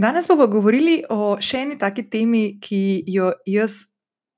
Danes 0.00 0.28
bomo 0.28 0.46
govorili 0.48 1.02
o 1.12 1.34
še 1.44 1.58
eni 1.60 1.74
taki 1.76 2.06
temi, 2.08 2.54
ki 2.64 3.02
jo 3.12 3.26
jaz 3.44 3.74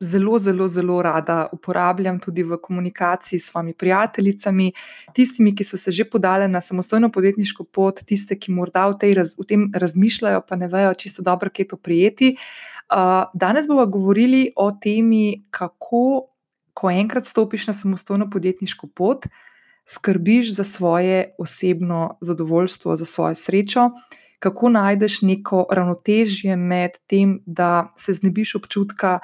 zelo, 0.03 0.35
zelo, 0.42 0.67
zelo 0.67 0.96
rada 1.07 1.37
uporabljam 1.54 2.17
tudi 2.19 2.42
v 2.42 2.57
komunikaciji 2.58 3.38
s 3.38 3.53
svojimi 3.53 3.75
prijateljicami, 3.79 4.72
tistimi, 5.14 5.53
ki 5.54 5.62
so 5.62 5.79
se 5.79 5.95
že 5.95 6.09
podali 6.11 6.48
na 6.51 6.61
samostojno 6.61 7.12
podjetniško 7.14 7.69
pot, 7.71 8.03
tiste, 8.03 8.35
ki 8.35 8.51
morda 8.51 8.88
v, 8.90 9.12
raz, 9.14 9.37
v 9.38 9.46
tem 9.46 9.69
razmišljajo, 9.71 10.40
pa 10.48 10.59
ne 10.59 10.67
vejo 10.72 10.97
čisto 10.98 11.22
dobro, 11.22 11.51
kje 11.51 11.69
to 11.69 11.79
prijeti. 11.79 12.33
Danes 13.31 13.71
bomo 13.71 13.87
govorili 13.87 14.49
o 14.56 14.72
temi, 14.72 15.44
kako, 15.54 16.27
ko 16.74 16.91
enkrat 16.91 17.29
stopiš 17.29 17.69
na 17.70 17.77
samostojno 17.77 18.27
podjetniško 18.34 18.91
pot, 18.91 19.30
skrbiš 19.87 20.56
za 20.56 20.65
svoje 20.65 21.37
osebno 21.38 22.19
zadovoljstvo, 22.20 22.97
za 22.97 23.06
svojo 23.06 23.38
srečo. 23.38 23.92
Kako 24.43 24.73
najdeš 24.74 25.20
neko 25.23 25.66
ravnotežje 25.70 26.56
med 26.59 26.98
tem, 27.07 27.39
da 27.47 27.93
se 27.97 28.15
znebiš 28.19 28.57
občutka, 28.59 29.19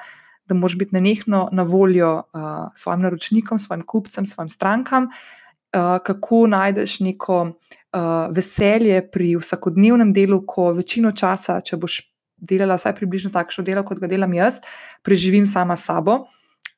da 0.47 0.55
moraš 0.55 0.77
biti 0.79 0.95
nenehno 0.95 1.49
na 1.51 1.63
voljo 1.63 2.13
uh, 2.15 2.71
svojim 2.75 3.01
naročnikom, 3.01 3.59
svojim 3.59 3.83
kupcem, 3.85 4.25
svojim 4.25 4.49
strankam, 4.49 5.03
uh, 5.03 5.97
kako 6.05 6.47
najdeš 6.47 6.99
neko 6.99 7.41
uh, 7.43 8.31
veselje 8.35 9.01
pri 9.11 9.35
vsakodnevnem 9.35 10.13
delu, 10.13 10.41
ko 10.47 10.71
večino 10.73 11.11
časa, 11.11 11.59
če 11.61 11.77
boš 11.77 11.99
delala 12.39 12.79
vsaj 12.79 12.95
približno 12.95 13.33
takšno 13.35 13.63
delo, 13.67 13.83
kot 13.83 13.99
ga 13.99 14.07
delam 14.07 14.33
jaz, 14.33 14.61
preživim 15.03 15.45
sama 15.45 15.75
s 15.77 15.91
sabo. 15.91 16.23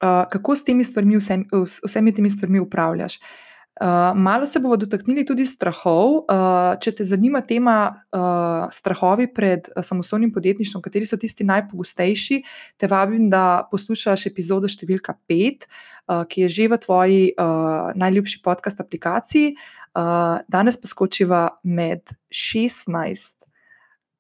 Uh, 0.02 0.26
kako 0.34 0.58
s 0.58 0.66
temi 0.66 0.84
stvarmi, 0.84 1.22
vsem, 1.22 1.46
vsemi 1.86 2.14
temi 2.18 2.30
stvarmi 2.34 2.60
upravljaš? 2.60 3.22
Uh, 3.22 3.51
Uh, 3.82 3.88
malo 4.16 4.46
se 4.46 4.60
bomo 4.60 4.76
dotaknili 4.78 5.24
tudi 5.26 5.42
strahov. 5.46 6.20
Uh, 6.30 6.76
če 6.78 6.92
te 7.00 7.06
zanima 7.06 7.40
tema 7.42 7.76
uh, 7.90 8.68
strahovi 8.70 9.26
pred 9.34 9.72
samostojnim 9.74 10.30
podjetništvom, 10.36 10.84
kateri 10.86 11.08
so 11.10 11.18
tisti 11.18 11.48
najpogostejši, 11.50 12.38
te 12.78 12.90
vabim, 12.92 13.26
da 13.34 13.64
poslušaš 13.72 14.28
epizodo 14.30 14.70
številka 14.70 15.16
5, 15.26 15.66
uh, 15.66 16.22
ki 16.30 16.44
je 16.46 16.52
že 16.54 16.68
v 16.70 16.80
tvoji 16.84 17.24
uh, 17.34 17.90
najljubši 17.98 18.44
podcast 18.46 18.86
aplikaciji. 18.86 19.56
Uh, 19.98 20.46
danes 20.46 20.78
pa 20.78 20.86
skočiva 20.86 21.42
med 21.66 22.14
16 22.30 23.50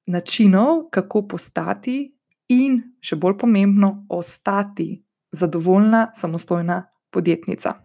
načinov, 0.09 0.87
kako 0.89 1.27
postati 1.37 1.99
in, 2.49 2.81
še 2.97 3.13
bolj 3.13 3.37
pomembno, 3.45 3.93
ostati 4.09 4.89
zadovoljna 5.29 6.07
samostojna 6.17 6.81
podjetnica. 7.13 7.77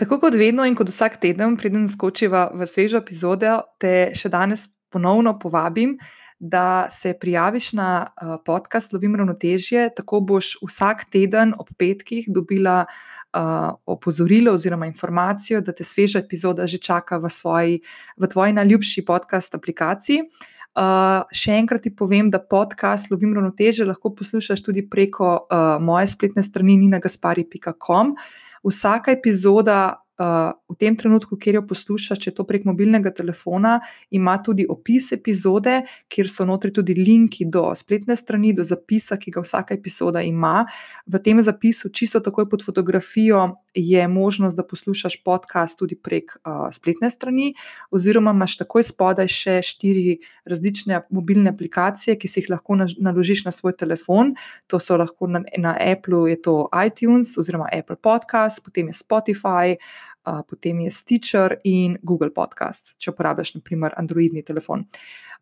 Tako 0.00 0.16
kot 0.16 0.32
vedno 0.32 0.64
in 0.64 0.72
kot 0.72 0.88
vsak 0.88 1.18
teden, 1.20 1.58
preden 1.60 1.84
skočiva 1.88 2.46
v 2.56 2.64
svežo 2.64 3.02
epizodo, 3.02 3.58
te 3.76 4.08
še 4.16 4.30
danes 4.32 4.70
ponovno 4.88 5.34
povabim, 5.36 5.98
da 6.40 6.88
se 6.88 7.12
prijaviš 7.20 7.74
na 7.76 7.88
uh, 8.08 8.38
podcast 8.40 8.94
Lovim 8.96 9.18
ravnotežje. 9.20 9.90
Tako 9.98 10.22
boš 10.24 10.54
vsak 10.64 11.04
teden 11.12 11.52
ob 11.52 11.68
petkih 11.76 12.30
dobila 12.32 12.86
uh, 12.88 13.76
opozorilo 13.84 14.56
oziroma 14.56 14.88
informacijo, 14.88 15.60
da 15.60 15.76
te 15.76 15.84
sveža 15.84 16.24
epizoda 16.24 16.64
že 16.64 16.80
čaka 16.80 17.20
v, 17.20 17.28
svoji, 17.28 17.78
v 18.16 18.32
tvoji 18.32 18.56
najljubši 18.56 19.04
podcast 19.04 19.54
aplikaciji. 19.54 20.24
Uh, 20.80 21.28
še 21.28 21.60
enkrat 21.60 21.84
ti 21.84 21.92
povem, 21.92 22.32
da 22.32 22.40
podcast 22.40 23.12
Lovim 23.12 23.36
ravnoteže 23.36 23.84
lahko 23.84 24.14
poslušaš 24.16 24.64
tudi 24.64 24.88
preko 24.88 25.42
uh, 25.44 25.76
moje 25.76 26.08
spletne 26.08 26.40
strani 26.46 26.80
ninagaspari.com. 26.86 28.16
Vsaka 28.64 29.12
epizoda 29.12 29.98
uh, 30.20 30.52
v 30.68 30.76
tem 30.78 30.96
trenutku, 30.96 31.38
kjer 31.40 31.60
jo 31.60 31.62
poslušaš, 31.70 32.20
če 32.26 32.34
to 32.36 32.44
prek 32.48 32.66
mobilnega 32.68 33.12
telefona, 33.16 33.78
ima 34.14 34.36
tudi 34.44 34.66
opis 34.68 35.10
epizode, 35.16 35.80
kjer 36.12 36.30
so 36.30 36.46
notri 36.48 36.72
tudi 36.76 36.94
linki 36.98 37.46
do 37.48 37.70
spletne 37.76 38.16
strani, 38.18 38.52
do 38.56 38.66
zapisa, 38.66 39.18
ki 39.20 39.32
ga 39.34 39.44
vsaka 39.44 39.74
epizoda 39.76 40.22
ima. 40.26 40.66
V 41.06 41.22
tem 41.24 41.40
zapisu, 41.42 41.90
čisto 41.94 42.20
takoj 42.20 42.48
pod 42.50 42.64
fotografijo, 42.66 43.56
je 43.74 44.08
možnost, 44.08 44.56
da 44.56 44.66
poslušaš 44.66 45.20
podcast 45.24 45.78
tudi 45.78 45.96
prek 45.96 46.36
uh, 46.42 46.68
spletne 46.74 47.10
strani, 47.10 47.54
oziroma 47.90 48.34
imaš 48.34 48.58
takoj 48.60 48.84
spodaj 48.86 49.30
še 49.30 49.60
štiri 49.64 50.18
različne 50.50 51.04
mobilne 51.14 51.52
aplikacije, 51.54 52.18
ki 52.18 52.28
si 52.28 52.42
jih 52.42 52.50
lahko 52.50 52.76
naložiš 52.80 53.44
na 53.46 53.54
svoj 53.54 53.76
telefon. 53.78 54.34
To 54.70 54.80
so 54.82 54.98
lahko 54.98 55.30
na, 55.30 55.44
na 55.58 55.76
Apple, 55.78 56.26
je 56.30 56.40
to 56.42 56.56
iTunes 56.74 57.36
oziroma 57.38 57.70
Apple 57.72 57.96
Podcast, 57.96 58.64
potem 58.64 58.90
je 58.90 58.98
Spotify 58.98 59.76
potem 60.48 60.80
je 60.80 60.90
Stitcher 60.90 61.56
in 61.64 61.96
Google 62.02 62.30
Podcasts, 62.34 62.94
če 63.00 63.14
uporabljaš, 63.14 63.54
naprimer, 63.56 63.94
Androidni 63.96 64.42
telefon. 64.42 64.86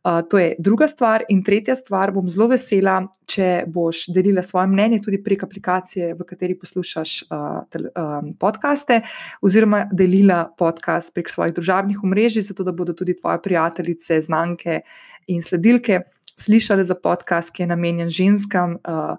Uh, 0.07 0.21
to 0.31 0.39
je 0.39 0.55
druga 0.59 0.87
stvar. 0.89 1.25
In 1.29 1.43
tretja 1.43 1.75
stvar, 1.75 2.13
bom 2.15 2.29
zelo 2.31 2.47
vesela, 2.53 3.01
če 3.29 3.65
boš 3.67 4.05
delila 4.15 4.45
svoje 4.47 4.71
mnenje 4.71 5.01
tudi 5.03 5.19
prek 5.23 5.43
aplikacije, 5.45 6.13
v 6.15 6.27
kateri 6.29 6.55
poslušaš 6.59 7.15
uh, 7.27 7.49
tel, 7.73 7.89
um, 7.99 8.31
podcaste, 8.39 9.01
oziroma 9.43 9.89
delila 9.91 10.45
podcast 10.59 11.11
prek 11.15 11.33
svojih 11.33 11.57
družabnih 11.57 12.05
omrežij, 12.07 12.47
zato 12.47 12.65
da 12.65 12.73
bodo 12.73 12.95
tudi 12.95 13.17
tvoje 13.19 13.43
prijateljice, 13.43 14.21
znanke 14.29 14.81
in 15.27 15.43
sledilke 15.43 16.05
slišale 16.39 16.87
za 16.87 16.95
podcast, 16.95 17.51
ki 17.51 17.67
je 17.67 17.73
namenjen 17.75 18.09
ženskam. 18.09 18.79
Uh, 18.87 19.19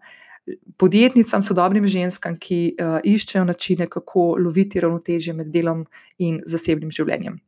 podjetnicam, 0.77 1.41
sodobnim 1.41 1.87
ženskam, 1.87 2.37
ki 2.39 2.59
uh, 2.75 2.97
iščejo 3.03 3.43
načine, 3.45 3.87
kako 3.87 4.35
loviti 4.39 4.79
ravnotežje 4.79 5.33
med 5.33 5.51
delom 5.53 5.85
in 6.17 6.41
zasebnim 6.45 6.91
življenjem. 6.91 7.39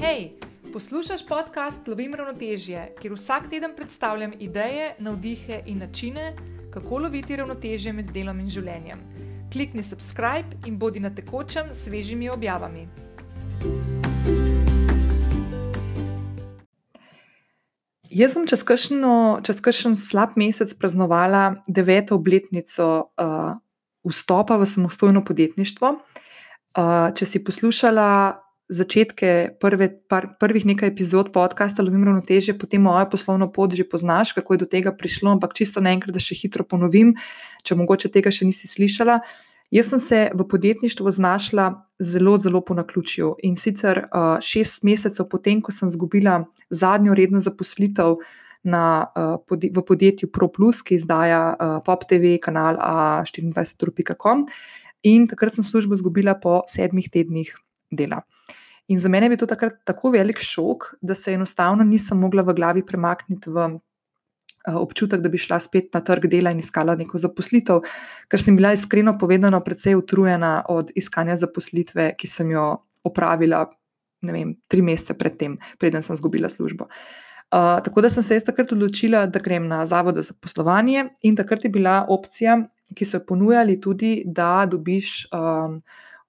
Hej, 0.00 0.30
poslušaj 0.72 1.24
podcast 1.28 1.88
Lovim 1.88 2.14
ravnotežje, 2.14 2.92
kjer 3.00 3.16
vsak 3.16 3.48
teden 3.50 3.72
predstavljam 3.76 4.36
ideje, 4.38 4.94
navdihe 4.98 5.62
in 5.66 5.78
načine, 5.84 6.34
kako 6.70 6.98
loviti 7.06 7.36
ravnotežje 7.36 7.92
med 7.96 8.12
delom 8.12 8.40
in 8.40 8.52
življenjem. 8.52 9.00
Klikni 9.52 9.82
subscribe 9.82 10.68
in 10.68 10.78
bodi 10.78 11.00
na 11.00 11.10
tekočem 11.14 11.72
s 11.72 11.86
svežimi 11.86 12.28
objavami. 12.28 13.05
Jaz 18.10 18.36
sem 18.36 18.46
čez 18.46 18.62
kakšen 18.62 19.96
slab 19.98 20.36
mesec 20.38 20.72
praznovala 20.78 21.62
deveto 21.66 22.14
obletnico 22.14 23.10
uh, 23.10 23.58
vstopa 24.06 24.56
v 24.60 24.66
samostojno 24.66 25.24
podjetništvo. 25.26 25.88
Uh, 26.76 27.10
če 27.16 27.26
si 27.26 27.42
poslušala 27.42 28.38
začetke 28.68 29.58
prve, 29.62 29.88
par, 30.10 30.34
prvih 30.40 30.66
nekaj 30.66 30.90
epizod 30.90 31.30
podcasta 31.34 31.82
Lovim 31.86 32.02
ravnoteže, 32.06 32.56
potem 32.58 32.82
mojo 32.82 33.06
poslovno 33.10 33.46
pot 33.52 33.74
že 33.74 33.86
poznaš, 33.86 34.34
kako 34.34 34.54
je 34.54 34.58
do 34.58 34.66
tega 34.66 34.90
prišlo, 34.90 35.30
ampak 35.38 35.54
čisto 35.54 35.80
naenkrat, 35.80 36.14
da 36.14 36.22
še 36.22 36.34
hitro 36.34 36.66
ponovim, 36.66 37.14
če 37.62 37.78
mogoče 37.78 38.10
tega 38.10 38.34
še 38.34 38.46
nisi 38.46 38.66
slišala. 38.66 39.20
Jaz 39.70 39.88
sem 39.90 40.00
se 40.00 40.18
v 40.34 40.46
podjetništvu 40.48 41.10
znašla 41.10 41.66
zelo, 41.98 42.36
zelo 42.38 42.60
po 42.64 42.74
naključju. 42.74 43.34
In 43.42 43.56
sicer 43.56 43.98
uh, 43.98 44.38
šest 44.40 44.84
mesecev 44.86 45.26
potem, 45.30 45.60
ko 45.60 45.72
sem 45.72 45.90
izgubila 45.90 46.44
zadnjo 46.70 47.14
redno 47.14 47.40
zaposlitev 47.40 48.20
na, 48.62 49.06
uh, 49.16 49.34
pod, 49.48 49.64
v 49.64 49.82
podjetju 49.82 50.30
ProPlus, 50.30 50.82
ki 50.86 50.94
izdaja 50.94 51.40
uh, 51.54 51.78
PopTV, 51.86 52.36
kanal 52.42 52.78
A24.com, 52.78 54.46
in 55.02 55.26
takrat 55.26 55.58
sem 55.58 55.66
službo 55.66 55.98
izgubila 55.98 56.36
po 56.38 56.60
sedmih 56.70 57.10
tednih 57.10 57.50
dela. 57.90 58.22
In 58.86 59.02
za 59.02 59.10
mene 59.10 59.26
je 59.26 59.34
bil 59.34 59.42
to 59.42 59.50
takrat 59.50 59.82
tako 59.84 60.14
velik 60.14 60.38
šok, 60.38 60.92
da 61.02 61.14
se 61.14 61.34
enostavno 61.34 61.84
nisem 61.84 62.22
mogla 62.22 62.46
v 62.46 62.54
glavi 62.54 62.86
premakniti 62.86 63.50
v 63.50 63.66
Eh, 63.66 63.95
občutek, 64.66 65.20
da 65.20 65.28
bi 65.28 65.38
šla 65.38 65.60
spet 65.62 65.94
na 65.94 66.00
trg 66.04 66.26
dela 66.30 66.50
in 66.50 66.58
iskala 66.58 66.96
neko 66.98 67.18
zaposlitev, 67.22 67.84
ker 68.28 68.42
sem 68.42 68.56
bila 68.58 68.72
iskreno 68.74 69.16
povedano 69.18 69.60
precej 69.64 69.94
utrujena 69.94 70.64
od 70.68 70.90
iskanja 70.94 71.36
zaposlitve, 71.38 72.14
ki 72.18 72.30
sem 72.30 72.50
jo 72.50 72.66
opravila 73.06 73.66
vem, 74.22 74.56
tri 74.68 74.82
mesece 74.82 75.14
predtem, 75.14 75.58
preden 75.78 76.02
sem 76.02 76.16
izgubila 76.16 76.48
službo. 76.48 76.88
Uh, 77.46 77.78
tako 77.84 78.02
da 78.02 78.10
sem 78.10 78.24
se 78.26 78.34
jaz 78.34 78.44
takrat 78.44 78.72
odločila, 78.74 79.26
da 79.30 79.38
grem 79.38 79.68
na 79.70 79.84
Zavod 79.86 80.16
za 80.18 80.34
poslovanje, 80.40 81.04
in 81.22 81.36
takrat 81.38 81.64
je 81.64 81.70
bila 81.70 82.00
opcija, 82.10 82.58
ki 82.94 83.06
so 83.06 83.20
jo 83.20 83.26
ponujali 83.28 83.78
tudi, 83.80 84.24
da 84.26 84.66
dobiš 84.66 85.28
um, 85.30 85.78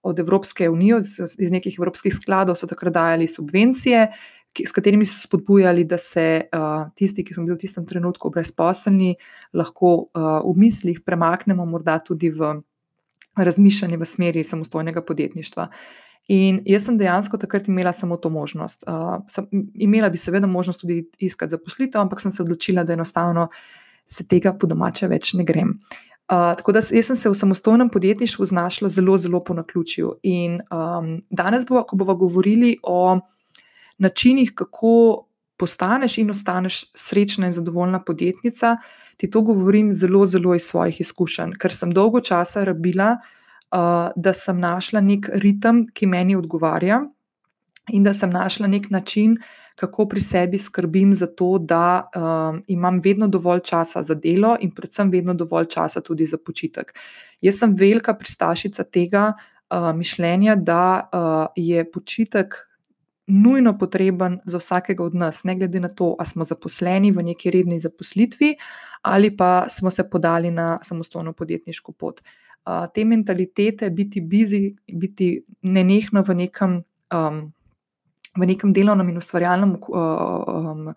od 0.06 0.19
Evropske 0.19 0.69
unije, 0.69 1.00
iz, 1.00 1.39
iz 1.39 1.51
nekih 1.51 1.80
evropskih 1.80 2.13
skladov, 2.13 2.56
so 2.56 2.69
takrat 2.69 2.94
dajali 2.94 3.28
subvencije, 3.28 4.04
uh, 4.12 4.37
ki, 4.57 4.65
s 4.65 4.74
katerimi 4.74 5.06
so 5.06 5.19
spodbujali, 5.21 5.86
da 5.86 6.00
se 6.01 6.25
uh, 6.50 6.89
tisti, 6.98 7.25
ki 7.25 7.36
smo 7.36 7.45
bili 7.45 7.57
v 7.57 7.62
tistem 7.62 7.86
trenutku 7.86 8.31
brezposelni, 8.33 9.13
lahko 9.57 9.94
uh, 10.07 10.39
v 10.42 10.56
mislih 10.57 11.04
premaknemo 11.06 11.65
morda 11.69 12.00
tudi 12.01 12.31
v 12.33 12.57
razmišljanje 13.38 13.98
v 14.01 14.06
smeri 14.06 14.44
samostojnega 14.44 15.04
podjetništva. 15.06 15.68
In 16.33 16.59
jaz 16.68 16.88
sem 16.89 16.98
dejansko 17.00 17.38
takrat 17.39 17.69
imela 17.71 17.94
samo 17.94 18.18
to 18.18 18.30
možnost. 18.33 18.83
Uh, 18.88 19.21
sem, 19.31 19.48
imela 19.75 20.09
bi 20.09 20.19
seveda 20.19 20.48
možnost 20.48 20.81
tudi 20.81 21.06
iskati 21.24 21.56
zaposlitev, 21.56 22.01
ampak 22.01 22.21
sem 22.21 22.33
se 22.33 22.44
odločila, 22.44 22.83
da 22.83 22.98
enostavno 22.98 23.48
se 24.07 24.25
tega 24.27 24.53
po 24.57 24.68
domače 24.68 25.07
več 25.07 25.33
ne 25.38 25.45
grem. 25.48 25.77
Uh, 26.27 26.51
tako 26.60 26.74
da 26.75 26.81
jaz 26.83 27.07
sem 27.07 27.15
se 27.15 27.30
v 27.30 27.38
samostojnem 27.39 27.89
podjetništvu 27.89 28.45
znašla 28.45 28.89
zelo, 28.92 29.15
zelo 29.18 29.39
po 29.44 29.53
naključju. 29.56 30.18
In 30.27 30.60
um, 30.68 31.21
danes, 31.30 31.63
bo, 31.69 31.86
ko 31.88 31.95
bomo 31.95 32.18
govorili 32.19 32.75
o 32.83 33.19
načinih, 33.98 34.54
kako 34.56 35.28
postaneš 35.58 36.18
in 36.18 36.30
ostaneš 36.30 36.86
srečna 36.96 37.50
in 37.50 37.52
zadovoljna 37.52 38.04
podjetnica, 38.04 38.78
ti 39.18 39.30
to 39.32 39.42
govorim 39.42 39.94
zelo, 39.94 40.26
zelo 40.26 40.56
iz 40.56 40.70
svojih 40.70 41.02
izkušenj, 41.02 41.58
ker 41.60 41.74
sem 41.74 41.92
dolgo 41.92 42.22
časa 42.22 42.64
rabila, 42.64 43.16
uh, 43.18 44.10
da 44.16 44.34
sem 44.34 44.60
našla 44.60 45.02
nek 45.02 45.30
ritem, 45.34 45.86
ki 45.94 46.06
meni 46.06 46.36
odgovarja, 46.38 47.02
in 47.94 48.04
da 48.04 48.14
sem 48.14 48.30
našla 48.30 48.68
nek 48.68 48.90
način, 48.90 49.38
kako 49.78 50.08
pri 50.10 50.20
sebi 50.20 50.58
skrbim 50.58 51.14
za 51.14 51.28
to, 51.28 51.58
da 51.58 52.10
um, 52.10 52.64
imam 52.68 53.00
vedno 53.04 53.28
dovolj 53.28 53.60
časa 53.60 54.04
za 54.04 54.16
delo 54.16 54.56
in 54.62 54.72
predvsem 54.76 55.12
vedno 55.12 55.34
dovolj 55.34 55.66
časa 55.66 56.02
tudi 56.02 56.26
za 56.26 56.38
počitek. 56.38 56.94
Jaz 57.42 57.60
sem 57.60 57.76
velika 57.78 58.14
pristašica 58.14 58.84
tega 58.84 59.34
uh, 59.34 59.94
mišljenja, 59.96 60.56
da 60.56 61.10
uh, 61.14 61.46
je 61.56 61.92
počitek. 61.92 62.67
Nujno 63.27 63.74
potreben 63.77 64.39
za 64.45 64.57
vsakega 64.57 65.03
od 65.03 65.15
nas, 65.15 65.44
ne 65.44 65.56
glede 65.56 65.79
na 65.83 65.89
to, 65.89 66.15
ali 66.19 66.27
smo 66.27 66.45
zaposleni 66.47 67.12
v 67.12 67.24
neki 67.27 67.51
redni 67.51 67.79
zaposlitvi 67.79 68.56
ali 69.01 69.38
pa 69.38 69.65
smo 69.69 69.91
se 69.91 70.09
podali 70.09 70.51
na 70.51 70.79
samostojno 70.83 71.33
podjetniško 71.33 71.91
pot. 71.91 72.21
Uh, 72.21 72.85
te 72.94 73.06
mentalitete, 73.06 73.89
biti 73.89 74.21
busy, 74.21 74.75
biti 74.94 75.44
nenehno 75.62 76.24
v 76.27 76.35
nekem 76.35 76.81
um, 77.13 77.53
v 78.38 78.45
nekem 78.45 78.74
delovnem 78.74 79.09
in 79.09 79.18
ustvarjalnem 79.18 79.77
um, 79.88 80.91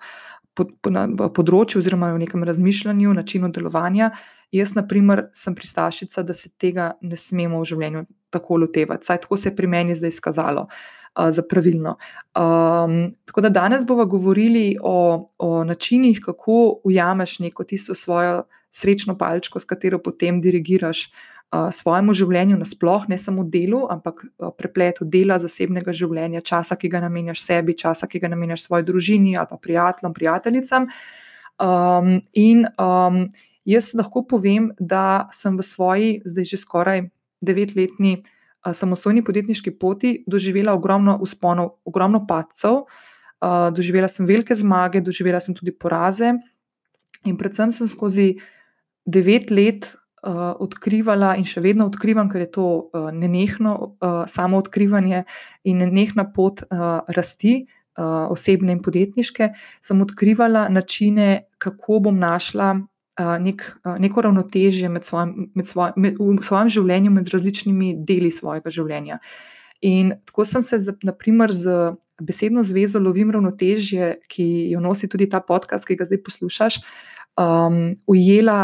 področju, 1.32 1.80
oziroma 1.80 2.10
v 2.12 2.24
nekem 2.26 2.42
razmišljanju, 2.44 3.14
načinu 3.16 3.48
delovanja. 3.54 4.10
Jaz, 4.52 4.74
na 4.76 4.82
primer, 4.84 5.28
sem 5.32 5.54
pristašica, 5.56 6.24
da 6.26 6.34
se 6.34 6.50
tega 6.60 6.90
ne 7.00 7.16
smemo 7.16 7.62
v 7.62 7.70
življenju 7.70 8.04
tako 8.34 8.58
lotevati. 8.66 9.06
Saj 9.06 9.22
tako 9.24 9.38
se 9.40 9.48
je 9.48 9.56
pri 9.56 9.70
meni 9.70 9.96
zdaj 9.96 10.12
izkazalo 10.12 10.66
uh, 10.66 10.99
za 11.16 11.42
pravilno. 11.42 11.96
Um, 12.36 13.14
tako 13.24 13.40
da 13.40 13.48
danes 13.48 13.86
bomo 13.86 14.06
govorili 14.06 14.76
o, 14.82 15.30
o 15.38 15.64
načinih, 15.64 16.20
kako 16.24 16.80
ujameš 16.84 17.38
neko 17.38 17.64
tisto 17.64 17.94
svojo 17.94 18.42
srečno 18.70 19.18
palčko, 19.18 19.58
s 19.58 19.64
katero 19.64 19.98
potem 19.98 20.40
dirigiraš 20.40 21.10
uh, 21.52 21.68
svojemu 21.72 22.14
življenju, 22.14 22.58
nasplošno, 22.58 23.10
ne 23.10 23.18
samo 23.18 23.44
delu, 23.44 23.82
ampak 23.90 24.24
prepletu 24.58 25.04
dela, 25.04 25.38
zasebnega 25.38 25.92
življenja, 25.92 26.40
časa, 26.40 26.78
ki 26.78 26.88
ga 26.88 27.02
namenjaš 27.02 27.42
sebi, 27.42 27.74
časa, 27.74 28.06
ki 28.06 28.22
ga 28.22 28.30
namenjaš 28.30 28.68
svoji 28.68 28.86
družini 28.86 29.36
ali 29.36 29.50
pa 29.50 29.58
prijateljem, 29.58 30.14
prijateljicam. 30.14 30.90
Um, 31.60 32.20
in 32.32 32.64
um, 32.78 33.24
jaz 33.68 33.90
lahko 33.94 34.22
povem, 34.24 34.70
da 34.78 35.28
sem 35.34 35.58
v 35.58 35.66
svoji, 35.66 36.12
zdaj 36.24 36.52
že 36.54 36.60
skoraj 36.62 37.08
devetletni 37.44 38.20
uh, 38.20 38.36
samostojni 38.64 39.24
podjetniški 39.24 39.72
poti 39.78 40.18
doživela 40.26 40.74
ogromno 40.76 41.16
usponov, 41.22 41.78
ogromno 41.84 42.24
padcev. 42.28 42.84
Uh, 43.40 43.70
doživela 43.72 44.08
sem 44.08 44.26
velike 44.28 44.54
zmage, 44.54 45.00
doživela 45.00 45.40
sem 45.40 45.54
tudi 45.56 45.72
poraze, 45.72 46.34
in 47.24 47.36
predvsem 47.40 47.72
sem 47.72 47.88
skozi 47.88 48.34
devet 49.08 49.50
let 49.50 49.88
uh, 49.88 50.52
odkrivala 50.60 51.34
in 51.40 51.46
še 51.48 51.62
vedno 51.64 51.86
odkrivam, 51.88 52.28
ker 52.28 52.44
je 52.44 52.50
to 52.52 52.66
uh, 52.68 53.08
nenehno 53.12 53.74
uh, 53.80 54.22
samo 54.28 54.60
odkrivanje 54.60 55.24
in 55.64 55.80
nenehna 55.80 56.28
pot 56.36 56.60
uh, 56.66 57.00
rasti, 57.16 57.62
uh, 57.96 58.28
osebne 58.32 58.76
in 58.76 58.82
podjetniške, 58.84 59.50
sem 59.80 60.04
odkrivala 60.04 60.68
načine, 60.68 61.46
kako 61.58 62.00
bom 62.08 62.20
našla. 62.20 62.74
Nek, 63.40 63.64
neko 63.98 64.22
ravnotežje 64.26 64.88
med 64.88 65.04
svojim, 65.04 65.50
med 65.54 65.68
svoj, 65.68 65.94
med, 65.96 66.18
v 66.18 66.44
svojem 66.44 66.70
življenju, 66.72 67.14
med 67.14 67.30
različnimi 67.32 67.94
deli 68.08 68.30
svojega 68.34 68.72
življenja. 68.72 69.20
In 69.86 70.12
tako 70.28 70.44
sem 70.44 70.62
se, 70.62 70.78
naprimer, 71.06 71.52
z 71.56 71.94
besedno 72.20 72.62
zvezo 72.66 73.00
Lovim 73.00 73.30
ravnotežje, 73.32 74.18
ki 74.28 74.46
jo 74.74 74.82
nosi 74.84 75.08
tudi 75.08 75.28
ta 75.30 75.40
podcast, 75.40 75.88
ki 75.88 75.96
ga 75.96 76.04
zdaj 76.08 76.20
poslušaš, 76.26 76.80
um, 77.40 77.96
ujela 78.10 78.58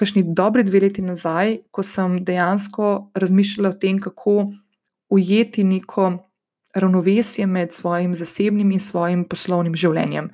kakšni 0.00 0.22
dobri 0.32 0.64
dve 0.64 0.86
leti 0.86 1.02
nazaj, 1.04 1.58
ko 1.74 1.82
sem 1.84 2.20
dejansko 2.24 3.10
razmišljala 3.18 3.74
o 3.74 3.78
tem, 3.82 3.98
kako 4.00 4.46
ujeti 5.10 5.64
neko 5.66 6.12
ravnovesje 6.74 7.46
med 7.46 7.74
svojim 7.74 8.14
zasebnim 8.14 8.70
in 8.70 8.80
svojim 8.80 9.24
poslovnim 9.28 9.74
življenjem. 9.74 10.30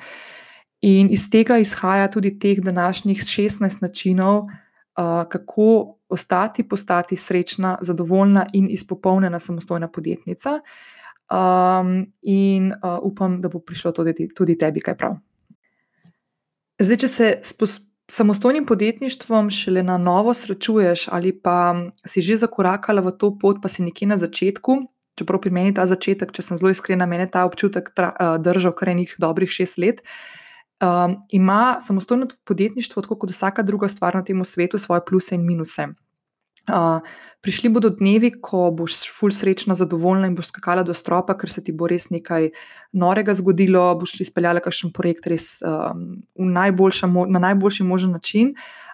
In 0.83 1.09
iz 1.11 1.31
tega 1.31 1.59
izhaja 1.59 2.11
tudi 2.13 2.39
teh 2.39 2.61
današnjih 2.61 3.19
16 3.19 3.83
načinov, 3.83 4.47
kako 5.29 5.97
ostati, 6.09 6.69
postati 6.69 7.17
srečna, 7.17 7.79
zadovoljna 7.81 8.47
in 8.53 8.69
izpopolnjena 8.71 9.39
samostojna 9.39 9.89
podjetnica. 9.89 10.61
Um, 11.31 12.13
in 12.23 12.73
uh, 12.73 12.99
upam, 13.03 13.41
da 13.43 13.49
bo 13.49 13.59
prišlo 13.59 13.93
tudi, 13.93 14.29
tudi 14.35 14.59
tebi 14.59 14.81
kaj 14.81 14.95
prav. 14.97 15.17
Zdaj, 16.79 16.97
če 16.97 17.09
se 17.09 17.35
spustimo 17.43 17.97
samostojnim 18.09 18.67
podjetništvom 18.67 19.51
šele 19.51 19.83
na 19.83 19.99
novo 19.99 20.35
srečuješ, 20.35 21.09
ali 21.13 21.33
pa 21.33 21.75
si 22.07 22.23
že 22.23 22.37
zakorakala 22.37 23.03
v 23.03 23.13
to 23.19 23.33
pot, 23.39 23.59
pa 23.63 23.69
si 23.69 23.83
nekje 23.83 24.09
na 24.09 24.17
začetku. 24.17 24.79
Čeprav 25.17 25.41
pri 25.41 25.51
meni 25.51 25.75
ta 25.75 25.87
začetek, 25.89 26.33
če 26.33 26.43
sem 26.43 26.59
zelo 26.61 26.71
iskrena, 26.71 27.07
meni 27.07 27.27
ta 27.31 27.47
občutek 27.49 27.91
tra, 27.97 28.13
uh, 28.13 28.37
držal 28.39 28.77
kar 28.77 28.93
enih 28.93 29.17
dobrih 29.19 29.51
šest 29.51 29.79
let. 29.79 30.05
Um, 30.77 31.17
ima 31.33 31.79
samostojno 31.81 32.27
podjetništvo, 32.45 33.03
tako 33.03 33.17
kot 33.19 33.31
vsaka 33.31 33.63
druga 33.63 33.89
stvar 33.89 34.15
na 34.15 34.25
tem 34.25 34.45
svetu, 34.45 34.79
svoje 34.79 35.01
pluse 35.09 35.35
in 35.35 35.47
minuse. 35.47 35.87
Uh, 36.67 37.01
prišli 37.41 37.71
bodo 37.71 37.89
dnevi, 37.95 38.33
ko 38.43 38.71
boš 38.75 38.99
ful 39.19 39.31
srečna, 39.33 39.75
zadovoljna 39.79 40.27
in 40.27 40.35
boš 40.37 40.51
skakala 40.51 40.83
do 40.83 40.95
stropa, 40.95 41.37
ker 41.39 41.51
se 41.51 41.63
ti 41.65 41.73
bo 41.73 41.87
res 41.89 42.11
nekaj 42.11 42.51
norega 42.93 43.35
zgodilo, 43.39 43.87
boš 43.97 44.19
izpeljala 44.21 44.61
kakšen 44.61 44.93
projekt 44.93 45.31
res 45.31 45.55
um, 45.63 46.19
najboljša, 46.37 47.09
na 47.29 47.45
najboljši 47.49 47.87
možen 47.87 48.13
način. 48.19 48.53
Uh, 48.53 48.86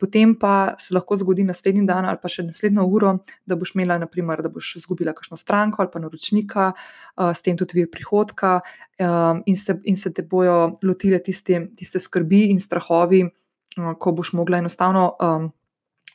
potem 0.00 0.34
pa 0.38 0.74
se 0.78 0.94
lahko 0.94 1.16
zgodi 1.16 1.44
naslednji 1.44 1.86
dan 1.86 2.04
ali 2.08 2.18
pa 2.22 2.28
še 2.28 2.44
naslednjo 2.46 2.84
uro, 2.86 3.14
da 3.46 3.56
boš 3.56 3.74
imela, 3.74 3.98
naprimer, 4.02 4.42
da 4.44 4.50
boš 4.52 4.74
izgubila 4.82 5.14
kakšno 5.16 5.38
stranko 5.40 5.82
ali 5.82 5.92
pa 5.92 6.02
naročnika, 6.02 6.70
uh, 6.74 7.32
s 7.32 7.42
tem 7.42 7.56
tudi 7.56 7.80
vir 7.80 7.90
prihodka, 7.92 8.58
um, 9.00 9.42
in, 9.46 9.56
se, 9.56 9.78
in 9.84 9.96
se 9.96 10.12
te 10.12 10.22
bojo 10.22 10.78
lotile 10.82 11.22
tiste, 11.22 11.66
tiste 11.76 12.00
skrbi 12.00 12.48
in 12.52 12.60
strahovi, 12.60 13.24
uh, 13.24 13.92
ko 13.98 14.12
boš 14.12 14.34
mogla 14.36 14.60
enostavno. 14.64 15.12
Um, 15.20 15.52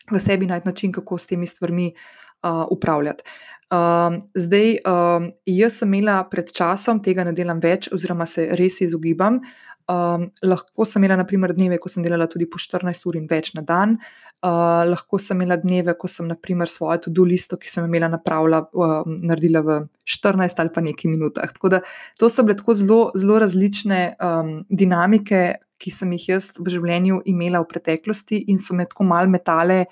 v 0.10 0.20
sebi 0.20 0.48
najti 0.50 0.68
način, 0.68 0.92
kako 0.92 1.18
s 1.18 1.28
temi 1.30 1.48
stvarmi 1.48 1.92
uh, 2.44 2.66
upravljati. 2.72 3.24
Um, 3.70 4.18
zdaj, 4.34 4.80
um, 4.82 5.30
jaz 5.46 5.76
sem 5.78 5.92
imela 5.94 6.24
pred 6.30 6.50
časom, 6.50 7.04
tega 7.06 7.24
ne 7.28 7.36
delam 7.38 7.60
več, 7.62 7.92
oziroma 7.94 8.26
se 8.26 8.48
res 8.58 8.80
izogibam. 8.82 9.44
Um, 9.90 10.28
lahko 10.46 10.86
sem 10.86 11.02
imela, 11.02 11.18
naprimer, 11.18 11.54
dneve, 11.58 11.80
ko 11.82 11.90
sem 11.90 12.04
delala 12.06 12.28
tudi 12.30 12.46
po 12.50 12.62
14 12.62 13.06
ur 13.10 13.18
in 13.18 13.28
več 13.30 13.54
na 13.58 13.64
dan. 13.66 13.96
Uh, 14.46 14.86
lahko 14.90 15.18
sem 15.22 15.38
imela 15.38 15.58
dneve, 15.62 15.94
ko 16.02 16.10
sem, 16.10 16.28
naprimer, 16.30 16.70
svojo 16.70 17.06
to-do 17.06 17.26
listo, 17.30 17.58
ki 17.62 17.70
sem 17.70 17.86
imela 17.86 18.10
napravila, 18.10 18.64
uh, 18.74 19.02
naredila 19.06 19.64
v 19.66 19.80
14 20.06 20.62
ali 20.62 20.74
pa 20.74 20.84
nekaj 20.86 21.10
minutah. 21.10 21.54
Tako 21.54 21.74
da 21.74 21.82
to 22.22 22.30
so 22.30 22.46
bile 22.46 22.58
tako 22.58 22.78
zelo, 22.78 23.00
zelo 23.18 23.42
različne 23.42 24.04
um, 24.18 24.54
dinamike, 24.70 25.60
ki 25.80 25.94
sem 25.94 26.14
jih 26.18 26.30
jaz 26.36 26.52
v 26.60 26.70
življenju 26.74 27.24
imela 27.30 27.62
v 27.64 27.70
preteklosti 27.70 28.44
in 28.52 28.58
so 28.62 28.78
me 28.78 28.86
tako 28.90 29.06
mal 29.10 29.30
metale 29.32 29.86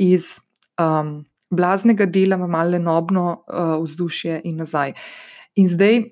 iz 0.00 0.38
um, 0.80 1.20
blaznega 1.50 2.06
dela 2.06 2.36
v 2.36 2.48
malo 2.48 2.78
nobno 2.78 3.26
uh, 3.44 3.76
vzdušje 3.82 4.40
in 4.44 4.64
nazaj. 4.64 4.96
In 5.56 5.68
zdaj. 5.68 6.02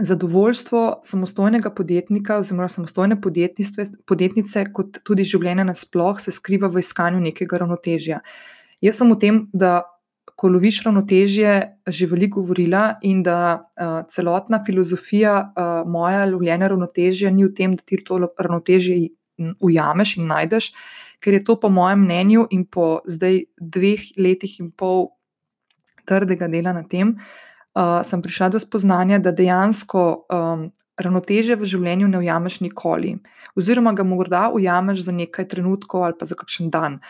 Zadovoljstvo 0.00 1.02
samostojnega 1.04 1.68
podjetnika, 1.76 2.38
oziroma 2.40 2.70
samostojne 2.72 3.18
podjetnice, 3.20 4.62
kot 4.72 5.02
tudi 5.04 5.26
življenje 5.28 5.66
nasplošno, 5.68 6.24
se 6.24 6.32
skriva 6.32 6.70
v 6.72 6.80
iskanju 6.80 7.20
nekega 7.20 7.58
ravnotežja. 7.60 8.22
Jaz 8.80 8.96
sem 8.96 9.12
o 9.12 9.18
tem, 9.20 9.42
da 9.52 9.82
ko 10.40 10.48
loviš 10.48 10.78
ravnotežje, 10.86 11.52
že 11.84 12.08
veliko 12.08 12.40
govorila 12.40 12.94
in 13.04 13.20
da 13.22 13.60
uh, 13.60 14.00
celotna 14.08 14.62
filozofija 14.64 15.34
uh, 15.36 15.72
moja 15.84 16.24
lovljenja 16.30 16.70
ravnotežja 16.72 17.32
ni 17.34 17.44
v 17.44 17.52
tem, 17.58 17.76
da 17.76 17.84
ti 17.84 18.00
to 18.00 18.22
ravnotežje 18.24 19.02
ujameš 19.60 20.16
in 20.16 20.30
najdeš, 20.32 20.70
ker 21.20 21.36
je 21.36 21.44
to 21.44 21.56
po 21.60 21.68
mojem 21.68 22.04
mnenju 22.04 22.46
in 22.50 22.64
po 22.66 23.00
zdaj 23.06 23.44
dveh 23.60 24.12
letih 24.16 24.60
in 24.60 24.70
pol 24.70 25.10
trdega 26.08 26.48
dela 26.48 26.72
na 26.72 26.82
tem, 26.82 27.14
uh, 27.76 28.00
sem 28.02 28.22
prišla 28.22 28.50
do 28.56 28.60
spoznanja, 28.60 29.20
da 29.22 29.32
dejansko 29.32 30.04
um, 30.26 30.70
ravnoteže 31.00 31.56
v 31.56 31.68
življenju 31.68 32.08
ne 32.10 32.20
ujameš 32.20 32.60
nikoli, 32.64 33.14
oziroma 33.56 33.92
ga 33.96 34.04
morda 34.04 34.48
ujameš 34.54 35.06
za 35.06 35.14
nekaj 35.16 35.48
trenutkov 35.54 36.08
ali 36.08 36.18
pa 36.18 36.28
za 36.28 36.36
kakšen 36.38 36.70
dan. 36.72 37.00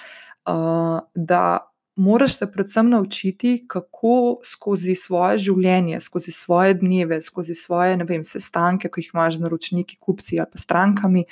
Uh, 0.49 1.01
da 1.15 1.71
moraš 2.01 2.39
se 2.39 2.47
predvsem 2.53 2.91
naučiti, 2.91 3.65
kako 3.69 4.37
skozi 4.45 4.95
svoje 4.95 5.39
življenje, 5.39 6.01
skozi 6.01 6.33
svoje 6.33 6.75
dneve, 6.81 7.21
skozi 7.21 7.55
svoje 7.55 7.99
vem, 8.09 8.25
sestanke, 8.25 8.89
ki 8.89 9.05
jih 9.05 9.11
imaš 9.15 9.37
z 9.37 9.45
naročniki, 9.45 9.99
kupci 10.01 10.41
ali 10.41 10.49
pa 10.53 10.63
strankami, 10.63 11.27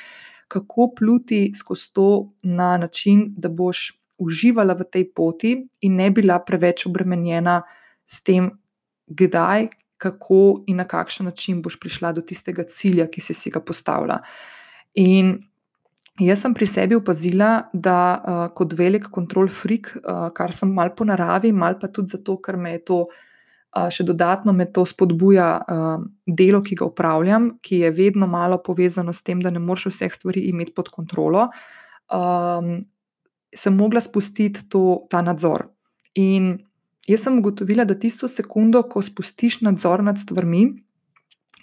kako 0.48 0.92
pluti 0.96 1.52
skozi 1.56 1.92
to 1.92 2.28
na 2.42 2.76
način, 2.76 3.34
da 3.36 3.48
boš 3.48 3.92
uživala 4.18 4.74
v 4.74 4.86
tej 4.90 5.04
poti 5.14 5.52
in 5.80 5.96
ne 5.96 6.10
bila 6.10 6.38
preveč 6.42 6.86
obremenjena 6.86 7.62
s 8.06 8.22
tem, 8.24 8.50
kdaj, 9.06 9.68
kako 9.98 10.64
in 10.66 10.76
na 10.76 10.84
kakšen 10.84 11.26
način 11.26 11.62
boš 11.62 11.78
prišla 11.80 12.12
do 12.12 12.22
tistega 12.22 12.64
cilja, 12.64 13.06
ki 13.10 13.20
si, 13.20 13.34
si 13.34 13.50
ga 13.50 13.60
postavila. 13.60 14.20
In 14.94 15.36
jaz 16.22 16.42
sem 16.42 16.54
pri 16.54 16.66
sebi 16.66 16.98
opazila, 16.98 17.68
da 17.72 17.98
uh, 18.18 18.42
kot 18.54 18.74
velik 18.78 19.08
kontrol 19.14 19.48
freak, 19.48 19.92
uh, 20.02 20.28
kar 20.34 20.54
sem 20.54 20.70
mal 20.74 20.94
po 20.96 21.06
naravi, 21.08 21.52
mal 21.52 21.78
pa 21.80 21.90
tudi 21.90 22.14
zato, 22.14 22.38
ker 22.42 22.56
me 22.56 22.76
je 22.76 22.84
to. 22.90 23.00
Uh, 23.68 23.90
še 23.92 24.06
dodatno 24.08 24.54
me 24.56 24.64
to 24.72 24.86
spodbuja 24.88 25.48
uh, 25.60 26.04
delo, 26.24 26.62
ki 26.64 26.78
ga 26.80 26.86
upravljam, 26.88 27.50
ki 27.60 27.82
je 27.82 27.90
vedno 27.92 28.26
malo 28.26 28.56
povezano 28.64 29.12
s 29.12 29.20
tem, 29.22 29.42
da 29.44 29.52
ne 29.52 29.60
moreš 29.60 29.90
vseh 29.92 30.14
stvari 30.14 30.46
imeti 30.48 30.72
pod 30.72 30.88
kontrolo. 30.94 31.50
Um, 32.08 32.78
sem 33.54 33.76
mogla 33.76 34.00
spustiti 34.00 34.64
to, 34.72 35.04
ta 35.12 35.20
nadzor. 35.24 35.68
In 36.16 36.56
Jaz 37.08 37.24
sem 37.24 37.38
ugotovila, 37.40 37.86
da 37.88 37.96
tisto 37.96 38.28
sekundo, 38.28 38.82
ko 38.84 39.00
spustiš 39.02 39.62
nadzor 39.64 40.02
nad 40.04 40.18
stvarmi, 40.20 40.66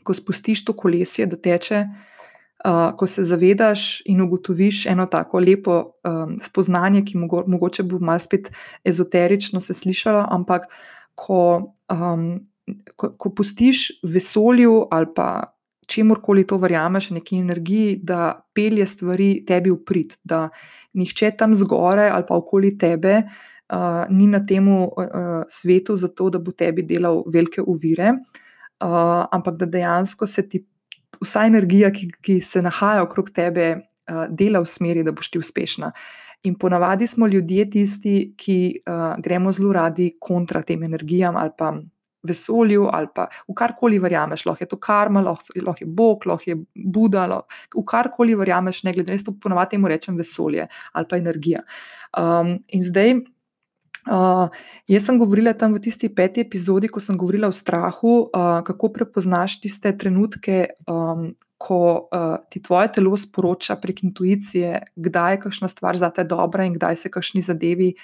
ko 0.04 0.14
spustiš 0.18 0.64
to 0.66 0.74
kolesje, 0.74 1.28
da 1.30 1.38
teče, 1.38 1.84
uh, 1.86 2.96
ko 2.98 3.08
se 3.08 3.24
zavedaš 3.24 4.02
in 4.10 4.24
ugotoviš 4.26 4.86
eno 4.90 5.06
tako 5.06 5.44
lepo 5.46 5.76
um, 6.02 6.34
spoznanje, 6.42 7.04
ki 7.06 7.22
mogo, 7.22 7.44
mogoče 7.48 7.86
bo 7.86 8.00
malo 8.02 8.20
spet 8.26 8.50
ezoterično 8.84 9.62
se 9.62 9.78
slišalo, 9.78 10.26
ampak 10.34 10.66
ko, 11.16 11.74
um, 11.92 12.30
ko, 12.96 13.12
ko 13.18 13.32
pustiš 13.36 13.88
vesolju 14.04 14.88
ali 14.92 15.12
pa 15.16 15.56
čemorkoli 15.88 16.48
to 16.48 16.58
verjameš, 16.58 17.10
neki 17.10 17.38
energiji, 17.40 18.00
da 18.04 18.48
pelje 18.54 18.88
stvari 18.88 19.30
tebi 19.48 19.72
v 19.72 19.78
prid, 19.86 20.16
da 20.24 20.50
nihče 20.94 21.32
tam 21.38 21.54
zgore 21.56 22.10
ali 22.10 22.26
pa 22.28 22.38
okoli 22.40 22.78
tebe 22.78 23.20
uh, 23.22 24.06
ni 24.10 24.28
na 24.28 24.42
tem 24.44 24.68
uh, 24.68 24.90
svetu 25.48 25.96
zato, 25.96 26.30
da 26.30 26.40
bo 26.40 26.52
tebi 26.52 26.84
delal 26.84 27.24
velike 27.32 27.62
uvire, 27.62 28.16
uh, 28.16 29.26
ampak 29.32 29.60
da 29.62 29.66
dejansko 29.66 30.28
se 30.28 30.48
ti 30.50 30.66
vsa 31.22 31.46
energija, 31.48 31.92
ki, 31.94 32.10
ki 32.22 32.40
se 32.42 32.62
nahaja 32.62 33.06
okrog 33.06 33.30
tebe, 33.30 33.76
uh, 34.12 34.26
dela 34.30 34.62
v 34.64 34.70
smeri, 34.70 35.06
da 35.06 35.14
boš 35.16 35.32
ti 35.32 35.42
uspešna. 35.42 35.94
In 36.46 36.56
ponavadi 36.62 37.08
smo 37.08 37.28
ljudje 37.28 37.70
tisti, 37.74 38.16
ki 38.38 38.58
uh, 38.86 39.16
gremo 39.24 39.52
zelo 39.52 39.74
radi 39.74 40.12
kontra 40.22 40.62
tem 40.62 40.84
energijam 40.84 41.38
ali 41.38 41.52
pa 41.58 41.74
vesolju, 42.26 42.88
ali 42.94 43.08
pa 43.16 43.28
v 43.48 43.54
karkoli 43.58 44.00
verjameš. 44.02 44.46
Lahko 44.46 44.64
je 44.64 44.70
to 44.70 44.80
karma, 44.82 45.22
lahko, 45.22 45.54
lahko 45.62 45.84
je 45.84 45.90
Bog, 45.90 46.26
lahko 46.26 46.50
je 46.50 46.58
Buda, 46.76 47.26
lahko, 47.30 47.62
v 47.76 47.86
karkoli 47.86 48.36
verjameš, 48.38 48.84
ne 48.84 48.94
glede 48.94 49.14
na 49.14 49.26
to, 49.26 49.36
ponavadi 49.42 49.76
temu 49.76 49.92
rečem 49.92 50.18
vesolje 50.18 50.68
ali 50.94 51.10
pa 51.10 51.22
energija. 51.22 51.64
Um, 52.18 52.60
in 52.70 52.84
zdaj. 52.84 53.18
Jaz 54.06 55.06
sem 55.08 55.18
govorila 55.18 55.56
tam 55.58 55.74
v 55.74 55.82
tisti 55.82 56.12
peti 56.14 56.44
epizodi, 56.46 56.92
ko 56.94 57.02
sem 57.02 57.18
govorila 57.18 57.50
o 57.50 57.56
strahu, 57.56 58.30
uh, 58.30 58.62
kako 58.66 58.92
prepoznaš 58.94 59.58
tiste 59.64 59.90
trenutke, 59.98 60.78
um, 60.86 61.32
ko 61.58 61.82
uh, 62.14 62.38
ti 62.50 62.62
tvoje 62.62 62.92
telo 62.94 63.18
sporoča 63.18 63.80
prek 63.82 64.04
intuicije, 64.06 64.84
kdaj 64.96 65.34
je 65.34 65.42
kakšna 65.48 65.72
stvar 65.74 65.98
za 65.98 66.12
te 66.14 66.24
dobra 66.24 66.70
in 66.70 66.78
kdaj 66.78 67.02
se 67.02 67.10
kakšni 67.10 67.42
zadevi, 67.42 67.96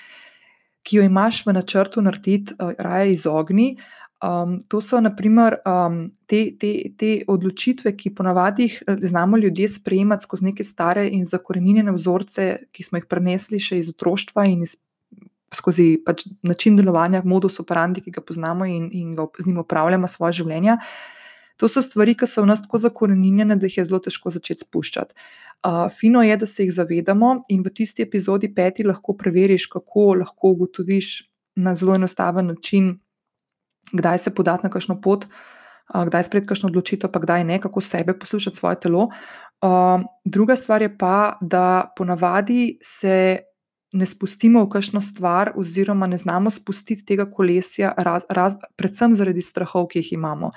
ki 0.82 0.98
jo 0.98 1.06
imaš 1.06 1.46
v 1.46 1.54
načrtu 1.54 2.02
narediti, 2.02 2.58
uh, 2.58 2.74
raje 2.80 3.14
izogni. 3.14 3.76
Um, 4.22 4.58
to 4.70 4.82
so 4.82 4.98
naprimer 5.02 5.62
um, 5.66 6.12
te, 6.26 6.48
te, 6.58 6.94
te 6.98 7.14
odločitve, 7.30 7.94
ki 7.98 8.14
ponavadi 8.18 8.68
jih 8.70 8.82
znamo 9.06 9.38
ljudje 9.38 9.70
sprejemati 9.70 10.26
skozi 10.26 10.50
neke 10.50 10.66
stare 10.66 11.08
in 11.10 11.26
zakorenjene 11.26 11.94
vzorce, 11.94 12.56
ki 12.74 12.86
smo 12.86 13.02
jih 13.02 13.10
prenesli 13.10 13.62
še 13.62 13.82
iz 13.82 13.90
otroštva 13.90 14.46
in 14.50 14.66
iz 14.66 14.78
skozi 15.56 15.98
pač 16.06 16.26
način 16.48 16.78
delovanja, 16.80 17.24
modus 17.26 17.60
operandi, 17.60 18.04
ki 18.06 18.14
ga 18.16 18.24
poznamo 18.24 18.66
in, 18.66 18.90
in 18.96 19.16
ga 19.16 19.28
z 19.40 19.50
njim 19.50 19.60
upravljamo 19.64 20.08
svoje 20.08 20.42
življenje. 20.42 20.78
To 21.62 21.70
so 21.70 21.84
stvari, 21.86 22.16
ki 22.18 22.26
so 22.26 22.42
v 22.42 22.50
nas 22.50 22.64
tako 22.64 22.80
zakorenjene, 22.82 23.58
da 23.60 23.68
jih 23.70 23.78
je 23.78 23.86
zelo 23.90 24.00
težko 24.02 24.32
začeti 24.34 24.66
spuščati. 24.66 25.14
Uh, 25.62 25.84
fino 25.94 26.24
je, 26.26 26.38
da 26.42 26.48
se 26.50 26.66
jih 26.66 26.72
zavedamo 26.74 27.36
in 27.54 27.62
v 27.62 27.74
tisti 27.78 28.02
epizodi 28.02 28.50
peti 28.56 28.86
lahko 28.88 29.14
preveriš, 29.14 29.68
kako 29.70 30.08
lahko 30.24 30.56
ugotoviš 30.56 31.12
na 31.62 31.76
zelo 31.78 31.94
enostaven 32.00 32.50
način, 32.50 32.96
kdaj 33.92 34.24
se 34.24 34.34
podati 34.34 34.66
na 34.66 34.72
kakšno 34.74 34.98
pot, 35.04 35.28
uh, 35.28 36.08
kdaj 36.08 36.32
sprejeti 36.32 36.50
kakšno 36.50 36.72
odločitev, 36.72 37.12
pa 37.14 37.22
kdaj 37.22 37.46
ne, 37.52 37.60
kako 37.62 37.84
sebe 37.86 38.18
poslušati 38.18 38.58
svoje 38.58 38.80
telo. 38.88 39.10
Uh, 39.62 40.02
druga 40.26 40.56
stvar 40.58 40.82
je 40.82 40.90
pa, 40.98 41.38
da 41.42 41.92
ponavadi 41.98 42.80
se 42.82 43.51
ne 43.92 44.06
spustimo 44.08 44.64
v 44.64 44.70
kakšno 44.72 45.02
stvar, 45.02 45.52
oziroma 45.56 46.08
ne 46.08 46.18
znamo 46.18 46.52
spustiti 46.52 47.06
tega 47.06 47.26
kolesja, 47.28 47.94
raz, 47.98 48.24
raz, 48.30 48.56
predvsem 48.80 49.14
zaradi 49.14 49.44
strahov, 49.44 49.90
ki 49.92 50.00
jih 50.00 50.14
imamo. 50.20 50.52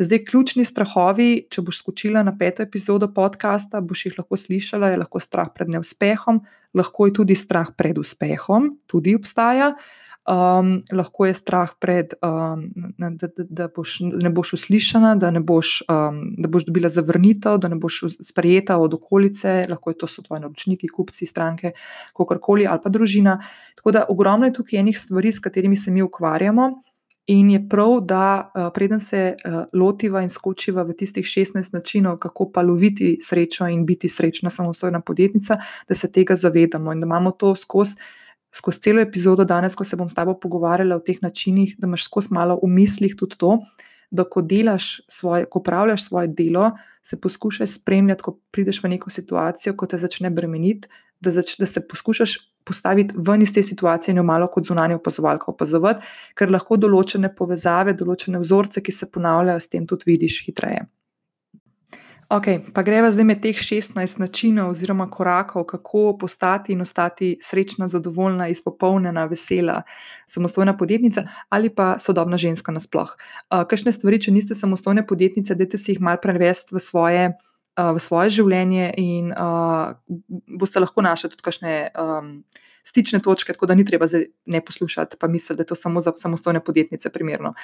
Zdaj, 0.00 0.22
ključni 0.24 0.64
strahovi, 0.64 1.46
če 1.52 1.62
boš 1.62 1.82
skočila 1.82 2.22
na 2.24 2.32
peto 2.38 2.64
epizodo 2.64 3.10
podcasta, 3.12 3.82
boš 3.84 4.06
jih 4.06 4.16
lahko 4.18 4.38
slišala, 4.40 4.88
je 4.88 5.02
lahko 5.02 5.20
strah 5.20 5.50
pred 5.52 5.68
neuspehom, 5.74 6.40
lahko 6.74 7.08
je 7.10 7.18
tudi 7.20 7.36
strah 7.36 7.68
pred 7.76 8.00
uspehom, 8.00 8.72
tudi 8.88 9.14
obstaja. 9.18 9.74
Um, 10.22 10.84
lahko 10.92 11.26
je 11.26 11.34
strah 11.34 11.70
pred, 11.80 12.12
um, 12.22 12.68
da, 12.98 13.26
da, 13.26 13.44
da 13.48 13.66
boš, 13.74 13.96
ne 14.00 14.30
boš 14.30 14.52
uslišana, 14.54 15.16
da 15.18 15.32
ne 15.34 15.40
boš, 15.42 15.80
um, 15.90 16.20
da 16.38 16.46
boš 16.48 16.68
dobila 16.68 16.88
zavrnitev, 16.88 17.58
da 17.58 17.68
ne 17.68 17.74
boš 17.74 18.04
sprejeta 18.22 18.76
od 18.78 18.94
okolice, 18.94 19.64
lahko 19.68 19.90
je 19.90 19.98
to 19.98 20.06
so 20.06 20.22
tvoji 20.22 20.44
naročniki, 20.44 20.92
kupci, 20.94 21.26
stranke, 21.26 21.74
kakorkoli 22.14 22.68
ali 22.70 22.80
pa 22.84 22.94
družina. 22.94 23.40
Tako 23.74 23.96
da 23.98 24.04
ogromno 24.08 24.46
je 24.46 24.54
tukaj 24.60 24.78
enih 24.84 24.98
stvari, 24.98 25.32
s 25.32 25.42
katerimi 25.42 25.76
se 25.76 25.90
mi 25.90 26.02
ukvarjamo. 26.02 26.70
In 27.26 27.50
je 27.50 27.64
prav, 27.68 27.98
da 28.06 28.50
uh, 28.54 28.70
preden 28.74 29.00
se 29.00 29.34
uh, 29.34 29.60
lotiva 29.74 30.22
in 30.22 30.30
skočiva 30.30 30.86
v 30.86 30.94
tistih 30.94 31.26
16 31.26 31.74
načinov, 31.74 32.18
kako 32.22 32.52
pa 32.54 32.62
loviti 32.62 33.16
srečo 33.22 33.66
in 33.66 33.86
biti 33.86 34.08
srečna, 34.08 34.50
samostojna 34.50 35.00
podjetnica, 35.00 35.58
da 35.88 35.94
se 35.94 36.12
tega 36.12 36.36
zavedamo 36.36 36.92
in 36.92 37.00
da 37.00 37.06
imamo 37.06 37.30
to 37.30 37.56
skozi 37.56 38.21
skozi 38.54 38.80
celo 38.80 39.00
epizodo 39.00 39.44
danes, 39.44 39.74
ko 39.74 39.84
se 39.84 39.96
bom 39.96 40.08
s 40.08 40.14
tabo 40.14 40.34
pogovarjala 40.38 40.96
o 40.96 41.04
teh 41.04 41.22
načinih, 41.22 41.74
da 41.78 41.88
imaš 41.88 42.04
skozi 42.08 42.34
malo 42.36 42.58
v 42.62 42.68
mislih 42.68 43.16
tudi 43.18 43.38
to, 43.40 43.58
da 44.12 44.24
ko 44.28 44.42
delaš 44.44 45.00
svoje, 45.08 45.46
ko 45.48 45.62
upravljaš 45.62 46.04
svoje 46.04 46.28
delo, 46.28 46.70
se 47.02 47.16
poskušaj 47.20 47.66
spremljati, 47.66 48.22
ko 48.22 48.36
prideš 48.52 48.82
v 48.82 48.92
neko 48.92 49.10
situacijo, 49.10 49.72
ko 49.76 49.88
te 49.88 49.98
začne 49.98 50.30
bremeniti, 50.30 50.88
da, 51.20 51.30
zač, 51.30 51.56
da 51.58 51.66
se 51.66 51.80
poskušaš 51.88 52.36
postaviti 52.64 53.14
ven 53.16 53.42
iz 53.42 53.52
te 53.54 53.62
situacije 53.62 54.12
in 54.12 54.20
jo 54.20 54.22
malo 54.22 54.46
kot 54.52 54.66
zunanje 54.66 54.98
opazovalka 54.98 55.48
opazovati, 55.50 56.06
ker 56.38 56.50
lahko 56.50 56.76
določene 56.76 57.32
povezave, 57.34 57.94
določene 57.98 58.38
vzorce, 58.42 58.82
ki 58.82 58.92
se 58.92 59.08
ponavljajo, 59.10 59.60
s 59.60 59.72
tem 59.72 59.86
tudi 59.88 60.12
vidiš 60.12 60.42
hitreje. 60.46 60.84
Ok, 62.32 62.46
pa 62.72 62.80
greva 62.80 63.10
zdaj 63.12 63.26
med 63.28 63.42
teh 63.44 63.58
16 63.60 64.16
načinov 64.16 64.70
oziroma 64.72 65.04
korakov, 65.12 65.66
kako 65.68 66.14
postati 66.16 66.72
in 66.72 66.80
ostati 66.80 67.34
srečna, 67.44 67.88
zadovoljna, 67.92 68.46
izpopolnjena, 68.48 69.26
vesela, 69.28 69.82
samostojna 70.26 70.72
podjetnica 70.76 71.26
ali 71.48 71.68
pa 71.68 71.98
sodobna 71.98 72.36
ženska 72.40 72.72
nasploh. 72.72 73.12
Uh, 73.50 73.66
Kakšne 73.68 73.92
stvari, 73.92 74.20
če 74.22 74.32
niste 74.32 74.56
samostojne 74.56 75.04
podjetnice, 75.06 75.54
dajte 75.54 75.78
si 75.78 75.92
jih 75.92 76.00
mal 76.00 76.20
prevesti 76.22 76.74
v 76.74 76.80
svoje. 76.80 77.32
V 77.72 78.00
svoje 78.04 78.28
življenje, 78.36 78.90
in 79.00 79.30
uh, 79.32 79.94
boste 80.60 80.76
lahko 80.76 81.00
našli 81.00 81.30
tudi 81.32 81.44
kakšne 81.46 81.70
um, 81.96 82.26
stične 82.84 83.22
točke, 83.24 83.54
tako 83.56 83.70
da 83.70 83.74
ni 83.74 83.86
treba 83.88 84.04
ne 84.44 84.60
poslušati, 84.60 85.16
pa 85.16 85.28
misliti, 85.32 85.56
da 85.56 85.64
je 85.64 85.70
to 85.70 85.78
samo 85.80 86.02
za 86.04 86.12
samostojne 86.16 86.60
podjetnice 86.60 87.08
primerno. 87.08 87.54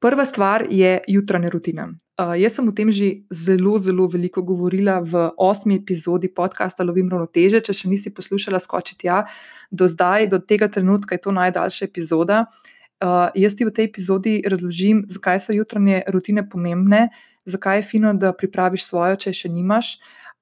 Prva 0.00 0.24
stvar 0.24 0.66
je 0.70 1.00
jutranja 1.08 1.48
rutina. 1.48 1.88
Uh, 2.20 2.34
jaz 2.36 2.56
sem 2.56 2.68
o 2.68 2.72
tem 2.72 2.90
že 2.92 3.24
zelo, 3.32 3.78
zelo 3.78 4.06
veliko 4.08 4.42
govorila 4.44 5.00
v 5.00 5.30
osmi 5.36 5.76
epizodi 5.76 6.28
podcasta 6.28 6.84
Lovim 6.84 7.08
ravnoteže. 7.08 7.62
Če 7.64 7.72
še 7.72 7.88
nisi 7.88 8.12
poslušala, 8.12 8.60
skoči 8.60 8.96
tja. 9.00 9.24
Do 9.72 9.88
zdaj, 9.88 10.28
do 10.28 10.40
tega 10.40 10.68
trenutka 10.68 11.16
je 11.16 11.24
to 11.24 11.32
najdaljša 11.32 11.88
epizoda. 11.88 12.44
Uh, 13.00 13.32
jaz 13.36 13.56
ti 13.56 13.64
v 13.64 13.72
tej 13.72 13.88
epizodi 13.88 14.34
razložim, 14.44 15.04
zakaj 15.08 15.40
so 15.44 15.56
jutranje 15.56 16.02
rutine 16.12 16.44
pomembne, 16.48 17.08
zakaj 17.48 17.80
je 17.80 17.88
fino, 17.88 18.12
da 18.16 18.32
pripraviš 18.36 18.84
svojo, 18.88 19.16
če 19.16 19.32
še 19.32 19.52
nimaš. 19.52 19.96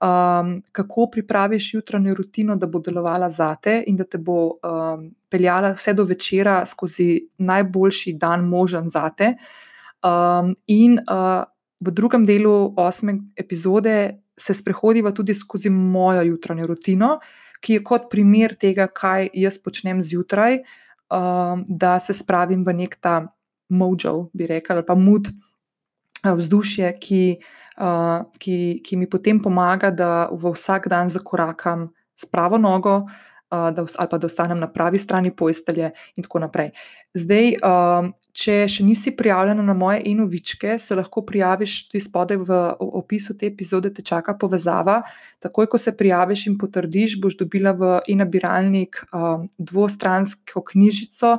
Uh, 0.05 0.11
um, 0.41 0.63
kako 0.73 1.07
pripraviš 1.13 1.75
jutranjo 1.75 2.15
rutino, 2.15 2.57
da 2.57 2.67
bo 2.67 2.79
delovala 2.79 3.29
zate 3.31 3.83
in 3.87 3.97
da 3.97 4.05
te 4.05 4.19
bo 4.19 4.39
um, 4.47 5.11
peljala 5.29 5.73
vse 5.73 5.95
do 5.95 6.05
večera 6.05 6.67
skozi 6.67 7.29
najboljši 7.39 8.13
dan 8.13 8.49
možen 8.49 8.89
zate. 8.89 9.35
Um, 10.05 10.55
in 10.67 10.99
uh, 10.99 11.45
v 11.81 11.91
drugem 11.91 12.27
delu 12.27 12.75
osme 12.77 13.19
epizode 13.37 14.21
se 14.37 14.55
sprehodiva 14.55 15.13
tudi 15.13 15.35
skozi 15.35 15.71
mojo 15.71 16.23
jutranjo 16.23 16.67
rutino, 16.67 17.19
ki 17.61 17.79
je 17.79 17.85
kot 17.85 18.11
primer 18.11 18.55
tega, 18.61 18.87
kaj 18.87 19.29
jaz 19.33 19.59
počnem 19.59 20.03
zjutraj, 20.03 20.59
um, 21.09 21.65
da 21.69 21.99
se 21.99 22.15
spravim 22.15 22.65
v 22.65 22.75
nek 22.75 22.97
ta 23.01 23.23
mojo, 23.69 24.29
bi 24.33 24.47
rekel, 24.47 24.77
ali 24.77 24.87
pa 24.87 24.95
mud, 24.95 25.31
vzdušje, 26.25 26.91
ki 27.01 27.21
uh, 27.39 27.64
ki, 28.39 28.59
ki 28.85 28.97
mi 28.97 29.11
potem 29.11 29.41
pomaga, 29.43 29.91
da 29.91 30.29
v 30.33 30.55
vsak 30.55 30.89
dan 30.89 31.09
zakorakam 31.09 31.89
s 32.15 32.27
pravo 32.31 32.59
nogo, 32.59 33.05
da, 33.51 33.85
ali 33.97 34.09
pa 34.11 34.19
da 34.19 34.27
ostanem 34.27 34.59
na 34.59 34.69
pravi 34.73 34.99
strani 34.99 35.31
postelje, 35.37 35.91
in 36.17 36.27
tako 36.27 36.41
naprej. 36.43 36.71
Zdaj, 37.15 37.53
če 38.35 38.55
še 38.71 38.87
nisi 38.87 39.13
prijavljena 39.15 39.63
na 39.63 39.75
moje 39.79 40.01
inovičke, 40.11 40.79
se 40.79 40.97
lahko 40.99 41.23
prijaviš 41.27 41.77
tudi 41.89 42.03
spodaj 42.03 42.41
v 42.43 42.61
opisu 42.79 43.37
te 43.39 43.47
epizode, 43.47 43.93
te 43.95 44.03
čaka 44.03 44.35
povezava. 44.39 45.01
Takoj, 45.43 45.69
ko 45.71 45.79
se 45.79 45.95
prijaviš 45.97 46.49
in 46.51 46.59
potrdiš, 46.59 47.19
boš 47.23 47.39
dobila 47.45 47.75
v 47.79 47.99
e-nabiralnik 48.11 49.05
dvostransko 49.59 50.65
knjižico 50.73 51.37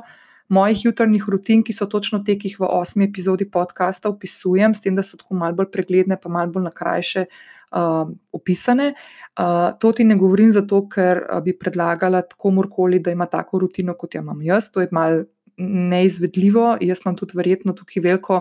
mojih 0.48 0.84
jutranjih 0.84 1.24
rutin, 1.28 1.62
ki 1.64 1.74
so 1.74 1.86
točno 1.90 2.22
te, 2.26 2.36
ki 2.38 2.52
jih 2.52 2.60
v 2.60 2.70
osmi 2.78 3.06
epizodi 3.08 3.48
podcasta 3.50 4.10
opisujem, 4.12 4.74
s 4.74 4.84
tem, 4.84 4.94
da 4.94 5.02
so 5.02 5.18
tako 5.20 5.38
malo 5.40 5.56
bolj 5.58 5.70
pregledne, 5.74 6.18
pa 6.20 6.30
malo 6.32 6.52
bolj 6.54 6.66
na 6.68 6.72
krajše 6.74 7.26
uh, 7.26 8.10
opisane. 8.32 8.92
Uh, 9.38 9.72
to 9.80 9.92
ti 9.92 10.04
ne 10.04 10.16
govorim 10.16 10.52
zato, 10.54 10.84
ker 10.88 11.24
bi 11.44 11.56
predlagala 11.58 12.22
komorkoli, 12.36 13.00
da 13.00 13.14
ima 13.14 13.26
tako 13.26 13.64
rutino, 13.66 13.96
kot 13.98 14.14
jo 14.14 14.22
imam 14.22 14.42
jaz. 14.42 14.70
To 14.74 14.84
je 14.84 14.88
mal 14.92 15.24
neizvedljivo. 15.56 16.76
Jaz 16.80 17.04
imam 17.04 17.16
tudi 17.16 17.36
verjetno 17.36 17.74
tukaj 17.76 18.02
veliko, 18.02 18.40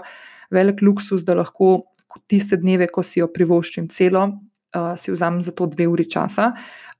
velik 0.51 0.81
luksus, 0.81 1.23
da 1.25 1.37
lahko 1.41 1.77
tiste 2.27 2.57
dneve, 2.57 2.87
ko 2.87 3.03
si 3.03 3.19
jo 3.19 3.27
privoščim 3.31 3.89
celo, 3.91 4.27
uh, 4.75 4.93
si 4.99 5.11
vzamem 5.11 5.41
za 5.43 5.51
to 5.55 5.67
dve 5.71 5.87
uri 5.91 6.07
časa. 6.09 6.51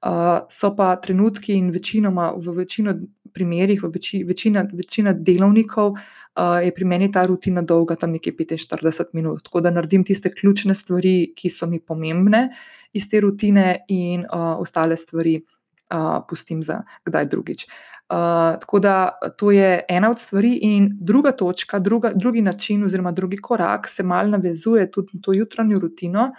Uh, 0.05 0.43
so 0.51 0.73
pa 0.75 0.95
trenutki 1.01 1.55
in 1.57 1.71
večinoma 1.73 2.33
v 2.37 2.57
večino 2.59 2.93
primerih, 3.35 3.83
v 3.83 3.91
veči, 3.93 4.23
večina, 4.27 4.63
večina 4.73 5.13
delovnikov, 5.13 5.95
uh, 5.95 6.59
je 6.63 6.71
pri 6.75 6.87
meni 6.87 7.11
ta 7.11 7.25
rutina 7.27 7.61
dolga 7.61 7.97
tam 7.99 8.15
nekje 8.15 8.33
45 8.39 9.13
minut. 9.13 9.43
Tako 9.43 9.61
da 9.61 9.73
naredim 9.75 10.03
tiste 10.07 10.31
ključne 10.33 10.75
stvari, 10.75 11.33
ki 11.35 11.51
so 11.51 11.67
mi 11.67 11.79
pomembne 11.79 12.47
iz 12.95 13.09
te 13.11 13.19
rutine, 13.19 13.85
in 13.91 14.23
uh, 14.25 14.55
ostale 14.59 14.97
stvari 14.97 15.41
uh, 15.41 16.23
pustim 16.29 16.63
za 16.63 16.81
kdaj 17.05 17.27
drugič. 17.31 17.67
Uh, 18.05 18.59
tako 18.61 18.79
da 18.79 19.11
to 19.37 19.51
je 19.51 19.79
ena 19.89 20.11
od 20.11 20.19
stvari, 20.19 20.59
in 20.61 20.91
druga 21.01 21.31
točka, 21.31 21.79
druga, 21.79 22.11
drugi 22.15 22.41
način, 22.41 22.83
oziroma 22.83 23.11
drugi 23.11 23.37
korak, 23.37 23.87
se 23.87 24.03
mal 24.03 24.29
navezuje 24.29 24.91
tudi 24.91 25.09
na 25.13 25.21
to 25.21 25.33
jutranjo 25.33 25.79
rutino. 25.79 26.31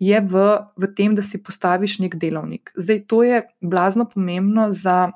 Je 0.00 0.20
v, 0.20 0.56
v 0.80 0.88
tem, 0.96 1.14
da 1.14 1.22
si 1.22 1.42
postaviš 1.44 1.98
nek 2.00 2.14
delovnik. 2.16 2.72
Zdaj, 2.76 3.02
to 3.06 3.22
je 3.22 3.42
blazno 3.60 4.06
pomembno 4.08 4.70
za 4.72 5.10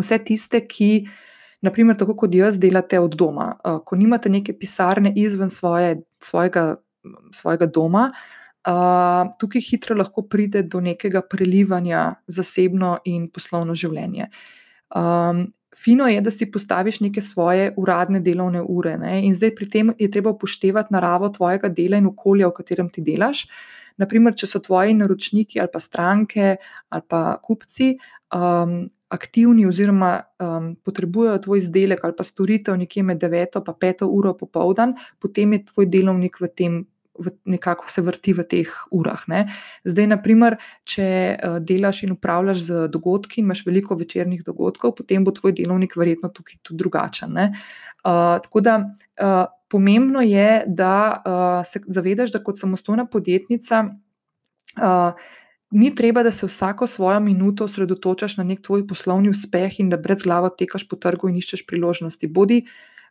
vse 0.00 0.18
tiste, 0.24 0.60
ki, 0.66 1.08
naprimer, 1.64 1.96
tako 1.98 2.16
kot 2.18 2.34
jaz, 2.34 2.58
delate 2.60 3.00
od 3.00 3.16
doma. 3.18 3.52
Uh, 3.64 3.78
ko 3.84 3.96
nimate 3.96 4.30
neke 4.32 4.54
pisarne 4.56 5.12
izven 5.16 5.50
svoje, 5.52 6.00
svojega, 6.22 6.76
svojega 7.34 7.66
doma, 7.66 8.08
uh, 8.10 9.30
tukaj 9.38 9.64
hitro 9.70 9.96
lahko 9.98 10.24
pride 10.28 10.62
do 10.62 10.80
nekega 10.80 11.22
prelivanja 11.22 12.14
zasebno 12.26 12.98
in 13.04 13.28
poslovno 13.30 13.74
življenje. 13.74 14.30
Um, 14.96 15.48
Fino 15.78 16.08
je, 16.08 16.20
da 16.20 16.30
si 16.30 16.48
postaviš 16.50 17.00
neke 17.00 17.20
svoje 17.22 17.72
uradne 17.76 18.20
delovne 18.20 18.62
ure, 18.62 18.96
ne? 18.98 19.20
in 19.22 19.34
zdaj 19.34 19.52
pri 19.54 19.68
tem 19.70 19.92
je 19.98 20.08
treba 20.10 20.32
upoštevati 20.34 20.94
naravo 20.94 21.28
tvojega 21.30 21.68
dela 21.70 22.00
in 22.00 22.08
okolja, 22.08 22.48
v 22.48 22.56
katerem 22.56 22.88
ti 22.90 23.04
delaš. 23.06 23.44
Naprimer, 23.98 24.34
če 24.34 24.46
so 24.46 24.60
tvoji 24.62 24.94
naročniki 24.98 25.60
ali 25.60 25.70
pa 25.72 25.78
stranke 25.82 26.56
ali 26.90 27.04
pa 27.08 27.22
kupci 27.42 27.92
um, 28.34 28.88
aktivni 29.08 29.66
oziroma 29.66 30.20
um, 30.38 30.74
potrebujejo 30.84 31.38
tvoj 31.46 31.62
izdelek 31.64 32.04
ali 32.04 32.16
pa 32.16 32.24
storitev 32.24 32.76
nekje 32.76 33.02
med 33.02 33.22
9 33.22 33.58
in 33.58 33.74
5 33.82 34.04
uro 34.04 34.34
popoldan, 34.36 34.94
potem 35.18 35.52
je 35.52 35.64
tvoj 35.72 35.86
delovnik 35.86 36.40
v 36.40 36.48
tem. 36.48 36.86
Nekako 37.50 37.88
se 37.90 37.98
vrti 38.06 38.30
v 38.30 38.44
teh 38.46 38.74
urah. 38.94 39.24
Ne. 39.26 39.40
Zdaj, 39.82 40.06
naprimer, 40.06 40.54
če 40.86 41.06
uh, 41.34 41.56
delaš 41.58 42.04
in 42.06 42.12
upravljaš 42.14 42.60
z 42.62 42.84
dogodki, 42.94 43.40
imaš 43.40 43.64
veliko 43.66 43.96
večernih 43.98 44.44
dogodkov, 44.46 44.92
potem 45.00 45.26
bo 45.26 45.34
tvoj 45.34 45.56
delovnik 45.58 45.96
verjetno 45.98 46.30
tukaj 46.30 46.60
tudi 46.62 46.78
drugačen. 46.78 47.34
Uh, 47.34 48.38
tako 48.44 48.62
da 48.62 48.76
uh, 48.86 49.50
pomembno 49.66 50.22
je, 50.22 50.62
da 50.66 50.94
uh, 51.18 51.66
se 51.66 51.82
zavedaš, 51.90 52.30
da 52.36 52.42
kot 52.44 52.62
samostojna 52.62 53.08
podjetnica. 53.10 53.82
Uh, 54.78 55.18
ni 55.70 55.94
treba, 55.94 56.22
da 56.22 56.32
se 56.32 56.46
vsako 56.46 56.86
svojo 56.86 57.20
minuto 57.20 57.64
osredotočaš 57.64 58.36
na 58.36 58.44
nek 58.44 58.62
tvoj 58.62 58.86
poslovni 58.86 59.30
uspeh 59.30 59.80
in 59.80 59.90
da 59.90 59.96
brez 59.96 60.22
glave 60.22 60.50
tekaš 60.58 60.88
po 60.88 60.96
trgu 60.96 61.28
in 61.28 61.36
iščeš 61.36 61.66
priložnosti. 61.66 62.26
Bodi 62.26 62.62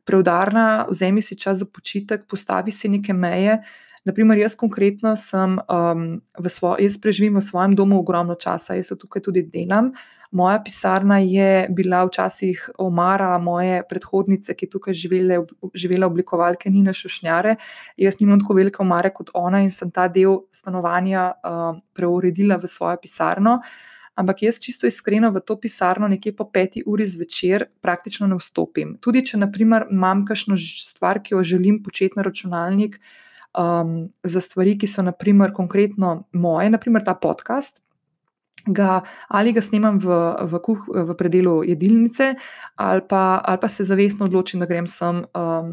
preudarna, 0.06 0.88
vzemi 0.90 1.22
si 1.22 1.38
čas 1.38 1.60
za 1.60 1.66
počitek, 1.66 2.26
postavi 2.28 2.72
si 2.72 2.90
neke 2.90 3.14
meje. 3.14 3.60
Naprimer, 4.08 4.40
jaz 4.40 4.56
konkretno 4.56 5.16
sem 5.20 5.58
um, 5.60 6.04
svojem, 6.48 6.84
jaz 6.86 6.96
preživim 7.04 7.42
v 7.42 7.44
svojem 7.44 7.74
domu 7.76 8.00
ogromno 8.00 8.38
časa, 8.40 8.78
jaz 8.78 8.94
tukaj 8.96 9.26
tudi 9.26 9.44
delam. 9.44 9.92
Moja 10.32 10.60
pisarna 10.64 11.18
je 11.20 11.68
bila 11.72 12.06
včasih 12.08 12.70
omara 12.78 13.38
moje 13.40 13.82
predhodnice, 13.90 14.56
ki 14.56 14.66
je 14.66 14.70
tukaj 14.70 14.96
živele, 14.96 15.42
živela 15.74 16.08
oblikovalke 16.08 16.70
Nina 16.70 16.94
Šušnjare. 16.94 17.56
Jaz 17.98 18.20
nimam 18.20 18.40
tako 18.40 18.58
velike 18.60 18.82
omare 18.84 19.12
kot 19.16 19.32
ona 19.34 19.62
in 19.64 19.72
sem 19.72 19.92
ta 19.92 20.08
del 20.08 20.42
stanovanja 20.52 21.28
uh, 21.32 21.80
preuredila 21.96 22.60
v 22.60 22.72
svojo 22.72 23.00
pisarno. 23.04 23.60
Ampak 24.18 24.42
jaz 24.48 24.60
čisto 24.60 24.88
iskreno 24.88 25.30
v 25.32 25.44
to 25.46 25.60
pisarno 25.62 26.08
nekje 26.08 26.36
po 26.36 26.48
peti 26.50 26.82
uri 26.86 27.06
zvečer 27.06 27.68
praktično 27.82 28.28
ne 28.28 28.40
vstopim. 28.40 28.98
Tudi 29.04 29.22
če 29.28 29.38
naprimer 29.38 29.88
imam 29.92 30.26
kakšno 30.26 30.58
stvar, 30.58 31.22
ki 31.24 31.36
jo 31.36 31.44
želim 31.44 31.84
početi 31.84 32.18
na 32.18 32.26
računalnik, 32.26 32.98
um, 33.58 34.10
za 34.24 34.42
stvari, 34.42 34.78
ki 34.78 34.88
so 34.88 35.04
naprimer 35.06 35.54
konkretno 35.54 36.28
moje, 36.34 36.70
naprimer 36.70 37.04
ta 37.06 37.16
podcast. 37.16 37.82
Ga, 38.68 39.02
ali 39.32 39.54
ga 39.56 39.62
snemam 39.64 39.96
v, 40.04 40.16
v, 40.52 40.60
kuh, 40.60 40.88
v 40.92 41.14
predelu 41.16 41.62
jedilnice, 41.64 42.34
ali 42.76 43.04
pa, 43.08 43.40
ali 43.40 43.62
pa 43.62 43.68
se 43.72 43.86
zavestno 43.88 44.28
odločim, 44.28 44.60
da 44.60 44.68
grem 44.68 44.88
sem 44.92 45.22
um, 45.24 45.70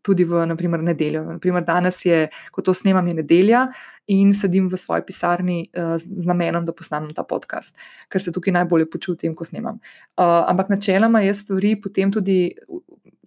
tudi 0.00 0.24
v 0.24 0.46
naprimer, 0.48 0.80
nedeljo. 0.80 1.24
Naprimer, 1.36 1.64
danes 1.64 2.00
je, 2.06 2.28
ko 2.50 2.64
to 2.64 2.72
snemam, 2.72 3.06
je 3.08 3.18
nedelja 3.20 3.66
in 4.08 4.32
sedim 4.34 4.70
v 4.72 4.78
svoji 4.80 5.04
pisarni 5.06 5.58
uh, 5.76 5.98
z 6.00 6.24
namenom, 6.26 6.64
da 6.64 6.72
posnamem 6.72 7.12
ta 7.12 7.26
podcast, 7.28 7.76
ker 8.08 8.24
se 8.24 8.32
tukaj 8.32 8.56
najbolje 8.56 8.88
počutim, 8.90 9.36
ko 9.36 9.44
snemam. 9.44 9.76
Uh, 10.16 10.48
ampak 10.48 10.72
načeloma 10.72 11.20
jaz 11.26 11.44
stvari 11.44 11.76
potem 11.76 12.08
tudi 12.08 12.54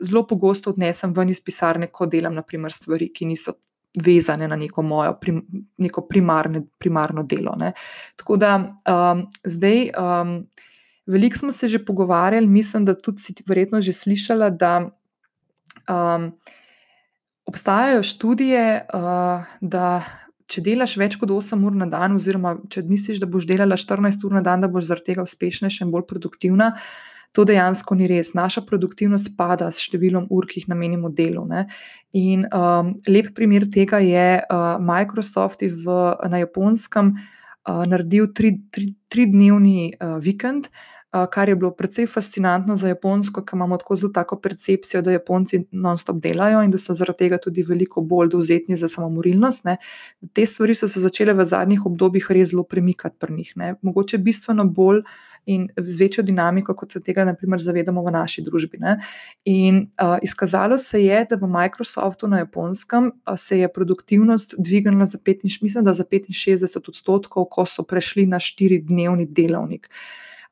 zelo 0.01 0.25
pogosto 0.27 0.73
odnesem 0.73 1.13
ven 1.13 1.29
iz 1.29 1.39
pisarne, 1.39 1.87
ko 1.93 2.09
delam 2.09 2.33
naprimer, 2.33 2.73
stvari, 2.73 3.11
ki 3.13 3.29
niso 3.29 3.53
vezane 3.93 4.47
na 4.47 4.55
neko 4.55 4.81
mojo 4.81 5.13
prim, 5.21 5.41
neko 5.77 6.01
primarne, 6.09 6.63
primarno 6.79 7.23
delo. 7.23 7.55
Ne. 7.59 7.71
Tako 8.15 8.37
da 8.37 8.55
um, 8.57 9.27
zdaj, 9.43 9.89
um, 9.97 10.33
veliko 11.05 11.37
smo 11.37 11.51
se 11.51 11.67
že 11.67 11.85
pogovarjali, 11.85 12.47
mislim, 12.47 12.85
da 12.85 12.97
tudi 12.97 13.21
si 13.21 13.35
verjetno 13.45 13.81
že 13.81 13.93
slišala, 13.93 14.49
da 14.49 14.89
um, 15.89 16.31
obstajajo 17.45 18.03
študije, 18.03 18.85
uh, 18.93 19.55
da. 19.61 20.03
Če 20.53 20.59
delaš 20.61 20.97
več 20.99 21.15
kot 21.17 21.31
8 21.31 21.61
ur 21.65 21.73
na 21.73 21.85
dan, 21.89 22.17
oziroma 22.19 22.51
če 22.69 22.81
misliš, 22.85 23.17
da 23.23 23.25
boš 23.31 23.45
delala 23.47 23.77
14 23.79 24.25
ur 24.27 24.33
na 24.35 24.41
dan, 24.43 24.61
da 24.61 24.67
boš 24.69 24.89
zaradi 24.89 25.13
tega 25.13 25.23
uspešnejša 25.23 25.85
in 25.85 25.93
bolj 25.93 26.03
produktivna, 26.05 26.67
uh, 26.75 27.12
to 27.33 27.45
dejansko 27.49 27.97
ni 27.97 28.07
res. 28.07 28.31
Naša 28.37 28.63
produktivnost 28.69 29.33
pada 29.37 29.71
s 29.73 29.81
številom 29.81 30.29
ur, 30.29 30.47
ki 30.47 30.61
jih 30.61 30.71
namenimo 30.71 31.09
delu. 31.09 31.43
Ne? 31.49 31.65
In 32.13 32.45
um, 32.53 32.93
lep 33.09 33.33
primer 33.37 33.65
tega 33.73 33.99
je 34.05 34.27
uh, 34.39 34.77
Microsoft 34.79 35.65
v, 35.65 35.99
na 36.29 36.43
japonskem 36.45 37.15
uh, 37.17 37.83
naredil 37.89 38.29
tri-dnevni 38.37 38.65
tri, 38.69 38.89
tri 39.09 39.89
uh, 39.97 40.19
vikend. 40.21 40.69
Uh, 41.13 41.27
kar 41.29 41.45
je 41.45 41.53
bilo 41.53 41.69
precej 41.77 42.07
fascinantno 42.09 42.73
za 42.73 42.89
Japonsko, 42.89 43.43
ker 43.45 43.57
imamo 43.57 43.77
tako 43.77 43.95
zelo 44.01 44.09
tako 44.13 44.39
percepcijo, 44.41 45.03
da 45.05 45.13
Japonci 45.13 45.59
non-stop 45.69 46.17
delajo 46.21 46.63
in 46.65 46.73
da 46.73 46.79
so 46.81 46.95
zaradi 46.97 47.27
tega 47.27 47.37
tudi 47.37 47.61
veliko 47.61 48.01
bolj 48.01 48.31
dovzetni 48.33 48.77
za 48.77 48.89
samomorilnost. 48.89 49.67
Ne. 49.69 49.77
Te 50.33 50.45
stvari 50.49 50.73
so 50.73 50.89
se 50.89 51.01
začele 51.05 51.37
v 51.37 51.45
zadnjih 51.45 51.85
obdobjih 51.85 52.31
res 52.33 52.49
zelo 52.53 52.65
premikati 52.65 53.21
pri 53.21 53.33
njih. 53.33 53.53
Ne. 53.61 53.75
Mogoče 53.85 54.17
bistveno 54.25 54.65
bolj 54.65 55.03
uh, 55.05 55.13
in 55.45 55.67
z 55.77 55.99
večjo 55.99 56.23
dinamiko, 56.23 56.73
kot 56.75 56.91
se 56.91 57.01
tega 57.03 57.25
naprimer, 57.25 57.61
zavedamo 57.61 58.03
v 58.05 58.11
naši 58.11 58.43
družbi. 58.45 58.79
Ne. 58.79 58.97
In 59.49 59.87
uh, 60.01 60.17
izkazalo 60.23 60.77
se 60.77 61.03
je, 61.03 61.25
da 61.29 61.35
v 61.35 61.49
Microsoftu 61.49 62.27
na 62.27 62.43
japonskem 62.43 63.11
uh, 63.11 63.37
se 63.37 63.59
je 63.59 63.69
produktivnost 63.73 64.55
dvignila 64.57 65.05
za, 65.05 65.17
5, 65.17 65.43
mislim, 65.43 65.85
za 65.93 66.03
65 66.03 66.89
odstotkov, 66.89 67.47
ko 67.51 67.65
so 67.65 67.83
prešli 67.83 68.25
na 68.27 68.39
štiri-dnevni 68.39 69.27
delovnik. 69.29 69.89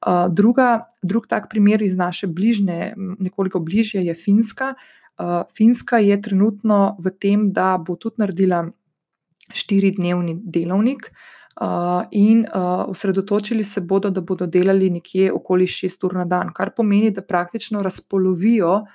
Uh, 0.02 0.28
druga, 0.34 0.92
drug 1.04 1.28
tak 1.28 1.50
primer 1.50 1.82
iz 1.82 1.96
naše 1.96 2.28
bližnje, 2.28 2.94
nekoliko 2.98 3.60
bližje, 3.60 4.06
je 4.06 4.14
Finska. 4.14 4.74
Uh, 5.20 5.44
Finska 5.56 5.98
je 5.98 6.22
trenutno 6.22 6.98
v 7.00 7.12
tem, 7.20 7.52
da 7.54 7.78
bo 7.78 7.96
tudi 7.96 8.24
naredila 8.24 8.66
štiri-dnevni 9.54 10.40
delovnik. 10.44 11.12
Uh, 11.12 11.41
in 12.12 12.46
osredotočili 12.88 13.64
se 13.64 13.82
bodo, 13.82 14.10
da 14.10 14.22
bodo 14.22 14.46
delali 14.48 14.90
nekje 14.90 15.34
okoli 15.34 15.68
6 15.68 16.06
ur 16.06 16.14
na 16.16 16.26
dan, 16.26 16.54
kar 16.54 16.72
pomeni, 16.76 17.12
da 17.12 17.22
praktično 17.22 17.82
razpolovijo 17.84 18.86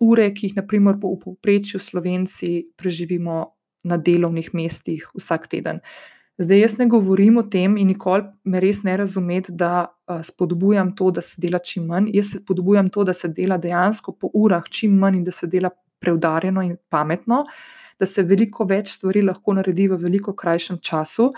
ure, 0.00 0.30
ki 0.34 0.46
jih 0.46 0.56
naprimer 0.56 0.98
v 1.00 1.14
povprečju 1.22 1.80
Slovenci 1.80 2.66
preživimo 2.76 3.54
na 3.84 3.96
delovnih 3.96 4.50
mestih 4.54 5.08
vsak 5.14 5.48
teden. 5.48 5.80
Zdaj, 6.38 6.60
jaz 6.60 6.78
ne 6.78 6.86
govorim 6.90 7.36
o 7.38 7.42
tem 7.46 7.76
in 7.78 7.86
nikoli 7.86 8.24
me 8.44 8.60
res 8.60 8.82
ne 8.82 8.96
razumeti, 8.96 9.52
da 9.52 9.86
spodbujam 10.22 10.90
to, 10.96 11.10
da 11.14 11.22
se 11.22 11.40
dela 11.40 11.60
čim 11.62 11.86
manj. 11.86 12.10
Jaz 12.12 12.34
spodbujam 12.40 12.88
to, 12.90 13.04
da 13.04 13.14
se 13.14 13.28
dela 13.28 13.56
dejansko 13.56 14.16
po 14.18 14.30
urah 14.34 14.64
čim 14.70 14.96
manj 14.98 15.20
in 15.20 15.24
da 15.24 15.32
se 15.32 15.46
dela 15.46 15.70
preudarjeno 16.02 16.62
in 16.62 16.76
pametno, 16.90 17.44
da 17.98 18.06
se 18.06 18.22
veliko 18.26 18.66
več 18.66 18.96
stvari 18.96 19.22
lahko 19.22 19.54
naredi 19.54 19.86
v 19.88 19.96
veliko 20.02 20.34
krajšem 20.34 20.80
času 20.82 21.30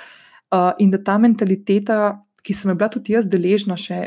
uh, 0.55 0.73
in 0.79 0.91
da 0.91 1.03
ta 1.03 1.19
mentaliteta, 1.19 2.21
ki 2.43 2.55
sem 2.55 2.77
bila 2.77 2.89
tudi 2.93 3.17
jaz 3.17 3.27
deležna 3.27 3.77
še 3.81 4.01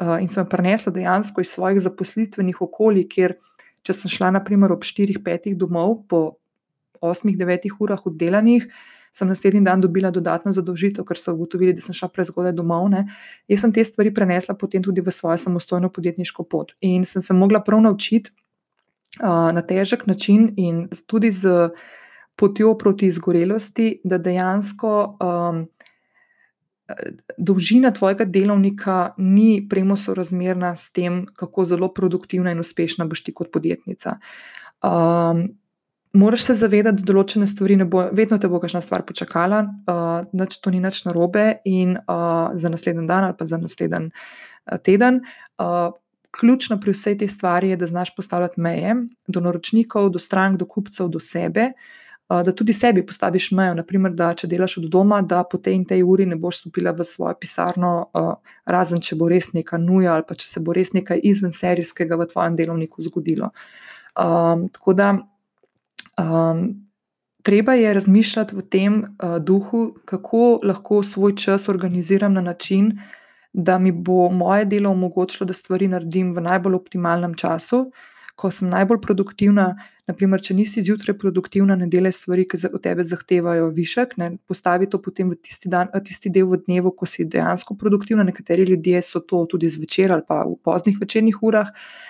uh, 0.00 0.18
in 0.22 0.28
sem 0.30 0.46
prenesla 0.46 0.92
dejansko 0.94 1.42
iz 1.42 1.54
svojih 1.56 1.82
zaposlitvenih 1.82 2.62
okolij, 2.62 3.08
kjer 3.10 3.36
če 3.86 3.96
sem 3.96 4.12
šla 4.12 4.34
naprimer 4.36 4.72
ob 4.72 4.84
4-5 4.84 5.56
domov 5.58 6.02
po 6.10 6.22
8-9 7.00 7.80
urah 7.80 8.02
oddelanih, 8.06 8.66
sem 9.10 9.28
naslednji 9.28 9.64
dan 9.66 9.80
dobila 9.82 10.12
dodatno 10.14 10.52
zadolžitev, 10.54 11.04
ker 11.08 11.18
so 11.18 11.32
ugotovili, 11.34 11.72
da 11.74 11.82
sem 11.82 11.96
šla 11.96 12.10
prezgodaj 12.14 12.52
domov. 12.54 12.86
Ne. 12.92 13.06
Jaz 13.50 13.64
sem 13.64 13.72
te 13.74 13.82
stvari 13.84 14.12
prenesla 14.14 14.54
potem 14.54 14.84
tudi 14.84 15.02
v 15.02 15.14
svojo 15.14 15.40
samostojno 15.40 15.90
podjetniško 15.90 16.46
pot 16.46 16.76
in 16.80 17.08
sem 17.08 17.22
se 17.22 17.34
mogla 17.34 17.62
prav 17.64 17.82
naučiti 17.82 18.30
uh, 19.22 19.50
na 19.56 19.64
težek 19.66 20.06
način 20.06 20.52
in 20.56 20.86
tudi 21.10 21.32
z 21.34 21.72
potjo 22.40 22.74
proti 22.78 23.10
izgorelosti, 23.12 23.92
da 24.04 24.18
dejansko. 24.18 24.96
Um, 25.20 25.64
Dolžina 27.38 27.92
tvojega 27.94 28.24
delovnika 28.26 29.12
ni 29.22 29.60
premo 29.70 29.94
sorazmerna 29.96 30.72
s 30.76 30.90
tem, 30.92 31.22
kako 31.38 31.64
zelo 31.70 31.92
produktivna 31.94 32.50
in 32.50 32.58
uspešna 32.58 33.06
boš 33.06 33.22
ti 33.28 33.34
kot 33.34 33.52
podjetnica. 33.54 34.16
Um, 34.82 35.44
moraš 36.12 36.48
se 36.48 36.56
zavedati, 36.58 37.02
da 37.02 37.12
določene 37.12 37.46
stvari 37.46 37.76
ne 37.78 37.86
bo, 37.86 38.08
vedno 38.16 38.40
te 38.42 38.50
bo 38.50 38.58
kakšna 38.62 38.82
stvar 38.82 39.04
počakala, 39.06 39.62
uh, 39.86 40.26
nič 40.34 40.58
to 40.58 40.74
ni 40.74 40.82
nič 40.82 41.04
narobe 41.06 41.60
in 41.68 41.94
uh, 42.00 42.50
za 42.58 42.72
naslednji 42.72 43.06
dan 43.06 43.28
ali 43.28 43.38
pa 43.38 43.46
za 43.46 43.60
naslednji 43.60 44.10
uh, 44.10 44.78
teden. 44.82 45.22
Uh, 45.62 45.92
ključno 46.34 46.80
pri 46.80 46.94
vsej 46.94 47.18
tej 47.22 47.28
stvari 47.28 47.70
je, 47.70 47.76
da 47.76 47.86
znaš 47.86 48.14
postavljati 48.16 48.60
meje 48.60 48.94
do 49.28 49.40
naročnikov, 49.40 50.10
do 50.10 50.18
strank, 50.18 50.58
do 50.58 50.66
kupcev, 50.66 51.08
do 51.08 51.20
sebe. 51.20 51.72
Da 52.30 52.52
tudi 52.54 52.70
sebi 52.72 53.02
postaviš 53.02 53.48
mejo, 53.58 53.74
naprimer, 53.74 54.12
da 54.14 54.28
če 54.38 54.46
delaš 54.46 54.76
od 54.78 54.84
doma, 54.92 55.18
da 55.26 55.40
po 55.42 55.58
tej 55.58 55.74
in 55.80 55.84
tej 55.84 56.04
uri 56.06 56.28
ne 56.30 56.36
boš 56.38 56.60
stopila 56.60 56.92
v 56.94 57.02
svojo 57.02 57.34
pisarno, 57.40 57.90
razen 58.70 59.02
če 59.02 59.18
bo 59.18 59.26
res 59.32 59.50
neka 59.50 59.80
nuja 59.82 60.14
ali 60.14 60.22
pa 60.28 60.36
če 60.38 60.46
se 60.46 60.62
bo 60.62 60.76
res 60.76 60.94
nekaj 60.94 61.18
izven 61.26 61.50
serijskega 61.50 62.14
v 62.20 62.28
tvojem 62.30 62.60
delovniku 62.60 63.02
zgodilo. 63.02 63.50
Um, 64.14 64.68
tako 64.70 64.94
da 64.94 65.10
Um, 66.20 66.88
treba 67.42 67.74
je 67.74 67.94
razmišljati 67.94 68.56
v 68.56 68.62
tem 68.62 68.94
uh, 69.02 69.38
duhu, 69.38 69.94
kako 70.04 70.58
lahko 70.62 71.02
svoj 71.02 71.36
čas 71.36 71.68
organiziram 71.68 72.32
na 72.32 72.40
način, 72.40 72.98
da 73.52 73.78
mi 73.78 73.92
bo 73.92 74.30
moje 74.30 74.64
delo 74.64 74.90
omogočilo, 74.90 75.46
da 75.46 75.52
stvari 75.52 75.88
naredim 75.88 76.32
v 76.34 76.40
najbolj 76.40 76.74
optimalnem 76.74 77.34
času, 77.34 77.90
ko 78.40 78.48
sem 78.54 78.70
najbolj 78.72 79.02
produktivna. 79.04 79.74
Naprimer, 80.08 80.40
če 80.42 80.56
nisi 80.58 80.82
zjutraj 80.82 81.14
produktivna, 81.20 81.76
ne 81.78 81.86
delaj 81.90 82.16
stvari, 82.16 82.46
ki 82.48 82.58
od 82.70 82.80
tebe 82.82 83.04
zahtevajo 83.06 83.68
višek, 83.76 84.16
ne 84.18 84.30
postavi 84.50 84.88
to 84.90 84.98
potem 85.02 85.28
v 85.30 85.36
tisti, 85.38 85.70
dan, 85.70 85.92
tisti 86.06 86.32
del 86.34 86.48
v 86.50 86.58
dnevu, 86.64 86.90
ko 86.96 87.06
si 87.06 87.28
dejansko 87.28 87.76
produktivna. 87.78 88.24
Nekateri 88.26 88.64
ljudje 88.72 89.02
so 89.06 89.22
to 89.22 89.44
tudi 89.50 89.70
zvečer 89.70 90.16
ali 90.16 90.26
pa 90.26 90.42
v 90.48 90.56
poznih 90.66 90.98
večernih 90.98 91.42
urah, 91.46 91.68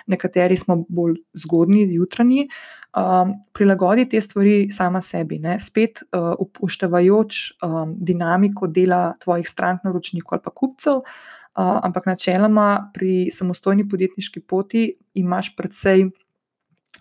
nekateri 0.09 0.57
smo 0.57 0.81
bolj 0.89 1.19
zgodni, 1.43 1.83
jutranji. 1.99 2.47
Um, 2.91 3.37
prilagodi 3.55 4.03
te 4.11 4.19
stvari 4.19 4.65
sama 4.75 4.99
sebi, 4.99 5.37
ne? 5.39 5.53
spet 5.63 6.01
uh, 6.09 6.33
upoštevajoč 6.43 7.37
um, 7.63 7.93
dinamiko 7.95 8.67
dela 8.67 9.13
tvojih 9.21 9.47
strank, 9.47 9.85
naročnikov 9.87 10.39
ali 10.39 10.43
pa 10.43 10.51
kupcev. 10.51 10.99
Uh, 10.99 11.40
ampak 11.55 12.05
načeloma 12.05 12.91
pri 12.93 13.29
samostojni 13.31 13.87
podjetniški 13.89 14.39
poti 14.39 14.93
imaš 15.13 15.55
predvsej 15.55 16.09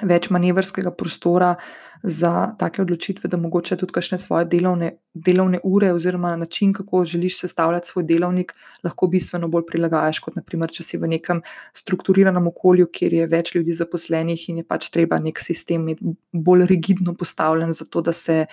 več 0.06 0.30
manevrskega 0.32 0.90
prostora 0.96 1.54
za 2.02 2.54
take 2.58 2.80
odločitve, 2.80 3.28
da 3.28 3.36
mogoče 3.36 3.76
tudi 3.76 3.92
kakšne 3.92 4.18
svoje 4.18 4.46
delovne, 4.48 4.94
delovne 5.12 5.60
ure 5.64 5.90
oziroma 5.92 6.32
način, 6.40 6.72
kako 6.72 7.04
želiš 7.04 7.40
sestavljati 7.42 7.88
svoj 7.88 8.06
delovnik, 8.08 8.54
lahko 8.84 9.06
bistveno 9.12 9.48
bolj 9.48 9.66
prilagajaš, 9.68 10.22
kot 10.24 10.38
naprimer, 10.40 10.72
če 10.72 10.86
si 10.86 11.00
v 11.00 11.10
nekem 11.12 11.42
strukturiranem 11.76 12.48
okolju, 12.48 12.88
kjer 12.92 13.18
je 13.18 13.26
več 13.28 13.54
ljudi 13.54 13.76
zaposlenih 13.76 14.48
in 14.48 14.62
je 14.62 14.64
pač 14.64 14.88
treba 14.94 15.20
nek 15.20 15.42
sistem 15.44 15.84
imeti 15.84 16.14
bolj 16.32 16.64
rigidno 16.70 17.14
postavljen, 17.14 17.74
zato 17.76 18.00
da 18.00 18.16
se 18.16 18.46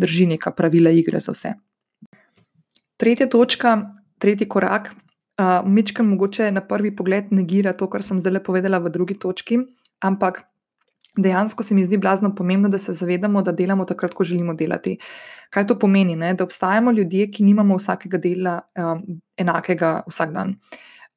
drži 0.00 0.30
neka 0.32 0.54
pravila 0.56 0.90
igre 0.94 1.20
za 1.20 1.36
vse. 1.36 1.52
Tretja 2.96 3.28
točka, 3.28 3.76
tretji 4.18 4.48
korak. 4.48 4.94
Uh, 5.38 5.62
Mičkam 5.70 6.08
mogoče 6.08 6.50
na 6.52 6.60
prvi 6.60 6.90
pogled 6.96 7.30
negira 7.30 7.72
to, 7.72 7.86
kar 7.86 8.02
sem 8.02 8.18
zdaj 8.18 8.42
povedala 8.42 8.80
v 8.82 8.90
drugi 8.90 9.14
točki, 9.14 9.60
ampak 10.02 10.40
dejansko 11.16 11.62
se 11.62 11.74
mi 11.74 11.84
zdi 11.84 11.98
blazno 11.98 12.34
pomembno, 12.34 12.68
da 12.68 12.78
se 12.78 12.92
zavedamo, 12.92 13.42
da 13.42 13.52
delamo 13.52 13.84
takrat, 13.84 14.14
ko 14.14 14.24
želimo 14.24 14.54
delati. 14.54 14.96
Kaj 15.50 15.66
to 15.66 15.78
pomeni? 15.78 16.16
Ne? 16.16 16.34
Da 16.34 16.44
obstajamo 16.44 16.92
ljudje, 16.92 17.30
ki 17.30 17.46
nimamo 17.46 17.78
vsakega 17.78 18.18
dela 18.18 18.60
um, 18.74 19.02
enakega 19.36 20.02
vsak 20.10 20.34
dan. 20.34 20.54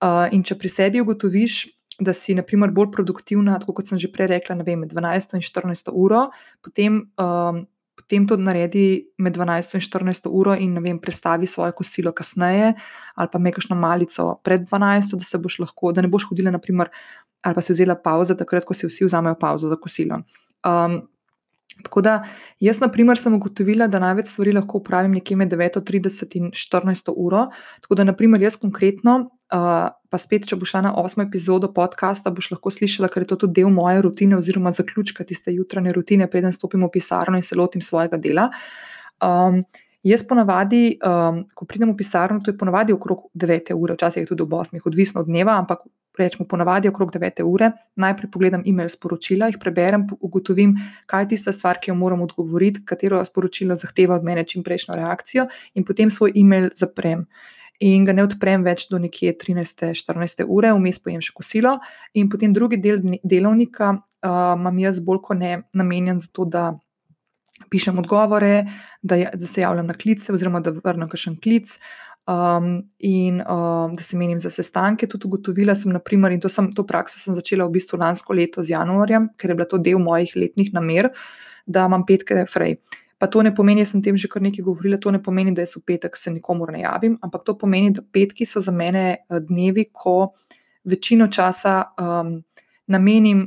Uh, 0.02 0.28
in 0.32 0.44
če 0.44 0.58
pri 0.58 0.70
sebi 0.70 1.02
ugotoviš, 1.02 1.66
da 2.02 2.14
si 2.14 2.34
naprimer, 2.38 2.72
bolj 2.74 2.92
produktivna, 2.94 3.60
kot 3.66 3.90
sem 3.90 4.00
že 4.02 4.10
prej 4.14 4.32
rekla, 4.36 4.56
vem, 4.66 4.86
med 4.86 4.94
12 4.94 5.38
in 5.38 5.46
14 5.46 5.94
uro, 5.94 6.28
potem. 6.62 7.08
Um, 7.18 7.66
Potem 8.12 8.26
to 8.28 8.36
naredi 8.36 9.08
med 9.24 9.38
12 9.38 9.78
in 9.78 9.80
14 9.80 10.28
uro, 10.28 10.52
in 10.60 10.76
vem, 10.84 10.98
prestavi 11.00 11.48
svoje 11.48 11.72
kosilo 11.72 12.12
kasneje, 12.12 12.74
ali 13.16 13.30
pa 13.32 13.40
nekaj 13.40 13.72
malico 13.72 14.34
pred 14.44 14.66
12, 14.68 15.16
da, 15.16 15.40
lahko, 15.64 15.94
da 15.96 16.04
ne 16.04 16.10
boš 16.12 16.26
hodila, 16.28 16.52
naprimer, 16.52 16.90
ali 17.42 17.56
pa 17.56 17.62
si 17.64 17.72
vzela 17.72 17.96
pauzo, 17.96 18.36
takrat, 18.36 18.68
ko 18.68 18.76
si 18.76 18.90
vsi 18.90 19.08
vzamejo 19.08 19.38
pauzo 19.40 19.72
za 19.72 19.80
kosilo. 19.80 20.20
Um, 20.68 21.08
tako 21.84 22.02
da 22.06 22.16
jaz, 22.60 22.80
na 22.82 22.88
primer, 22.92 23.20
sem 23.20 23.34
ugotovila, 23.36 23.88
da 23.92 24.00
največ 24.00 24.32
stvari 24.32 24.54
lahko 24.56 24.80
upravim 24.82 25.12
nekje 25.18 25.38
med 25.38 25.54
9:30 25.54 26.38
in 26.40 26.50
14 26.52 27.12
uro. 27.16 27.48
Tako 27.82 27.96
da, 27.96 28.04
naprimer, 28.08 28.42
jaz 28.42 28.58
konkretno, 28.62 29.18
uh, 29.54 29.92
pa 30.10 30.18
spet, 30.18 30.48
če 30.50 30.56
boš 30.56 30.74
šla 30.74 30.82
na 30.88 30.96
osmo 30.98 31.24
epizodo 31.24 31.72
podcasta, 31.74 32.32
boš 32.32 32.52
lahko 32.56 32.72
slišala, 32.72 33.10
ker 33.12 33.24
je 33.24 33.32
to 33.34 33.42
tudi 33.46 33.62
del 33.62 33.70
moje 33.70 34.02
rutine, 34.02 34.38
oziroma 34.38 34.72
zaključka 34.72 35.24
tiste 35.24 35.54
jutranje 35.54 35.94
rutine, 35.94 36.28
preden 36.28 36.52
stopim 36.52 36.84
v 36.88 36.92
pisarno 36.94 37.38
in 37.38 37.44
se 37.44 37.56
lotim 37.56 37.82
svojega 37.82 38.18
dela. 38.18 38.50
Um, 39.22 39.62
Jaz 40.02 40.24
ponavadi, 40.26 40.96
um, 41.06 41.44
ko 41.54 41.66
pridem 41.70 41.92
v 41.92 41.96
pisarno, 42.00 42.42
to 42.42 42.50
je 42.50 42.58
ponavadi 42.58 42.94
okrog 42.94 43.28
9 43.38 43.68
ure, 43.78 43.94
včasih 43.94 44.24
je 44.24 44.30
tudi 44.32 44.42
ob 44.42 44.56
8, 44.58 44.80
odvisno 44.90 45.22
od 45.22 45.28
dneva, 45.30 45.60
ampak 45.62 45.84
rečemo, 46.18 46.48
ponavadi 46.48 46.90
okrog 46.90 47.12
9 47.14 47.44
ure, 47.44 47.72
najprej 47.96 48.32
pogledam 48.32 48.64
e-mail 48.66 48.90
sporočila, 48.90 49.48
jih 49.52 49.60
preberem, 49.62 50.08
ugotovim, 50.20 50.76
kaj 51.08 51.24
je 51.24 51.32
tista 51.36 51.54
stvar, 51.56 51.80
ki 51.82 51.92
jo 51.92 51.96
moram 51.96 52.22
odgovoriti, 52.26 52.84
katero 52.86 53.22
sporočilo 53.26 53.76
zahteva 53.76 54.18
od 54.20 54.28
mene 54.28 54.44
čim 54.44 54.64
prejšnjo 54.64 55.00
reakcijo, 55.00 55.48
in 55.74 55.88
potem 55.88 56.12
svoj 56.12 56.36
e-mail 56.36 56.70
zaprem. 56.76 57.26
In 57.82 58.06
ga 58.06 58.14
ne 58.14 58.22
odprem 58.28 58.62
več 58.62 58.86
do 58.92 59.00
nekje 59.02 59.34
13-14 59.42 60.46
ure, 60.46 60.70
vmes 60.78 61.00
pojem 61.02 61.24
še 61.26 61.34
kosilo, 61.34 61.80
in 62.14 62.30
potem 62.30 62.54
drugi 62.54 62.78
del 62.78 63.02
delovnika 63.24 63.96
uh, 63.96 64.54
imam 64.54 64.78
jaz 64.84 65.02
bolj 65.02 65.24
kot 65.26 65.40
ne 65.40 65.56
namenjen 65.74 66.22
za 66.22 66.30
to, 66.30 66.46
da 66.46 66.70
pišem 67.70 67.98
odgovore, 68.02 68.66
da, 69.02 69.18
da 69.34 69.48
se 69.48 69.62
javljam 69.62 69.88
na 69.88 69.98
klice, 69.98 70.34
oziroma 70.34 70.62
da 70.62 70.74
vrnem 70.78 71.10
kakšen 71.10 71.40
klic. 71.42 71.78
Um, 72.32 72.84
in 73.00 73.42
um, 73.42 73.96
da 73.98 74.04
se 74.04 74.16
menim 74.18 74.40
za 74.40 74.50
sestanke, 74.50 75.08
tudi 75.10 75.28
ugotovila 75.28 75.74
sem, 75.76 75.92
naprimer, 75.92 76.32
in 76.32 76.40
to, 76.40 76.48
sem, 76.50 76.70
to 76.72 76.86
prakso 76.88 77.20
sem 77.20 77.36
začela 77.36 77.66
v 77.68 77.76
bistvu 77.76 77.98
lansko 78.00 78.36
leto 78.38 78.64
z 78.64 78.72
januarjem, 78.72 79.26
ker 79.36 79.52
je 79.52 79.58
bila 79.58 79.68
to 79.68 79.80
del 79.82 80.00
mojih 80.00 80.32
letnih 80.38 80.70
namer, 80.72 81.10
da 81.68 81.90
imam 81.90 82.06
petke 82.08 82.46
frej. 82.48 82.78
Pa 83.20 83.28
to 83.28 83.44
ne 83.44 83.52
pomeni, 83.52 83.84
da 83.84 83.90
sem 83.90 84.06
tem 84.06 84.16
že 84.16 84.30
kar 84.32 84.46
nekaj 84.46 84.64
govorila, 84.64 85.02
to 85.02 85.12
ne 85.12 85.20
pomeni, 85.20 85.52
da 85.58 85.66
jaz 85.66 85.76
v 85.76 85.84
petek 85.92 86.16
se 86.16 86.32
nikomor 86.32 86.72
ne 86.72 86.86
javim, 86.86 87.18
ampak 87.26 87.44
to 87.44 87.58
pomeni, 87.58 87.92
da 87.92 88.02
petki 88.02 88.48
so 88.48 88.64
za 88.64 88.72
mene 88.72 89.04
eh, 89.12 89.42
dnevi, 89.42 89.90
ko 89.92 90.32
večino 90.88 91.28
časa 91.28 91.82
um, 92.00 92.38
namenim 92.88 93.44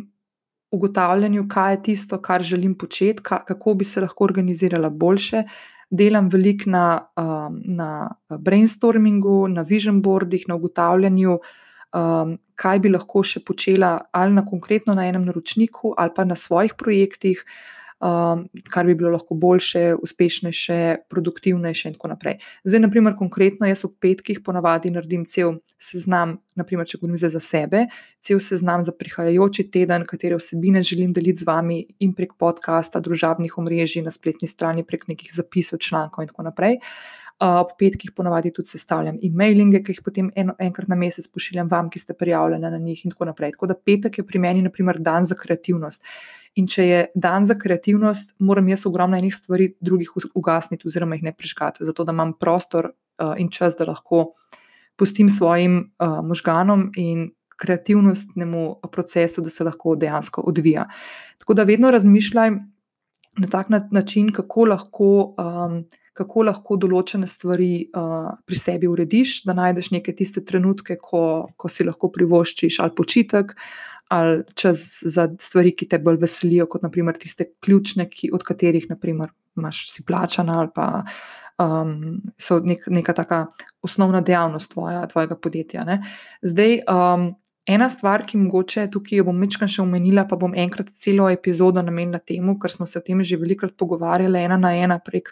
ugotavljanju, 0.74 1.46
kaj 1.48 1.72
je 1.72 1.82
tisto, 1.88 2.18
kar 2.22 2.42
želim 2.42 2.74
početi, 2.78 3.22
kako 3.22 3.74
bi 3.74 3.84
se 3.84 4.00
lahko 4.00 4.24
organizirala 4.24 4.90
boljše, 4.90 5.42
delam 5.96 6.28
veliko 6.32 6.70
na, 6.70 6.86
um, 7.16 7.60
na 7.64 7.90
brainstormingu, 8.28 9.44
na 9.48 9.62
vision 9.62 10.02
boardih, 10.02 10.48
na 10.48 10.58
ugotavljanju, 10.58 11.38
um, 11.94 12.34
kaj 12.58 12.82
bi 12.84 12.92
lahko 12.94 13.22
še 13.26 13.42
počela 13.46 13.96
ali 14.12 14.34
na 14.34 14.44
konkretno 14.46 14.94
na 14.94 15.06
enem 15.08 15.24
naročniku, 15.28 15.94
ali 15.98 16.14
pa 16.14 16.26
na 16.26 16.36
svojih 16.38 16.74
projektih, 16.78 17.44
um, 18.04 18.44
kar 18.70 18.86
bi 18.86 18.94
bilo 18.94 19.10
lahko 19.14 19.34
boljše, 19.34 19.94
uspešnejše, 20.02 20.78
produktivnejše 21.10 21.88
in 21.88 21.96
tako 21.96 22.10
naprej. 22.12 22.38
Zdaj, 22.64 22.84
naprimer, 22.84 23.16
konkretno 23.18 23.68
jaz 23.68 23.84
v 23.86 23.92
petkih 24.00 24.42
ponavadi 24.44 24.92
naredim 24.92 25.24
cel 25.30 25.56
seznam, 25.80 26.36
naprimer, 26.58 26.88
če 26.88 27.00
govorim 27.00 27.18
za 27.20 27.40
sebe, 27.40 27.86
cel 28.24 28.40
seznam 28.44 28.84
za 28.84 28.92
prihajajoči 28.92 29.68
teden, 29.72 30.06
katere 30.08 30.38
vsebine 30.40 30.84
želim 30.84 31.16
deliti 31.16 31.44
z 31.44 31.48
vami 31.48 31.80
in 32.04 32.14
prek 32.14 32.36
podcasta, 32.38 33.00
družabnih 33.00 33.58
omrežij, 33.58 34.04
na 34.04 34.12
spletni 34.14 34.48
strani, 34.50 34.84
prek 34.84 35.08
nekih 35.08 35.32
zapisov, 35.32 35.80
člankov 35.80 36.26
in 36.26 36.32
tako 36.32 36.50
naprej. 36.50 36.80
Uh, 37.42 37.64
po 37.66 37.74
petkih 37.78 38.12
ponavadi 38.14 38.52
tudi 38.54 38.70
sestavljam 38.70 39.16
e-mailinge, 39.26 39.80
ki 39.82 39.96
jih 39.96 40.04
potem 40.06 40.28
eno, 40.38 40.54
enkrat 40.62 40.86
na 40.88 40.94
mesec 40.94 41.26
pošiljam 41.34 41.66
vam, 41.68 41.88
ki 41.90 41.98
ste 41.98 42.14
prijavljeni 42.14 42.70
na 42.70 42.78
njih, 42.78 43.00
in 43.04 43.10
tako 43.10 43.26
naprej. 43.26 43.56
Tako 43.56 43.72
da 43.72 43.74
petek 43.74 44.20
je 44.20 44.24
pri 44.26 44.38
meni, 44.38 44.62
naprimer, 44.62 45.00
dan 45.02 45.26
za 45.26 45.34
kreativnost. 45.34 46.06
In 46.54 46.68
če 46.70 46.84
je 46.86 46.98
dan 47.18 47.44
za 47.44 47.56
kreativnost, 47.58 48.36
moram 48.38 48.68
jaz 48.70 48.84
ogromno 48.86 49.18
enih 49.18 49.34
stvari, 49.34 49.72
drugih 49.80 50.12
ugasniti, 50.34 50.86
oziroma 50.86 51.18
jih 51.18 51.24
ne 51.26 51.32
prižgati, 51.34 51.84
zato 51.84 52.04
da 52.06 52.14
imam 52.14 52.36
prostor 52.38 52.92
uh, 52.92 53.34
in 53.38 53.50
čas, 53.50 53.74
da 53.78 53.88
lahko 53.90 54.28
pustim 54.96 55.28
svojim 55.28 55.80
uh, 55.98 56.20
možganom 56.22 56.92
in 56.96 57.32
kreativnostnemu 57.58 58.62
procesu, 58.92 59.42
da 59.42 59.50
se 59.50 59.64
lahko 59.64 59.96
dejansko 59.98 60.42
odvija. 60.46 60.86
Tako 61.38 61.54
da 61.54 61.66
vedno 61.66 61.90
razmišljaj 61.90 62.50
na 63.38 63.50
tak 63.50 63.66
način, 63.90 64.32
kako 64.32 64.64
lahko, 64.64 65.34
um, 65.38 65.84
kako 66.14 66.46
lahko 66.48 66.78
določene 66.80 67.26
stvari 67.30 67.88
uh, 67.90 68.30
pri 68.46 68.58
sebi 68.58 68.90
urediš, 68.90 69.42
da 69.48 69.56
najdeš 69.58 69.90
neke 69.96 70.14
tiste 70.16 70.44
trenutke, 70.46 70.96
ko, 71.02 71.50
ko 71.56 71.70
si 71.70 71.86
lahko 71.86 72.12
privoščiš 72.14 72.80
ali 72.84 72.96
počitek. 72.96 73.56
Ali 74.14 74.42
čas 74.54 75.00
za 75.08 75.24
stvari, 75.40 75.72
ki 75.74 75.88
te 75.90 75.98
bolj 75.98 76.20
veselijo, 76.22 76.66
kot 76.70 76.84
naprimer 76.84 77.16
tiste 77.18 77.48
ključne, 77.64 78.04
ki, 78.10 78.28
od 78.36 78.44
katerih 78.46 78.84
naprimer, 78.90 79.32
imaš 79.56 79.86
si 79.90 80.04
plačana, 80.06 80.58
ali 80.60 80.70
pa 80.74 80.88
um, 81.58 82.20
so 82.38 82.60
nek, 82.60 82.84
neka 82.92 83.14
taka 83.16 83.46
osnovna 83.82 84.20
dejavnost 84.20 84.70
tvoja, 84.74 85.06
tvojega 85.10 85.38
podjetja. 85.40 85.86
Ne. 85.88 86.02
Zdaj, 86.44 86.82
um, 86.84 87.32
Ena 87.64 87.86
stvar, 87.88 88.26
ki 88.28 88.36
mogoče 88.36 88.82
tukaj 88.92 89.22
bom 89.24 89.38
večkrat 89.40 89.70
še 89.72 89.80
omenila, 89.80 90.26
pa 90.28 90.36
bom 90.36 90.52
enkrat 90.52 90.90
celo 91.00 91.30
epizodo 91.32 91.80
namenila 91.80 92.18
temu, 92.20 92.58
ker 92.60 92.68
smo 92.68 92.84
se 92.84 92.98
o 93.00 93.04
tem 93.06 93.22
že 93.24 93.38
velikokrat 93.40 93.72
pogovarjali, 93.80 94.42
ena 94.44 94.58
na 94.60 94.74
ena, 94.76 94.98
prek, 95.00 95.30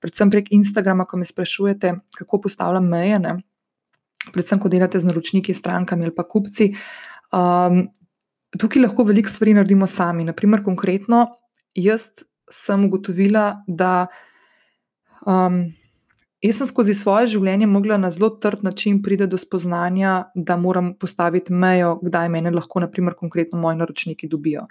predvsem 0.00 0.30
prek 0.30 0.52
Instagrama, 0.52 1.04
ko 1.04 1.16
me 1.16 1.24
sprašujete, 1.24 1.92
kako 2.18 2.40
postavljam 2.48 2.88
meje, 2.88 3.18
ne? 3.18 3.36
predvsem, 4.32 4.58
ko 4.58 4.68
delate 4.68 4.98
z 4.98 5.06
naročniki, 5.06 5.54
strankami 5.54 6.06
ali 6.06 6.14
pa 6.14 6.24
kupci. 6.26 6.72
Um, 7.34 7.84
tukaj 8.58 8.82
lahko 8.82 9.06
veliko 9.06 9.30
stvari 9.30 9.54
naredimo 9.54 9.86
sami. 9.86 10.26
Naprimer, 10.26 10.64
konkretno, 10.66 11.26
jaz 11.74 12.10
sem 12.50 12.86
ugotovila, 12.88 13.62
da. 13.66 14.06
Um, 15.26 15.66
Jaz 16.44 16.58
sem 16.60 16.68
skozi 16.68 16.92
svoje 16.94 17.30
življenje 17.32 17.66
mogla 17.66 17.96
na 17.98 18.10
zelo 18.12 18.28
trd 18.38 18.60
način 18.62 19.00
priti 19.02 19.26
do 19.26 19.38
spoznanja, 19.40 20.28
da 20.36 20.54
moram 20.60 20.92
postaviti 21.00 21.52
mejo, 21.52 21.94
kdaj 22.04 22.28
me 22.30 22.42
lahko, 22.52 22.82
naprimer, 22.84 23.16
konkretno 23.18 23.58
moji 23.58 23.80
naročniki 23.80 24.28
dobijo. 24.28 24.66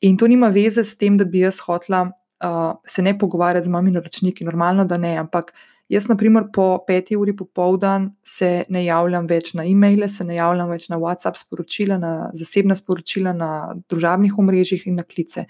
In 0.00 0.16
to 0.16 0.26
nima 0.26 0.48
veze 0.48 0.82
s 0.82 0.96
tem, 0.96 1.18
da 1.20 1.28
bi 1.28 1.44
jaz 1.44 1.60
hotla 1.66 2.08
uh, 2.44 2.78
se 2.86 3.02
ne 3.02 3.18
pogovarjati 3.18 3.66
z 3.66 3.70
mojimi 3.70 3.90
naročniki, 3.90 4.44
normalno, 4.44 4.84
da 4.84 4.96
ne, 4.96 5.16
ampak 5.16 5.52
jaz, 5.90 6.06
naprimer, 6.08 6.46
po 6.54 6.78
peti 6.86 7.16
uri 7.16 7.34
popoldan 7.36 8.10
se 8.22 8.64
ne 8.68 8.84
javljam 8.84 9.26
več 9.30 9.54
na 9.58 9.66
e-maile, 9.66 10.08
se 10.08 10.24
ne 10.24 10.38
javljam 10.38 10.70
več 10.70 10.88
na 10.92 10.98
WhatsApp 11.02 11.40
sporočila, 11.40 11.98
na 11.98 12.14
zasebna 12.36 12.76
sporočila, 12.78 13.34
na 13.36 13.50
družabnih 13.90 14.38
omrežjih 14.38 14.86
in 14.86 15.00
na 15.02 15.06
klice. 15.06 15.46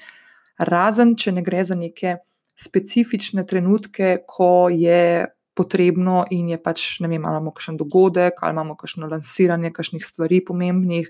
Razen, 0.61 1.15
če 1.17 1.33
ne 1.37 1.45
gre 1.45 1.65
za 1.65 1.77
neke 1.77 2.19
specifične 2.61 3.47
trenutke, 3.49 4.19
ko 4.29 4.69
je 4.73 5.29
potrebno 5.57 6.25
in 6.33 6.53
je 6.53 6.59
pač, 6.63 6.87
ne 7.05 7.09
vem, 7.11 7.25
ali 7.25 7.37
imamo 7.37 7.53
kakšen 7.57 7.77
dogodek, 7.81 8.41
ali 8.41 8.57
imamo 8.57 8.77
kakšno 8.81 9.09
lansiranje 9.11 9.73
kakšnih 9.77 10.05
stvari 10.05 10.41
pomembnih. 10.45 11.09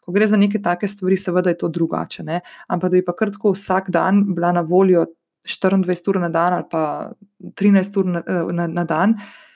Ko 0.00 0.14
gre 0.16 0.28
za 0.28 0.38
neke 0.40 0.60
take 0.64 0.88
stvari, 0.88 1.18
seveda 1.20 1.52
je 1.52 1.58
to 1.60 1.68
drugače. 1.68 2.24
Ne? 2.24 2.40
Ampak 2.68 2.92
da 2.92 2.96
bi 2.96 3.04
pa 3.04 3.12
kar 3.16 3.32
tako 3.34 3.52
vsak 3.52 3.90
dan 3.92 4.22
bila 4.34 4.54
na 4.56 4.64
voljo 4.64 5.04
24 5.44 6.08
ur 6.08 6.20
na 6.20 6.28
dan 6.28 6.52
ali 6.52 6.64
pa 6.70 7.12
13 7.38 7.98
ur 7.98 8.06
na, 8.06 8.22
eh, 8.26 8.52
na, 8.52 8.66
na 8.66 8.84
dan, 8.84 9.14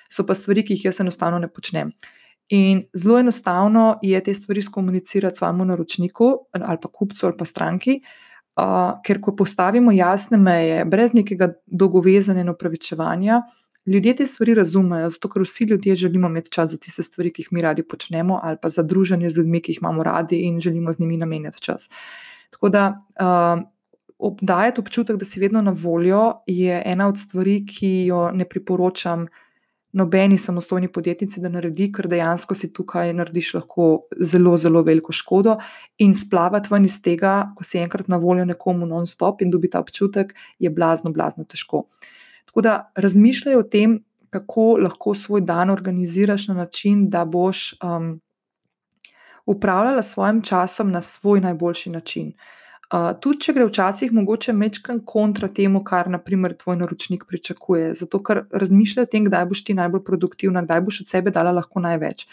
so 0.09 0.27
pa 0.27 0.35
stvari, 0.35 0.65
ki 0.65 0.77
jih 0.77 0.91
jaz 0.91 1.01
enostavno 1.01 1.39
ne 1.39 1.49
počnem. 1.49 1.93
In 2.53 2.85
zelo 2.95 3.19
enostavno 3.19 3.99
je 4.03 4.21
te 4.21 4.35
stvari 4.35 4.63
skomunicirati 4.63 5.37
svojemu 5.37 5.65
naročniku 5.65 6.31
ali 6.53 6.79
pa 6.83 6.89
kupcu 6.89 7.27
ali 7.27 7.37
pa 7.39 7.45
stranki, 7.45 8.01
uh, 8.61 9.01
ker 9.07 9.21
ko 9.21 9.37
postavimo 9.37 9.93
jasne 9.93 10.39
meje, 10.39 10.85
brez 10.85 11.15
nekega 11.15 11.49
dolgovezanja 11.67 12.45
in 12.45 12.53
opravičevanja, 12.53 13.41
ljudje 13.87 14.17
te 14.17 14.27
stvari 14.27 14.55
razumejo, 14.55 15.09
zato 15.11 15.29
ker 15.29 15.43
vsi 15.43 15.65
ljudje 15.65 15.95
želimo 15.95 16.29
imeti 16.29 16.51
čas 16.51 16.71
za 16.71 16.79
tiste 16.79 17.03
stvari, 17.03 17.33
ki 17.33 17.43
jih 17.43 17.53
mi 17.53 17.63
radi 17.63 17.83
počnemo, 17.83 18.41
ali 18.43 18.57
pa 18.63 18.69
za 18.69 18.83
druženje 18.83 19.31
z 19.31 19.39
ljudmi, 19.39 19.63
ki 19.63 19.73
jih 19.73 19.79
imamo 19.83 20.03
radi 20.05 20.37
in 20.37 20.61
želimo 20.61 20.93
z 20.93 21.01
njimi 21.01 21.17
namenjati 21.17 21.61
čas. 21.61 21.89
Tako 22.51 22.69
da 22.69 22.89
uh, 23.21 23.65
obdajati 24.19 24.81
občutek, 24.81 25.17
da 25.17 25.25
si 25.25 25.41
vedno 25.41 25.63
na 25.63 25.75
voljo, 25.77 26.33
je 26.47 26.83
ena 26.87 27.09
od 27.09 27.19
stvari, 27.19 27.65
ki 27.67 28.07
jo 28.07 28.31
ne 28.33 28.45
priporočam 28.49 29.27
nobeni 29.95 30.39
samostojni 30.39 30.89
podjetnici, 30.93 31.41
da 31.41 31.49
naredi, 31.49 31.87
ker 31.95 32.09
dejansko 32.11 32.55
si 32.59 32.73
tukaj 32.75 33.13
narediš 33.15 33.53
lahko 33.55 33.85
zelo, 34.19 34.57
zelo 34.59 34.83
veliko 34.83 35.13
škodo 35.15 35.55
in 36.03 36.17
splavati 36.19 36.73
ven 36.73 36.89
iz 36.89 36.99
tega, 37.03 37.35
ko 37.55 37.65
si 37.65 37.79
enkrat 37.79 38.09
na 38.11 38.19
voljo 38.19 38.45
nekomu 38.45 38.89
non-stop 38.91 39.43
in 39.43 39.53
dobi 39.55 39.71
ta 39.71 39.83
občutek, 39.85 40.35
je 40.59 40.71
blazno, 40.71 41.13
blazno 41.15 41.45
težko. 41.45 41.85
Tako 42.51 42.67
da 42.67 42.75
razmišljaj 42.97 43.57
o 43.57 43.63
tem, 43.63 44.01
kako 44.35 44.67
lahko 44.83 45.15
svoj 45.15 45.45
dan 45.47 45.71
organiziraš 45.71 46.49
na 46.49 46.55
način, 46.65 47.07
da 47.11 47.25
boš 47.25 47.77
um, 47.79 48.19
upravljala 49.47 50.03
s 50.03 50.13
svojim 50.13 50.43
časom 50.43 50.91
na 50.91 51.01
svoj 51.01 51.41
najboljši 51.41 51.91
način. 51.91 52.29
Uh, 52.35 52.64
tudi 52.93 53.41
če 53.47 53.55
gre 53.57 53.67
včasih 53.69 54.13
mogoče 54.13 54.53
mečkan 54.53 55.01
kontra 55.07 55.49
temu, 55.49 55.83
kar 55.85 56.11
naprimer 56.13 56.55
tvoj 56.59 56.77
naročnik 56.83 57.25
pričakuje, 57.29 57.95
zato 57.95 58.21
ker 58.23 58.45
razmišlja 58.53 59.07
o 59.07 59.11
tem, 59.11 59.25
kdaj 59.25 59.47
boš 59.51 59.65
ti 59.65 59.75
najbolj 59.75 60.05
produktivna, 60.05 60.63
kdaj 60.67 60.85
boš 60.85 61.01
od 61.05 61.11
sebe 61.11 61.33
dala 61.35 61.55
lahko 61.57 61.81
največ. 61.81 62.27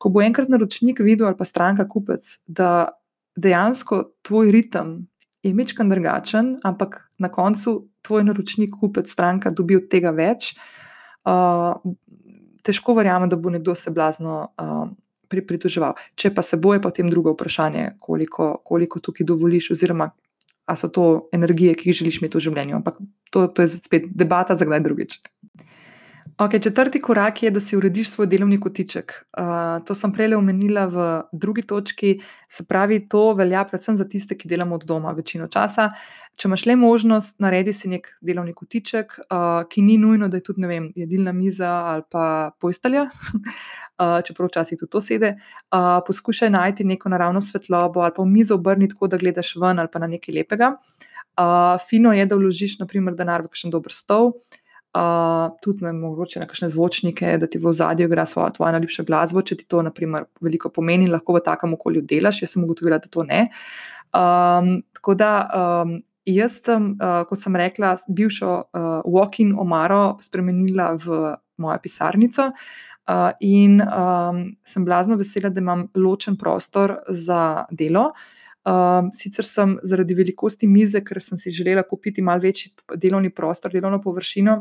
Ko 0.00 0.08
bo 0.08 0.22
enkrat 0.22 0.48
naročnik 0.48 1.02
videl 1.04 1.28
ali 1.28 1.36
pa 1.36 1.44
stranka 1.44 1.88
kupec, 1.88 2.38
da 2.46 2.92
dejansko 3.36 4.04
tvoj 4.22 4.52
ritem 4.54 5.08
je 5.42 5.52
mečkan 5.54 5.88
drugačen, 5.88 6.56
ampak 6.64 7.10
na 7.18 7.28
koncu 7.32 7.90
tvoj 8.04 8.24
naročnik, 8.24 8.74
kupec, 8.80 9.10
stranka 9.10 9.50
dobi 9.50 9.76
od 9.76 9.88
tega 9.92 10.12
več, 10.12 10.54
uh, 11.28 11.76
težko 12.64 12.94
verjamem, 12.96 13.28
da 13.28 13.36
bo 13.36 13.52
nekdo 13.52 13.74
se 13.74 13.90
blazno. 13.90 14.52
Uh, 14.60 14.90
pritoževal. 15.30 15.94
Če 16.18 16.32
pa 16.34 16.42
se 16.42 16.58
boje, 16.60 16.82
potem 16.82 17.10
drugo 17.10 17.34
vprašanje, 17.36 17.96
koliko, 18.02 18.56
koliko 18.64 19.00
tukaj 19.00 19.26
dovoliš, 19.26 19.70
oziroma 19.76 20.10
ali 20.70 20.78
so 20.78 20.88
to 20.88 21.04
energije, 21.34 21.74
ki 21.74 21.88
jih 21.88 21.96
želiš 21.98 22.20
imeti 22.20 22.38
v 22.38 22.44
življenju. 22.44 22.76
Ampak 22.78 23.00
to, 23.34 23.48
to 23.50 23.64
je 23.64 23.72
spet 23.74 24.04
debata 24.14 24.54
za 24.54 24.68
kdaj 24.68 24.84
drugič. 24.84 25.16
Okay, 26.40 26.62
četrti 26.62 27.00
korak 27.00 27.42
je, 27.42 27.50
da 27.50 27.60
si 27.60 27.76
urediš 27.76 28.10
svoj 28.10 28.26
delovni 28.26 28.60
kotiček. 28.60 29.12
Uh, 29.36 29.84
to 29.84 29.94
sem 29.94 30.12
prej 30.12 30.34
omenila 30.34 30.86
v 30.86 31.22
drugi 31.32 31.62
točki. 31.62 32.22
Se 32.48 32.64
pravi, 32.64 33.08
to 33.08 33.34
velja 33.34 33.64
predvsem 33.64 33.96
za 33.96 34.06
tiste, 34.08 34.38
ki 34.38 34.48
delamo 34.48 34.74
od 34.74 34.86
doma 34.88 35.12
večino 35.12 35.48
časa. 35.52 35.90
Če 36.40 36.48
imaš 36.48 36.64
le 36.66 36.76
možnost, 36.80 37.34
naredi 37.44 37.74
si 37.76 37.90
nek 37.92 38.08
delovni 38.24 38.54
kotiček, 38.56 39.18
uh, 39.20 39.66
ki 39.68 39.84
ni 39.84 39.98
nujno, 39.98 40.30
da 40.32 40.40
je 40.40 40.46
tudi 40.46 40.64
vem, 40.64 40.86
jedilna 40.96 41.34
miza 41.36 41.74
ali 41.90 42.06
pa 42.08 42.24
postelja, 42.60 43.02
uh, 44.00 44.22
čeprav 44.24 44.48
včasih 44.48 44.80
tudi 44.80 44.90
to 44.96 45.04
sede. 45.04 45.34
Uh, 45.68 46.00
poskušaj 46.06 46.50
najti 46.56 46.88
neko 46.88 47.12
naravno 47.12 47.44
svetlobo 47.44 48.00
ali 48.00 48.16
pa 48.16 48.24
mizo 48.24 48.54
obrniti 48.54 48.94
tako, 48.94 49.12
da 49.12 49.20
gledaš 49.20 49.58
ven 49.60 49.78
ali 49.78 49.92
pa 49.92 50.00
na 50.00 50.08
nekaj 50.08 50.34
lepega. 50.34 50.72
Uh, 51.36 51.76
fino 51.88 52.16
je, 52.16 52.24
da 52.26 52.40
vložiš, 52.40 52.78
naprimer, 52.80 53.12
denar 53.14 53.44
v 53.44 53.52
kakšen 53.52 53.76
dober 53.76 53.92
stol 53.92 54.32
uh, 54.96 55.56
tudi 55.62 55.84
ne 55.84 55.92
mogoče 55.92 56.40
na 56.40 56.46
kakšne 56.46 56.68
zvočnike, 56.68 57.36
da 57.38 57.46
ti 57.46 57.58
v 57.58 57.72
zadju 57.72 58.08
igra 58.08 58.26
svojo 58.26 58.50
tvojo 58.56 58.72
najljubšo 58.72 59.04
glasbo, 59.04 59.42
če 59.42 59.60
ti 59.60 59.66
to 59.68 59.82
naprimer, 59.86 60.26
veliko 60.40 60.70
pomeni, 60.74 61.10
lahko 61.10 61.36
v 61.36 61.44
takem 61.46 61.74
okolju 61.78 62.02
delaš. 62.02 62.42
Jaz 62.42 62.56
sem 62.56 62.64
ugotovila, 62.64 62.98
da 62.98 63.10
to 63.10 63.24
ne. 63.28 63.48
Um, 64.10 64.80
tako 64.96 65.14
da 65.14 65.32
um, 65.46 65.96
jaz 66.26 66.58
sem, 66.64 66.92
uh, 66.98 67.22
kot 67.28 67.42
sem 67.42 67.56
rekla, 67.56 67.94
bivšo 68.08 68.50
uh, 68.50 68.90
walk-in 69.06 69.54
omaro 69.58 70.18
spremenila 70.22 70.92
v 70.98 71.36
mojo 71.60 71.78
pisarnico. 71.82 72.50
Uh, 73.10 73.30
in 73.42 73.80
um, 73.82 74.44
sem 74.62 74.84
blazno 74.86 75.16
vesela, 75.18 75.50
da 75.50 75.58
imam 75.62 75.88
ločen 75.98 76.36
prostor 76.38 76.98
za 77.08 77.64
delo. 77.70 78.10
Um, 78.60 79.08
sicer 79.16 79.46
sem 79.48 79.78
zaradi 79.82 80.14
velikosti 80.14 80.68
mize, 80.68 81.00
ker 81.00 81.18
sem 81.24 81.38
si 81.40 81.50
želela 81.50 81.82
kupiti 81.88 82.22
malce 82.22 82.46
večji 82.46 82.72
delovni 83.00 83.30
prostor, 83.32 83.72
delovno 83.72 84.02
površino, 84.04 84.58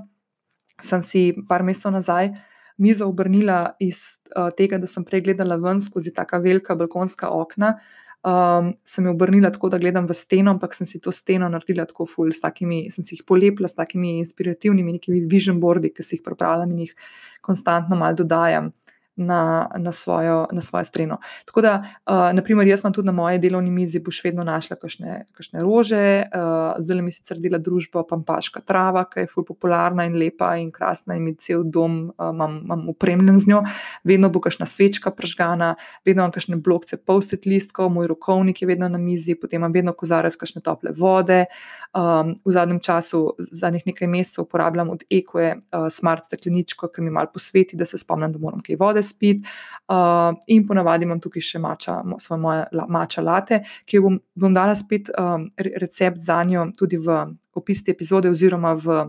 sem 0.82 1.02
si 1.06 1.24
par 1.48 1.64
mesecev 1.64 1.94
nazaj 1.96 2.34
mizo 2.80 3.08
obrnila 3.12 3.76
iz 3.80 4.04
uh, 4.36 4.50
tega, 4.56 4.80
da 4.80 4.88
sem 4.88 5.04
pregledala 5.04 5.58
ven 5.60 5.82
skozi 5.84 6.14
ta 6.16 6.26
velika 6.40 6.76
balkonska 6.76 7.30
okna. 7.30 7.76
Um, 8.20 8.74
sem 8.84 9.06
jo 9.08 9.14
obrnila 9.16 9.48
tako, 9.52 9.70
da 9.72 9.78
gledam 9.80 10.08
v 10.08 10.16
steno, 10.16 10.52
ampak 10.52 10.74
sem 10.76 10.88
si 10.88 11.00
to 11.00 11.12
steno 11.12 11.48
naredila 11.50 11.86
tako 11.88 12.06
ful, 12.06 12.32
takimi, 12.36 12.90
sem 12.92 13.04
si 13.04 13.16
jih 13.16 13.24
polepila 13.24 13.68
s 13.68 13.78
takimi 13.78 14.18
inspirativnimi, 14.20 14.98
nekimi 14.98 15.22
vision 15.32 15.60
boardi, 15.60 15.94
ki 15.96 16.04
si 16.04 16.18
jih 16.18 16.24
pripravljam 16.26 16.74
in 16.76 16.82
jih 16.84 16.96
konstantno 17.42 17.96
malo 17.96 18.20
dodajam. 18.20 18.74
Na, 19.20 19.70
na, 19.78 19.92
svojo, 19.92 20.48
na 20.52 20.62
svojo 20.62 20.86
streno. 20.86 21.18
Tako 21.46 21.62
da, 21.62 21.74
uh, 21.84 22.30
naprimer, 22.34 22.68
jaz 22.68 22.84
imam 22.84 22.94
tudi 22.94 23.06
na 23.06 23.12
moje 23.12 23.38
delovni 23.38 23.72
mizi, 23.72 24.00
boš 24.00 24.22
vedno 24.24 24.44
našla 24.44 24.78
kakšne, 24.80 25.26
kakšne 25.36 25.62
rože, 25.62 26.04
uh, 26.32 26.80
zdaj 26.80 27.02
mi 27.02 27.12
sicer 27.12 27.40
dela 27.40 27.60
družbo 27.60 28.04
Pampaška 28.08 28.62
trava, 28.64 29.04
ki 29.10 29.26
je 29.26 29.32
ful 29.32 29.46
popularna 29.46 30.06
in 30.08 30.16
lepa 30.20 30.54
in 30.58 30.72
krasna 30.72 31.18
in 31.20 31.28
mi 31.28 31.36
cel 31.36 31.66
dom 31.68 32.00
uh, 32.10 32.30
imam, 32.32 32.62
imam 32.64 32.88
upremljen 32.90 33.40
z 33.40 33.52
njo. 33.52 33.64
Vedno 34.08 34.30
bo 34.30 34.42
kakšna 34.44 34.66
svečka 34.66 35.12
pržgana, 35.12 35.74
vedno 36.06 36.24
imam 36.24 36.34
kakšne 36.36 36.58
blokce 36.64 36.98
post-it 36.98 37.46
listkov, 37.46 37.92
moj 37.94 38.08
rokovnik 38.08 38.62
je 38.62 38.70
vedno 38.72 38.90
na 38.90 38.98
mizi, 38.98 39.36
potem 39.36 39.60
imam 39.60 39.76
vedno 39.76 39.94
kozarec 39.94 40.40
kakšne 40.40 40.64
tople 40.64 40.96
vode. 40.96 41.46
Um, 41.90 42.36
v 42.46 42.54
zadnjem 42.54 42.80
času, 42.80 43.24
zadnjih 43.52 43.88
nekaj 43.90 44.08
mesecev, 44.08 44.46
uporabljam 44.46 44.90
od 44.94 45.04
Ekoje 45.10 45.56
uh, 45.58 45.88
smart 45.90 46.26
stekleničko, 46.30 46.88
ki 46.94 47.02
mi 47.02 47.12
malo 47.12 47.32
posveti, 47.34 47.78
da 47.78 47.86
se 47.86 47.98
spomnim, 47.98 48.32
da 48.34 48.40
moram 48.40 48.62
kaj 48.62 48.78
vode 48.80 49.04
spiti. 49.10 49.46
Uh, 49.90 50.36
in 50.54 50.68
ponavadi 50.70 51.08
imam 51.08 51.18
tukaj 51.22 51.42
še 51.42 51.60
mača, 51.62 51.96
svoje 52.22 52.42
moje 52.42 52.66
la, 52.78 52.86
mača 52.94 53.24
late, 53.26 53.64
ki 53.90 54.02
bom, 54.04 54.20
bom 54.38 54.54
dala 54.54 54.76
spet 54.78 55.10
um, 55.18 55.48
recept 55.58 56.22
za 56.22 56.44
njo 56.46 56.68
tudi 56.78 57.00
v 57.02 57.16
opis 57.58 57.82
te 57.84 57.96
epizode, 57.96 58.30
oziroma 58.30 58.76
v 58.78 59.00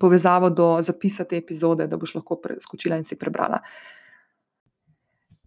povezavo 0.00 0.52
do 0.54 0.68
zapisa 0.86 1.26
te 1.26 1.40
epizode, 1.40 1.88
da 1.90 1.98
boš 1.98 2.14
lahko 2.20 2.38
preskočila 2.38 3.00
in 3.00 3.04
si 3.04 3.18
prebrala. 3.18 3.58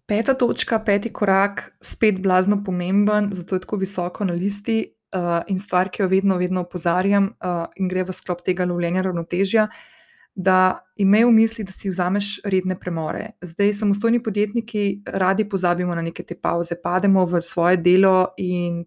Peta 0.06 0.36
točka, 0.36 0.82
peti 0.84 1.14
korak, 1.16 1.70
spet 1.82 2.20
blazno 2.20 2.60
pomemben, 2.66 3.32
zato 3.32 3.56
je 3.56 3.64
tako 3.64 3.80
visoko 3.80 4.28
na 4.28 4.36
listi. 4.36 4.84
Uh, 5.14 5.44
in 5.48 5.60
stvar, 5.62 5.92
ki 5.94 6.02
jo 6.02 6.08
vedno, 6.10 6.40
vedno 6.42 6.64
opozarjam, 6.66 7.36
uh, 7.38 7.68
in 7.78 7.88
gre 7.88 8.02
v 8.04 8.16
sklop 8.18 8.40
tega 8.42 8.66
lovljenja 8.66 9.04
ravnotežja, 9.06 9.68
uh, 9.70 10.03
da 10.36 10.86
imajo 10.98 11.28
v 11.28 11.32
misli, 11.32 11.64
da 11.64 11.72
si 11.72 11.90
vzameš 11.90 12.40
redne 12.46 12.80
premore. 12.80 13.32
Zdaj, 13.42 13.74
samostojni 13.74 14.24
podjetniki 14.24 15.04
radi 15.06 15.46
pozabimo 15.50 15.96
na 15.96 16.02
neke 16.02 16.24
te 16.24 16.36
pauze, 16.36 16.76
pademo 16.84 17.26
v 17.26 17.42
svoje 17.42 17.78
delo 17.78 18.34
in 18.38 18.84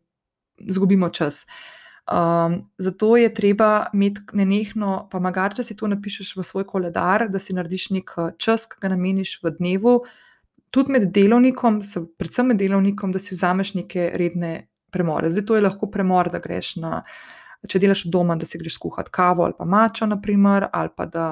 izgubimo 0.58 1.08
čas. 1.08 1.44
Um, 2.06 2.70
zato 2.78 3.16
je 3.16 3.34
treba 3.34 3.86
imeti 3.94 4.20
nenehno, 4.32 5.08
pa 5.10 5.18
magar, 5.18 5.54
če 5.54 5.64
si 5.66 5.74
to 5.76 5.88
napišeš 5.90 6.36
v 6.36 6.44
svoj 6.46 6.66
koledar, 6.66 7.26
da 7.30 7.38
si 7.42 7.54
narediš 7.54 7.90
nek 7.98 8.12
čas, 8.38 8.66
ki 8.70 8.78
ga 8.82 8.92
nameniš 8.94 9.40
v 9.42 9.50
dnevu, 9.58 9.96
tudi 10.70 10.94
med 10.94 11.08
delovnikom, 11.14 11.80
predvsem 12.18 12.52
med 12.52 12.62
delovnikom, 12.62 13.10
da 13.14 13.22
si 13.22 13.34
vzameš 13.34 13.74
neke 13.80 14.12
redne 14.14 14.68
premore. 14.94 15.30
Zdaj, 15.30 15.46
to 15.46 15.58
je 15.58 15.66
lahko 15.66 15.90
premor, 15.90 16.30
da 16.30 16.38
greš 16.42 16.76
na 16.82 17.00
če 17.66 17.82
delaš 17.82 18.06
doma, 18.12 18.36
da 18.36 18.48
si 18.48 18.58
greš 18.58 18.78
skuhati 18.78 19.12
kavo 19.14 19.46
ali 19.46 19.56
pa 19.58 19.64
mačo, 19.64 20.06
naprimer, 20.06 20.68
ali 20.72 20.92
pa 20.96 21.06
da 21.06 21.26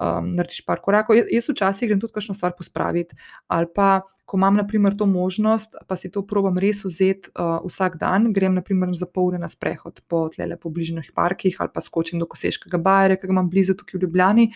um, 0.00 0.30
narediš 0.32 0.62
par 0.66 0.82
korakov. 0.84 1.18
Jaz, 1.18 1.26
jaz 1.32 1.50
včasih 1.50 1.90
grem 1.90 2.00
tudi 2.00 2.14
kakšno 2.16 2.36
stvar 2.36 2.54
pospraviti, 2.58 3.16
ali 3.48 3.68
pa 3.74 4.00
ko 4.28 4.36
imam 4.36 4.58
naprimer, 4.60 4.92
to 4.96 5.06
možnost, 5.08 5.76
pa 5.88 5.96
si 5.96 6.10
to 6.12 6.20
probam 6.28 6.58
res 6.60 6.82
vzeti 6.84 7.30
uh, 7.32 7.62
vsak 7.64 7.96
dan, 8.00 8.28
grem 8.36 8.58
naprimer 8.58 8.92
za 8.92 9.08
pol 9.08 9.30
ure 9.30 9.40
na 9.40 9.48
sprehod 9.48 10.02
po 10.04 10.26
tlele 10.34 10.58
po 10.60 10.68
bližnjih 10.68 11.14
parkih 11.16 11.56
ali 11.64 11.72
pa 11.72 11.80
skočim 11.80 12.20
do 12.20 12.28
Koseškega 12.28 12.76
bajera, 12.76 13.16
ki 13.16 13.30
ga 13.30 13.36
imam 13.38 13.48
blizu 13.48 13.76
tukaj 13.78 13.96
v 13.96 14.02
Ljubljani. 14.04 14.50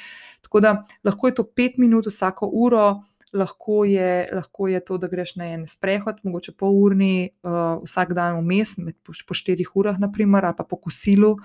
Tako 0.44 0.60
da 0.60 0.74
lahko 1.08 1.30
je 1.30 1.38
to 1.40 1.46
pet 1.48 1.80
minut 1.80 2.10
vsako 2.10 2.50
uro 2.52 2.84
lahko 3.32 3.84
je, 3.84 4.28
lahko 4.32 4.68
je 4.68 4.80
to, 4.84 4.98
da 4.98 5.08
greš 5.08 5.36
na 5.40 5.52
en 5.54 5.66
sprehod, 5.68 6.20
mogoče 6.24 6.54
pol 6.58 6.76
urni, 6.84 7.30
uh, 7.46 7.80
vsak 7.84 8.14
dan 8.16 8.40
vmes, 8.40 8.76
po, 9.04 9.36
štirih 9.36 9.70
urah, 9.76 10.00
naprimer, 10.00 10.44
ali 10.44 10.58
pa 10.58 10.66
po 10.68 10.78
kosilu. 10.80 11.36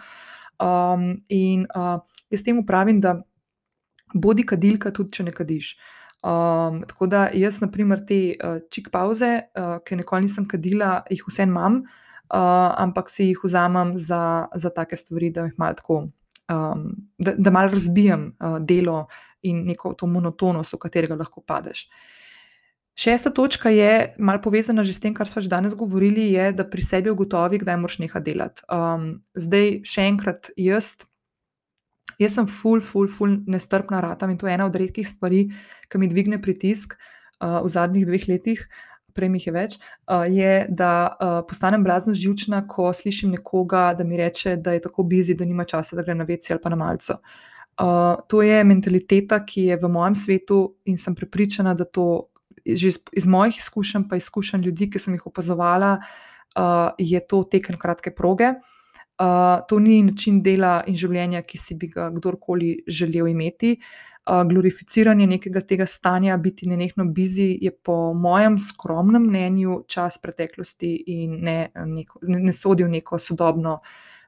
Um, 0.59 1.09
in 1.29 1.67
uh, 1.75 1.99
jaz 2.33 2.43
temu 2.43 2.65
pravim, 2.65 2.99
da 3.01 3.17
bodi 4.13 4.45
kadilka, 4.47 4.91
tudi 4.91 5.19
če 5.19 5.27
ne 5.29 5.35
kadiš. 5.35 5.75
Um, 6.27 6.81
tako 6.89 7.07
da 7.07 7.27
jaz, 7.37 7.61
naprimer, 7.63 8.03
te 8.07 8.19
uh, 8.35 8.59
čik 8.73 8.91
pauze, 8.91 9.31
uh, 9.55 9.77
ki 9.85 10.01
nikoli 10.01 10.27
nisem 10.27 10.47
kadila, 10.49 11.01
jih 11.13 11.23
vsem 11.29 11.53
imam, 11.53 11.81
uh, 11.83 12.71
ampak 12.83 13.11
si 13.13 13.31
jih 13.31 13.43
vzamem 13.45 13.95
za, 14.01 14.47
za 14.55 14.73
take 14.75 14.99
stvari, 14.99 15.31
da 15.31 15.47
jih 15.47 15.59
malo 15.61 15.77
tako 15.77 16.05
um, 16.51 16.95
da, 17.17 17.33
da 17.37 17.51
malo 17.51 17.71
razbijam 17.71 18.35
uh, 18.39 18.57
delo 18.59 19.07
in 19.49 19.63
neko 19.67 19.93
to 19.97 20.07
monotonost, 20.07 20.75
v 20.75 20.83
katerega 20.85 21.17
lahko 21.19 21.41
padeš. 21.41 21.87
Šesta 22.97 23.29
točka 23.29 23.69
je 23.69 24.15
malo 24.17 24.41
povezana 24.41 24.83
že 24.83 24.93
s 24.93 24.99
tem, 24.99 25.13
kar 25.13 25.29
smo 25.29 25.41
že 25.41 25.49
danes 25.49 25.75
govorili, 25.77 26.31
je, 26.33 26.49
da 26.51 26.65
pri 26.65 26.81
sebi 26.81 27.11
ugotovi, 27.13 27.61
kdaj 27.61 27.77
moraš 27.77 27.99
nekaj 28.01 28.23
delati. 28.25 28.63
Um, 28.73 29.21
zdaj, 29.37 29.85
še 29.85 30.07
enkrat, 30.09 30.49
jaz, 30.57 30.95
jaz 32.17 32.33
sem 32.33 32.49
full, 32.49 32.81
full, 32.81 33.05
full 33.05 33.37
nestrpna 33.45 34.01
rata 34.01 34.25
in 34.25 34.39
to 34.41 34.49
je 34.49 34.55
ena 34.57 34.65
od 34.65 34.75
redkih 34.75 35.05
stvari, 35.05 35.45
ki 35.85 36.01
mi 36.01 36.09
dvigne 36.09 36.41
pritisk 36.41 36.97
uh, 36.97 37.61
v 37.61 37.69
zadnjih 37.69 38.07
dveh 38.09 38.25
letih. 38.33 38.65
Prej 39.13 39.29
jih 39.33 39.45
je 39.45 39.53
več, 39.53 39.75
uh, 40.09 40.25
je, 40.25 40.65
da 40.69 40.89
uh, 41.09 41.37
postanem 41.45 41.85
blazno 41.85 42.17
živčna, 42.17 42.63
ko 42.69 42.89
slišim 42.93 43.29
nekoga, 43.33 43.91
da 43.97 44.05
mi 44.05 44.17
reče, 44.17 44.57
da 44.57 44.73
je 44.73 44.81
tako 44.89 45.05
bizi, 45.05 45.37
da 45.37 45.45
nima 45.45 45.69
časa, 45.69 45.97
da 45.97 46.05
gre 46.05 46.17
na 46.17 46.25
vece 46.25 46.53
ali 46.53 46.61
pa 46.65 46.73
na 46.73 46.81
malce. 46.81 47.13
Uh, 47.13 47.56
to 48.27 48.41
je 48.41 48.63
mentaliteta, 48.63 49.43
ki 49.45 49.69
je 49.69 49.77
v 49.77 49.89
mojem 49.89 50.15
svetu 50.15 50.75
in 50.85 50.97
sem 50.97 51.15
prepričana, 51.15 51.73
da 51.77 51.85
to 51.85 52.29
že 52.67 52.87
iz, 52.87 52.97
iz 53.13 53.27
mojih 53.27 53.57
izkušenj, 53.57 54.09
pa 54.09 54.17
izkušenj 54.17 54.61
ljudi, 54.61 54.89
ki 54.91 54.99
sem 54.99 55.13
jih 55.15 55.27
opazovala, 55.29 55.97
uh, 55.99 56.89
je 56.97 57.21
to 57.27 57.43
tekel 57.43 57.77
kratke 57.79 58.11
proge. 58.11 58.57
Uh, 59.17 59.63
to 59.69 59.79
ni 59.79 60.03
način 60.03 60.41
dela 60.43 60.83
in 60.87 60.97
življenja, 60.97 61.41
ki 61.41 61.57
si 61.57 61.75
bi 61.75 61.87
ga 61.87 62.09
kdorkoli 62.13 62.83
želel 62.87 63.31
imeti. 63.31 63.77
Uh, 64.27 64.43
glorificiranje 64.43 65.27
nekega 65.27 65.61
tega 65.63 65.85
stanja, 65.87 66.37
biti 66.37 66.67
nenehno 66.67 67.05
bizi, 67.15 67.47
je 67.61 67.71
po 67.71 68.13
mojem 68.13 68.59
skromnem 68.59 69.23
mnenju 69.29 69.83
čas 69.87 70.19
preteklosti 70.21 70.91
in 71.07 71.39
ne, 71.47 71.59
neko, 71.85 72.19
ne, 72.27 72.43
ne 72.49 72.53
sodi 72.53 72.83
v 72.83 72.91
neko 72.99 73.17
sodobno 73.17 73.79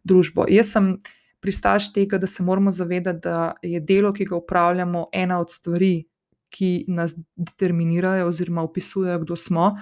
družbo. 0.07 0.47
Jaz 0.47 0.71
sem 0.77 0.93
pristaš 1.41 1.93
tega, 1.93 2.17
da 2.17 2.27
se 2.27 2.43
moramo 2.43 2.71
zavedati, 2.71 3.19
da 3.23 3.53
je 3.61 3.79
delo, 3.79 4.13
ki 4.13 4.25
ga 4.25 4.35
upravljamo, 4.35 5.05
ena 5.13 5.39
od 5.39 5.51
stvari, 5.51 6.03
ki 6.49 6.85
nas 6.87 7.13
determinirajo 7.35 8.27
oziroma 8.27 8.63
opisujejo, 8.65 9.19
kdo 9.19 9.35
smo. 9.35 9.73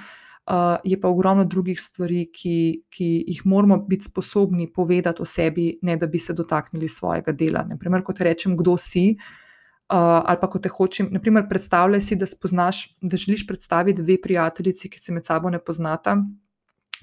Uh, 0.47 0.77
je 0.83 0.95
pa 1.01 1.09
ogromno 1.09 1.43
drugih 1.45 1.79
stvari, 1.81 2.29
ki, 2.31 2.83
ki 2.89 3.07
jih 3.27 3.41
moramo 3.45 3.77
biti 3.77 4.07
sposobni 4.07 4.69
povedati 4.73 5.21
o 5.21 5.25
sebi, 5.25 5.73
ne 5.81 5.97
da 5.97 6.07
bi 6.07 6.19
se 6.19 6.33
dotaknili 6.33 6.87
svojega 6.87 7.31
dela. 7.31 7.65
Naprimer, 7.67 8.03
kot 8.03 8.19
rečem, 8.23 8.55
kdo 8.57 8.77
si, 8.77 9.09
uh, 9.17 9.47
Uh, 9.87 10.19
ali 10.27 10.35
pa 10.35 10.49
ko 10.51 10.59
te 10.59 10.67
hočem, 10.67 11.07
naprimer, 11.15 11.45
predstavljaj 11.47 12.01
si, 12.03 12.15
da 12.19 12.27
spoznaš, 12.27 12.81
da 12.99 13.15
želiš 13.17 13.45
predstaviti 13.47 14.01
dve 14.01 14.17
prijateljici, 14.21 14.89
ki 14.91 14.99
se 14.99 15.13
med 15.15 15.25
sabo 15.25 15.49
ne 15.49 15.61
poznata. 15.63 16.17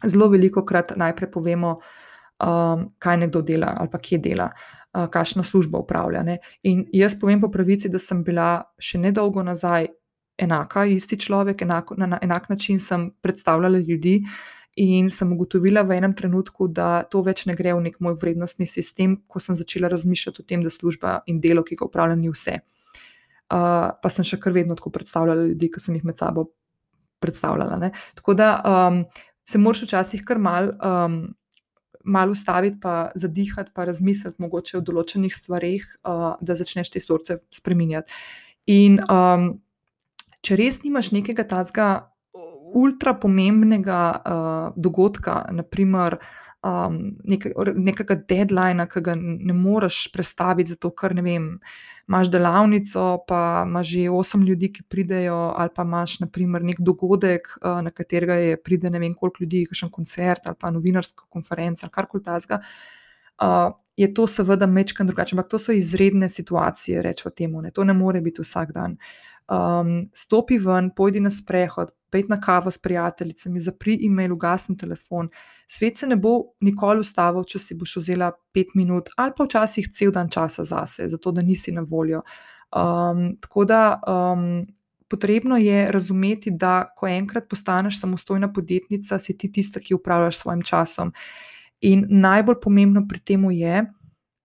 Zelo 0.04 0.28
veliko 0.28 0.60
krat 0.68 0.92
najprej 0.96 1.30
povemo, 1.32 1.78
um, 2.42 2.88
kaj 2.98 3.16
nekdo 3.16 3.42
dela 3.42 3.74
ali 3.78 3.90
pa 3.90 3.98
kje 3.98 4.18
dela, 4.18 4.48
uh, 4.50 5.06
kakšno 5.10 5.44
službo 5.44 5.84
upravlja. 5.84 6.22
Ne? 6.22 6.38
In 6.62 6.86
jaz 6.92 7.18
povem 7.20 7.40
po 7.40 7.50
pravici, 7.50 7.88
da 7.88 7.98
sem 7.98 8.24
bila 8.24 8.64
še 8.78 8.98
nedolgo 8.98 9.42
nazaj 9.42 9.88
enaka, 10.38 10.84
isti 10.90 11.18
človek, 11.20 11.62
enako, 11.62 11.94
na, 11.98 12.06
na 12.16 12.18
enak 12.22 12.48
način 12.48 12.80
sem 12.80 13.10
predstavljala 13.22 13.78
ljudi. 13.78 14.20
In 14.76 15.06
sem 15.14 15.30
ugotovila 15.32 15.84
v 15.86 16.00
enem 16.00 16.16
trenutku, 16.18 16.66
da 16.66 17.04
to 17.06 17.20
več 17.22 17.44
ne 17.46 17.54
gre 17.54 17.76
v 17.76 17.82
nek 17.84 18.00
moj 18.02 18.16
vrednostni 18.18 18.66
sistem, 18.66 19.20
ko 19.30 19.38
sem 19.38 19.54
začela 19.54 19.86
razmišljati 19.92 20.42
o 20.42 20.46
tem, 20.48 20.64
da 20.66 20.70
služba 20.72 21.20
in 21.30 21.38
delo, 21.40 21.62
ki 21.62 21.78
ga 21.78 21.86
upravljam, 21.86 22.18
ni 22.18 22.32
vse. 22.32 22.56
Uh, 23.54 23.94
pa 24.02 24.10
sem 24.10 24.26
še 24.26 24.40
kar 24.42 24.56
vedno 24.56 24.74
tako 24.74 24.90
predstavljala 24.90 25.46
ljudi, 25.52 25.68
ki 25.70 25.82
sem 25.84 25.94
jih 25.94 26.08
med 26.08 26.18
sabo 26.18 26.48
predstavljala. 27.22 27.78
Ne. 27.78 27.92
Tako 28.18 28.34
da 28.34 28.48
um, 28.66 29.04
se 29.46 29.62
moraš 29.62 29.84
včasih 29.86 30.24
kar 30.26 30.42
mal, 30.42 30.72
um, 30.82 31.20
mal 32.04 32.30
ustaviti, 32.30 32.78
pa 32.80 33.10
zadihati, 33.14 33.72
pa 33.74 33.84
razmisliti 33.88 34.42
mogoče 34.42 34.78
o 34.78 34.84
določenih 34.84 35.34
stvarih, 35.34 35.84
uh, 36.04 36.34
da 36.40 36.56
začneš 36.56 36.92
te 36.94 37.02
stvarce 37.02 37.38
spremenjati. 37.54 38.12
In 38.72 39.00
um, 39.08 39.50
če 40.44 40.58
res 40.60 40.82
nimaš 40.84 41.12
nekega 41.16 41.46
tazga 41.48 41.88
ultra 42.74 43.14
pomembnega 43.14 44.00
uh, 44.14 44.76
dogodka, 44.76 45.44
naprimer, 45.54 46.18
um, 46.64 46.98
nek, 47.24 47.46
nekega 47.76 48.16
deadlina, 48.28 48.86
ki 48.90 49.02
ga 49.04 49.14
ne 49.18 49.56
moreš 49.56 50.06
predstaviti, 50.14 50.74
zato 50.74 50.90
ker 50.96 51.14
ne 51.16 51.24
vem. 51.26 51.50
Imáš 52.04 52.28
delavnico, 52.28 53.04
pa 53.28 53.64
imaš 53.64 53.88
že 53.94 54.02
osem 54.12 54.42
ljudi, 54.44 54.68
ki 54.74 54.82
pridejo, 54.92 55.38
ali 55.56 55.72
pa 55.74 55.86
imaš 55.88 56.18
naprimer 56.20 56.64
nek 56.64 56.82
dogodek, 56.84 57.48
uh, 57.62 57.78
na 57.84 57.92
katerega 57.94 58.36
je 58.40 58.58
pride 58.60 58.90
ne 58.92 59.00
vem 59.00 59.14
koliko 59.16 59.44
ljudi, 59.44 59.64
kakšen 59.70 59.92
koncert 59.92 60.50
ali 60.50 60.60
pa 60.60 60.72
novinarska 60.74 61.24
konferenca 61.32 61.86
ali 61.86 61.96
karkoli 61.96 62.24
tasga. 62.24 62.60
Uh, 63.40 63.72
je 63.96 64.10
to 64.14 64.26
seveda 64.26 64.66
mečkan 64.66 65.06
drugače, 65.06 65.36
ampak 65.36 65.48
to 65.50 65.58
so 65.58 65.72
izredne 65.72 66.28
situacije, 66.28 67.02
rečemo 67.02 67.30
temu, 67.30 67.62
ne. 67.62 67.70
to 67.70 67.84
ne 67.84 67.94
more 67.94 68.20
biti 68.20 68.42
vsak 68.42 68.72
dan. 68.72 68.96
Um, 69.44 70.08
stopi 70.16 70.56
ven, 70.58 70.88
pojdi 70.96 71.20
na 71.20 71.30
sprehod, 71.30 71.90
pojdi 72.10 72.30
na 72.32 72.38
kavo 72.40 72.70
s 72.70 72.78
prijateljicami, 72.78 73.60
zapri 73.60 73.98
e-mail, 74.06 74.32
ugasni 74.32 74.76
telefon. 74.76 75.28
Svet 75.68 75.98
se 76.00 76.06
ne 76.06 76.16
bo 76.16 76.54
nikoli 76.64 77.04
ustavil, 77.04 77.44
če 77.44 77.60
si 77.60 77.76
boš 77.76 77.98
vzela 78.00 78.30
pet 78.54 78.72
minut 78.74 79.10
ali 79.20 79.34
pa 79.36 79.44
včasih 79.44 79.90
cel 79.92 80.14
dan 80.14 80.30
časa 80.32 80.64
zase, 80.64 81.08
zato 81.12 81.32
da 81.32 81.44
nisi 81.44 81.72
na 81.72 81.84
voljo. 81.84 82.22
Um, 82.72 83.34
tako 83.40 83.64
da 83.68 83.82
um, 84.08 84.64
potrebno 85.08 85.56
je 85.60 85.92
razumeti, 85.92 86.50
da 86.50 86.86
ko 86.96 87.06
enkrat 87.06 87.48
postaneš 87.48 88.00
samostojna 88.00 88.52
podjetnica, 88.52 89.18
si 89.18 89.36
ti 89.38 89.52
tista, 89.52 89.80
ki 89.80 89.94
upravljaš 89.94 90.40
svojim 90.40 90.62
časom. 90.62 91.12
In 91.80 92.06
najbolj 92.08 92.56
pomembno 92.62 93.04
pri 93.08 93.20
tem 93.20 93.44
je, 93.50 93.84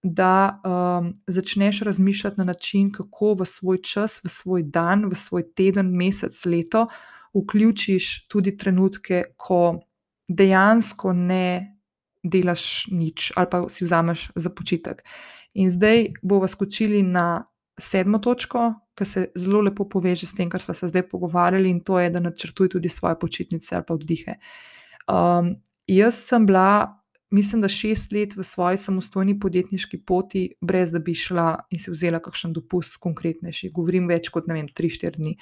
da 0.03 0.61
um, 0.63 1.13
začneš 1.27 1.81
razmišljati 1.81 2.39
na 2.39 2.43
način, 2.43 2.91
kako 2.91 3.33
v 3.33 3.45
svoj 3.45 3.81
čas, 3.83 4.21
v 4.23 4.29
svoj 4.29 4.63
dan, 4.63 5.05
v 5.11 5.15
svoj 5.15 5.43
teden, 5.53 5.91
mesec, 5.91 6.45
leto 6.45 6.87
vključiš 7.33 8.27
tudi 8.27 8.57
trenutke, 8.57 9.23
ko 9.37 9.79
dejansko 10.27 11.13
ne 11.13 11.75
delaš 12.23 12.87
nič 12.91 13.31
ali 13.35 13.47
pa 13.51 13.63
si 13.69 13.85
vzameš 13.85 14.31
za 14.35 14.49
počitek. 14.49 15.03
In 15.53 15.69
zdaj 15.69 16.05
bomo 16.21 16.47
skočili 16.47 17.03
na 17.03 17.45
sedmo 17.79 18.19
točko, 18.19 18.73
ki 18.95 19.05
se 19.05 19.25
zelo 19.35 19.61
lepo 19.61 19.87
poveže 19.89 20.27
s 20.27 20.35
tem, 20.35 20.49
kar 20.49 20.61
smo 20.61 20.73
se 20.73 20.87
zdaj 20.87 21.07
pogovarjali, 21.09 21.69
in 21.69 21.79
to 21.83 21.99
je, 21.99 22.09
da 22.09 22.19
načrtuj 22.19 22.69
tudi 22.69 22.89
svoje 22.89 23.19
počitnice 23.19 23.75
ali 23.75 23.85
pa 23.87 23.93
oddihe. 23.93 24.35
Um, 25.07 25.55
jaz 25.87 26.23
sem 26.27 26.45
bila, 26.45 26.98
mislim, 27.31 27.61
da 27.61 27.67
šest 27.67 28.11
let 28.11 28.35
v 28.35 28.43
svoji 28.43 28.77
samostojni 28.77 29.39
podjetniški 29.39 30.01
poti, 30.05 30.43
brez 30.61 30.91
da 30.91 30.99
bi 30.99 31.13
šla 31.15 31.55
in 31.69 31.79
si 31.79 31.91
vzela 31.91 32.19
kakšen 32.19 32.53
dopust, 32.53 32.97
konkretnejši. 33.03 33.71
Govorim 33.75 34.07
več 34.09 34.29
kot 34.33 34.47
ne 34.47 34.57
vem, 34.57 34.69
tri, 34.73 34.89
štiri 34.89 35.17
dni. 35.17 35.35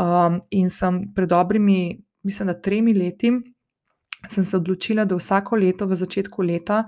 Um, 0.00 0.40
in 0.50 0.70
sem 0.70 1.02
pred 1.14 1.28
dobrimi, 1.28 2.00
mislim, 2.24 2.52
da 2.52 2.56
tremi 2.56 2.94
leti 2.94 3.34
sem 4.28 4.44
se 4.44 4.56
odločila, 4.56 5.04
da 5.04 5.16
vsako 5.16 5.56
leto, 5.56 5.86
v 5.86 5.96
začetku 5.96 6.42
leta, 6.42 6.84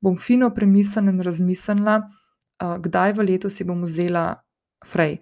bom 0.00 0.16
fino 0.16 0.50
premislila 0.54 1.10
in 1.10 1.20
razmislila, 1.20 1.96
uh, 1.98 2.76
kdaj 2.82 3.16
v 3.16 3.26
letu 3.32 3.50
si 3.50 3.64
bom 3.64 3.82
vzela 3.82 4.36
frej. 4.86 5.18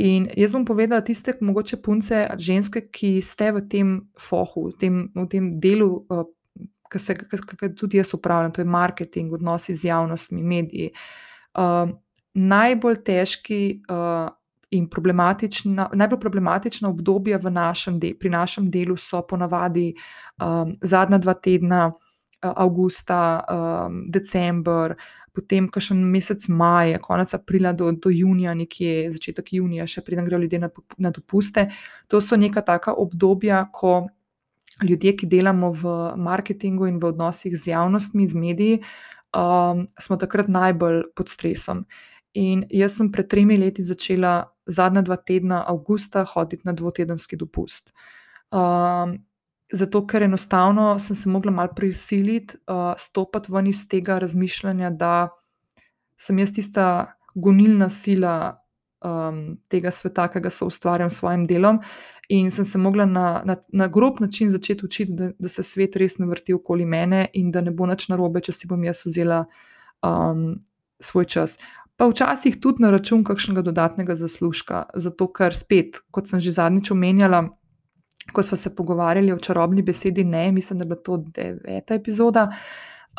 In 0.00 0.28
jaz 0.36 0.52
bom 0.52 0.64
povedala 0.64 1.02
tiste, 1.02 1.34
mogoče 1.40 1.80
punce, 1.82 2.26
ženske, 2.38 2.86
ki 2.92 3.18
ste 3.24 3.50
v 3.52 3.64
tem 3.68 3.88
fohu, 4.18 4.70
v 4.70 4.76
tem, 4.78 5.00
v 5.16 5.26
tem 5.28 5.50
delu, 5.60 6.04
uh, 6.08 6.28
ki 6.90 6.98
se 6.98 7.14
ga 7.14 7.70
tudi 7.76 8.00
jaz 8.00 8.14
upravljam, 8.14 8.52
to 8.52 8.60
je 8.60 8.68
marketing, 8.68 9.32
odnosi 9.32 9.74
z 9.74 9.90
javnostmi, 9.90 10.42
mediji. 10.42 10.90
Uh, 11.54 11.94
najbolj 12.34 13.02
težki. 13.06 13.62
Uh, 13.88 14.28
In 14.70 14.84
problematična, 14.86 15.88
najbolj 15.98 16.20
problematična 16.22 16.88
obdobja 16.88 17.40
našem 17.50 17.96
de, 17.98 18.12
pri 18.14 18.30
našem 18.30 18.68
delu 18.70 18.94
so 18.96 19.18
ponavadi 19.26 19.88
um, 20.38 20.70
zadnja 20.80 21.18
dva 21.18 21.34
tedna, 21.34 21.88
uh, 21.88 22.10
avgusta, 22.40 23.44
um, 23.50 24.04
decembr, 24.08 24.94
potem 25.32 25.68
pa 25.70 25.80
še 25.82 25.94
mesec 25.94 26.46
maj, 26.48 26.96
konec 27.04 27.34
aprila 27.36 27.72
do, 27.76 27.90
do 27.92 28.10
junija, 28.10 28.54
nekje 28.56 29.10
začetek 29.12 29.52
junija, 29.58 29.86
še 29.86 30.02
preden 30.06 30.26
grejo 30.28 30.40
ljudje 30.44 30.62
na, 30.62 30.70
na 30.98 31.12
dopuste. 31.14 31.68
To 32.08 32.20
so 32.24 32.38
neka 32.40 32.64
taka 32.66 32.94
obdobja, 32.94 33.66
ko 33.72 34.08
ljudje, 34.88 35.16
ki 35.16 35.26
delamo 35.26 35.72
v 35.72 35.94
marketingu 36.16 36.86
in 36.86 37.00
v 37.00 37.10
odnosih 37.12 37.56
z 37.56 37.72
javnostmi, 37.72 38.26
z 38.26 38.34
mediji, 38.34 38.82
um, 39.36 39.86
smo 39.98 40.16
takrat 40.16 40.48
najbolj 40.48 41.02
pod 41.16 41.28
stresom. 41.28 41.84
In 42.38 42.64
jaz 42.70 42.96
sem 42.98 43.10
pred 43.10 43.26
tremi 43.30 43.56
leti 43.58 43.82
začela 43.82 44.52
zadnja 44.70 45.02
dva 45.02 45.16
tedna, 45.16 45.64
avgusta, 45.66 46.24
hoditi 46.24 46.62
na 46.64 46.72
dvotedenski 46.72 47.36
dopust. 47.36 47.90
Um, 48.50 49.18
zato, 49.72 50.04
ker 50.06 50.22
enostavno 50.26 50.98
sem 50.98 51.16
se 51.16 51.28
mogla 51.28 51.52
malo 51.52 51.74
prisiliti, 51.76 52.58
uh, 52.70 52.94
stopiti 52.98 53.52
ven 53.52 53.66
iz 53.70 53.86
tega 53.88 54.18
razmišljanja, 54.18 54.90
da 54.90 55.28
sem 56.18 56.38
jaz 56.38 56.52
tista 56.54 56.86
gonilna 57.34 57.88
sila 57.88 58.60
um, 59.04 59.58
tega 59.68 59.90
sveta, 59.90 60.28
ki 60.30 60.42
ga 60.44 60.50
so 60.50 60.68
ustvarjam 60.70 61.10
s 61.10 61.20
svojim 61.22 61.46
delom. 61.50 61.80
In 62.30 62.50
sem 62.54 62.64
se 62.64 62.78
mogla 62.78 63.04
na, 63.06 63.42
na, 63.44 63.56
na 63.72 63.86
grob 63.90 64.20
način 64.20 64.48
začeti 64.48 64.84
učiti, 64.86 65.12
da, 65.18 65.30
da 65.38 65.48
se 65.48 65.62
svet 65.66 65.96
res 65.98 66.18
ne 66.18 66.28
vrti 66.30 66.54
okoli 66.54 66.86
mene 66.86 67.26
in 67.34 67.50
da 67.50 67.60
ne 67.60 67.72
bo 67.74 67.86
nič 67.90 68.06
narobe, 68.08 68.40
če 68.40 68.54
si 68.54 68.70
bom 68.70 68.84
jaz 68.86 69.02
vzela 69.06 69.44
um, 70.06 70.60
svoj 71.02 71.26
čas 71.26 71.56
pa 72.00 72.06
včasih 72.08 72.56
tudi 72.64 72.80
na 72.80 72.88
račun 72.94 73.20
kakšnega 73.28 73.60
dodatnega 73.60 74.14
zaslužka. 74.16 74.86
Zato, 74.96 75.26
ker 75.36 75.52
spet, 75.52 75.98
kot 76.08 76.30
sem 76.32 76.40
že 76.40 76.54
zadnjič 76.56 76.88
omenjala, 76.94 77.42
ko 78.32 78.42
smo 78.42 78.56
se 78.56 78.72
pogovarjali 78.72 79.34
o 79.34 79.38
čarobni 79.38 79.84
besedi, 79.84 80.24
ne, 80.24 80.46
mislim, 80.52 80.78
da 80.78 80.86
je 80.86 80.88
bila 80.88 81.02
to 81.04 81.18
deveta 81.36 81.98
epizoda. 82.00 82.46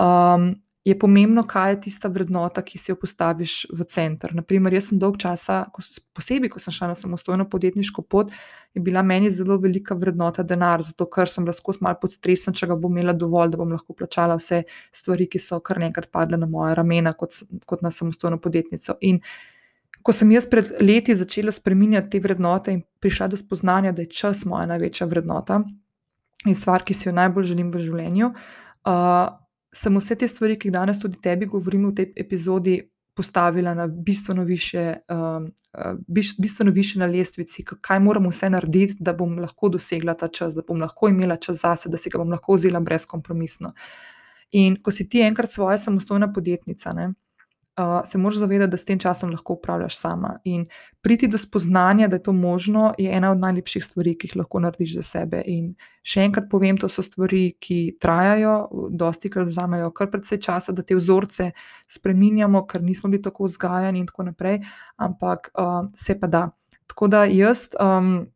Um, 0.02 0.56
je 0.86 1.00
pomembno, 1.00 1.44
kaj 1.48 1.72
je 1.72 1.80
tista 1.82 2.10
vrednota, 2.10 2.64
ki 2.66 2.80
si 2.82 2.90
jo 2.92 2.96
postaviš 2.98 3.68
v 3.70 3.86
center. 3.86 4.34
Naprimer, 4.34 4.74
jaz 4.74 4.88
sem 4.90 5.00
dolg 5.00 5.20
časa, 5.22 5.60
ko, 5.74 5.84
posebej, 6.18 6.50
ko 6.50 6.60
sem 6.60 6.74
šla 6.74 6.90
na 6.92 6.96
samostojno 6.98 7.46
podjetniško 7.50 8.02
pot, 8.02 8.32
je 8.74 8.82
bila 8.82 9.04
meni 9.06 9.30
zelo 9.30 9.60
velika 9.62 9.94
vrednota 9.96 10.42
denar, 10.44 10.82
zato 10.82 11.06
ker 11.06 11.30
sem 11.30 11.46
lahko 11.46 11.76
malo 11.86 12.00
pod 12.02 12.16
stresom, 12.16 12.56
če 12.58 12.72
ga 12.72 12.78
bom 12.82 12.98
imela 12.98 13.14
dovolj, 13.14 13.52
da 13.54 13.60
bom 13.62 13.70
lahko 13.70 13.94
plačala 13.94 14.40
vse 14.40 14.64
stvari, 14.92 15.28
ki 15.30 15.40
so 15.40 15.60
kar 15.60 15.78
nekaj 15.84 16.10
padle 16.12 16.40
na 16.42 16.50
moje 16.50 16.74
ramena, 16.80 17.14
kot, 17.14 17.44
kot 17.70 17.86
na 17.86 17.92
samostojno 17.94 18.40
podjetnico. 18.42 18.98
In 19.06 19.22
ko 20.02 20.16
sem 20.18 20.32
jaz 20.34 20.48
pred 20.50 20.72
leti 20.82 21.14
začela 21.14 21.54
spreminjati 21.54 22.10
te 22.16 22.24
vrednote 22.24 22.74
in 22.74 22.82
prišla 23.00 23.30
do 23.30 23.38
spoznanja, 23.38 23.94
da 23.94 24.02
je 24.02 24.10
čas 24.18 24.48
moja 24.50 24.66
največja 24.74 25.06
vrednota 25.06 25.62
in 26.50 26.58
stvar, 26.58 26.82
ki 26.82 26.98
si 26.98 27.06
jo 27.06 27.14
najbolj 27.14 27.52
želim 27.54 27.70
v 27.70 27.86
življenju. 27.86 28.32
Uh, 28.82 29.38
sem 29.74 29.98
vse 29.98 30.16
te 30.16 30.28
stvari, 30.28 30.58
ki 30.60 30.68
jih 30.68 30.74
danes 30.76 31.00
tudi 31.00 31.20
tebi 31.22 31.48
govorim 31.50 31.90
v 31.90 31.96
tej 31.96 32.12
epizodi, 32.26 32.80
postavila 33.16 33.74
na 33.76 33.88
bistveno 33.88 34.44
više, 34.44 34.96
um, 35.12 35.50
uh, 35.78 36.22
bistveno 36.40 36.72
više 36.72 37.00
na 37.00 37.06
lestvici, 37.06 37.64
kaj 37.82 38.00
moram 38.00 38.30
vse 38.30 38.50
narediti, 38.50 38.96
da 39.00 39.14
bom 39.14 39.40
lahko 39.40 39.70
dosegla 39.70 40.14
ta 40.14 40.28
čas, 40.28 40.56
da 40.56 40.64
bom 40.68 40.80
lahko 40.80 41.10
imela 41.10 41.36
čas 41.36 41.60
zase, 41.62 41.90
da 41.90 41.98
si 41.98 42.10
ga 42.10 42.18
bom 42.18 42.32
lahko 42.32 42.56
vzela 42.56 42.80
brezkompromisno. 42.80 43.74
In 44.52 44.78
ko 44.84 44.92
si 44.92 45.10
ti 45.10 45.22
enkrat 45.22 45.52
svoja 45.52 45.78
samostojna 45.78 46.32
podjetnica, 46.34 46.94
ne, 46.94 47.12
uh, 47.78 48.02
se 48.06 48.18
moraš 48.18 48.38
zavedati, 48.38 48.72
da 48.72 48.78
s 48.78 48.86
tem 48.86 49.00
časom 49.00 49.32
lahko 49.32 49.54
upravljaš 49.54 49.98
sama. 49.98 50.40
In 50.44 50.66
priti 51.02 51.28
do 51.28 51.38
spoznanja, 51.38 52.08
da 52.08 52.16
je 52.16 52.24
to 52.24 52.34
možno, 52.34 52.94
je 52.98 53.12
ena 53.12 53.32
od 53.32 53.40
najlepših 53.40 53.86
stvari, 53.86 54.16
ki 54.18 54.28
jih 54.28 54.36
lahko 54.36 54.60
narediš 54.60 54.96
za 54.96 55.04
sebe. 55.04 55.44
In 55.46 55.74
še 56.04 56.26
enkrat 56.28 56.50
povem, 56.52 56.78
to 56.78 56.90
so 56.90 57.04
stvari, 57.06 57.56
ki 57.60 57.98
trajajo, 58.02 58.56
dosti 58.90 59.30
krat 59.30 59.48
vzamejo 59.48 59.92
kar 59.96 60.12
precej 60.12 60.42
časa, 60.42 60.76
da 60.76 60.84
te 60.84 60.96
vzorce 60.96 61.52
spreminjamo, 61.90 62.66
ker 62.68 62.84
nismo 62.84 63.10
bili 63.10 63.24
tako 63.24 63.50
vzgajani 63.50 64.04
in 64.04 64.10
tako 64.10 64.30
naprej, 64.32 64.62
ampak 64.98 65.52
uh, 65.56 65.88
se 65.96 66.20
pa 66.20 66.28
da. 66.28 66.50
Tako 66.88 67.08
da 67.08 67.26
jaz. 67.26 67.70
Um, 67.80 68.28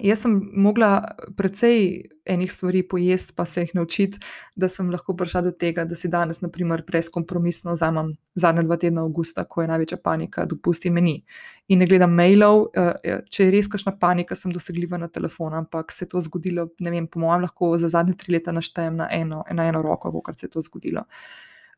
Jaz 0.00 0.20
sem 0.26 0.32
mogla 0.52 1.16
precej 1.36 2.02
enih 2.28 2.50
stvari 2.52 2.82
pojesti, 2.88 3.32
pa 3.36 3.44
se 3.48 3.62
jih 3.62 3.70
naučiti, 3.74 4.18
da 4.56 4.68
sem 4.68 4.90
lahko 4.92 5.14
prišla 5.16 5.40
do 5.46 5.52
tega, 5.56 5.86
da 5.88 5.96
si 5.96 6.10
danes, 6.12 6.42
na 6.42 6.50
primer, 6.52 6.82
brezkompromisno 6.86 7.72
vzamem 7.72 8.10
zadnja 8.34 8.66
dva 8.66 8.76
tedna 8.76 9.06
avgusta, 9.06 9.46
ko 9.48 9.62
je 9.62 9.70
največja 9.70 9.98
panika, 10.04 10.44
dopusti 10.44 10.92
meni. 10.92 11.16
In 11.72 11.80
ne 11.80 11.88
gledam 11.88 12.12
mailov, 12.12 12.66
eh, 12.74 12.92
eh, 13.04 13.22
če 13.30 13.44
je 13.46 13.54
res 13.54 13.70
kakšna 13.72 13.94
panika, 14.00 14.36
sem 14.36 14.52
dosegljiva 14.52 15.00
na 15.00 15.08
telefon, 15.08 15.54
ampak 15.54 15.92
se 15.92 16.04
je 16.04 16.08
to 16.12 16.20
zgodilo, 16.20 16.68
ne 16.80 16.90
vem, 16.90 17.06
po 17.06 17.20
mojem, 17.20 17.48
lahko 17.48 17.72
za 17.78 17.88
zadnje 17.88 18.18
tri 18.20 18.36
leta 18.36 18.52
naštejem 18.52 18.96
na 18.96 19.08
eno, 19.10 19.44
na 19.50 19.68
eno 19.68 19.82
roko, 19.82 20.12
kako 20.12 20.36
se 20.36 20.46
je 20.46 20.50
to 20.50 20.60
zgodilo. 20.60 21.06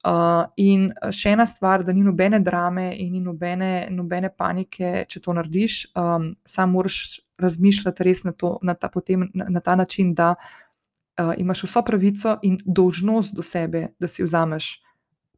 Uh, 0.07 0.47
in 0.57 0.93
še 1.11 1.33
ena 1.35 1.47
stvar, 1.47 1.83
da 1.85 1.93
ni 1.93 2.05
nobene 2.07 2.39
drame 2.41 2.93
in 2.97 3.13
ni 3.13 3.21
nobene, 3.21 3.89
nobene 3.91 4.31
panike, 4.31 5.05
če 5.11 5.21
to 5.21 5.35
narediš, 5.35 5.89
um, 5.99 6.31
sam 6.47 6.71
moraš 6.71 7.19
razmišljati 7.39 8.05
res 8.05 8.25
na, 8.25 8.33
to, 8.33 8.59
na, 8.63 8.75
ta, 8.75 8.89
potem, 8.89 9.29
na, 9.35 9.47
na 9.49 9.61
ta 9.61 9.77
način, 9.77 10.15
da 10.15 10.35
uh, 10.35 11.33
imaš 11.39 11.65
vso 11.65 11.83
pravico 11.83 12.39
in 12.43 12.59
dožnost 12.65 13.35
do 13.35 13.43
sebe, 13.43 13.89
da 13.99 14.09
si 14.09 14.23
vzameš 14.23 14.75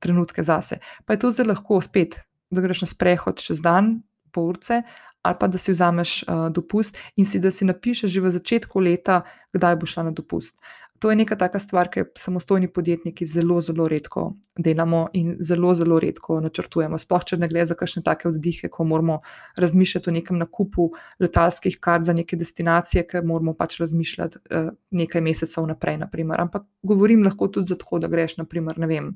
trenutke 0.01 0.43
zase. 0.43 0.81
Pa 1.05 1.13
je 1.13 1.19
to 1.25 1.31
zelo 1.31 1.53
lahko 1.53 1.81
spet, 1.85 2.21
da 2.51 2.61
greš 2.61 2.87
na 2.87 2.91
sprehod 2.91 3.43
čez 3.43 3.61
dan, 3.61 4.01
pol 4.33 4.55
urce, 4.55 4.83
ali 5.23 5.37
pa 5.41 5.49
da 5.49 5.59
si 5.59 5.73
vzameš 5.73 6.23
uh, 6.23 6.49
dopust 6.53 6.99
in 7.17 7.27
si 7.27 7.41
da 7.41 7.51
si 7.53 7.65
napišeš 7.69 8.11
že 8.11 8.21
v 8.21 8.31
začetku 8.31 8.81
leta, 8.81 9.23
kdaj 9.53 9.77
boš 9.77 9.97
šla 9.97 10.09
na 10.09 10.13
dopust. 10.17 10.57
To 11.01 11.11
je 11.11 11.17
neka 11.17 11.37
taka 11.37 11.59
stvar, 11.59 11.89
ki 11.89 12.03
samostojni 12.21 12.69
podjetniki 12.69 13.25
zelo, 13.27 13.61
zelo 13.65 13.87
redko 13.89 14.27
delamo 14.61 15.07
in 15.17 15.31
zelo, 15.41 15.71
zelo 15.75 15.97
redko 16.01 16.37
načrtujemo. 16.45 16.99
Sploh, 17.01 17.23
če 17.25 17.39
ne 17.41 17.49
gre 17.49 17.63
za 17.65 17.73
kakšne 17.75 18.03
take 18.05 18.29
oddihe, 18.29 18.69
ko 18.69 18.85
moramo 18.85 19.17
razmišljati 19.57 20.11
o 20.11 20.15
nekem 20.19 20.37
nakupu 20.43 20.91
letalskih 21.25 21.79
kart 21.81 22.05
za 22.05 22.13
neke 22.13 22.37
destinacije, 22.37 23.07
ker 23.09 23.25
moramo 23.25 23.55
pač 23.57 23.79
razmišljati 23.81 24.43
uh, 24.43 24.69
nekaj 25.01 25.25
mesecev 25.25 25.71
naprej. 25.73 25.97
Naprimer. 26.05 26.45
Ampak 26.45 26.69
govorim 26.85 27.25
lahko 27.25 27.49
tudi 27.49 27.73
zato, 27.73 28.03
da 28.05 28.13
greš, 28.13 28.37
naprimer, 28.43 28.77
ne 28.85 28.93
vem. 28.93 29.11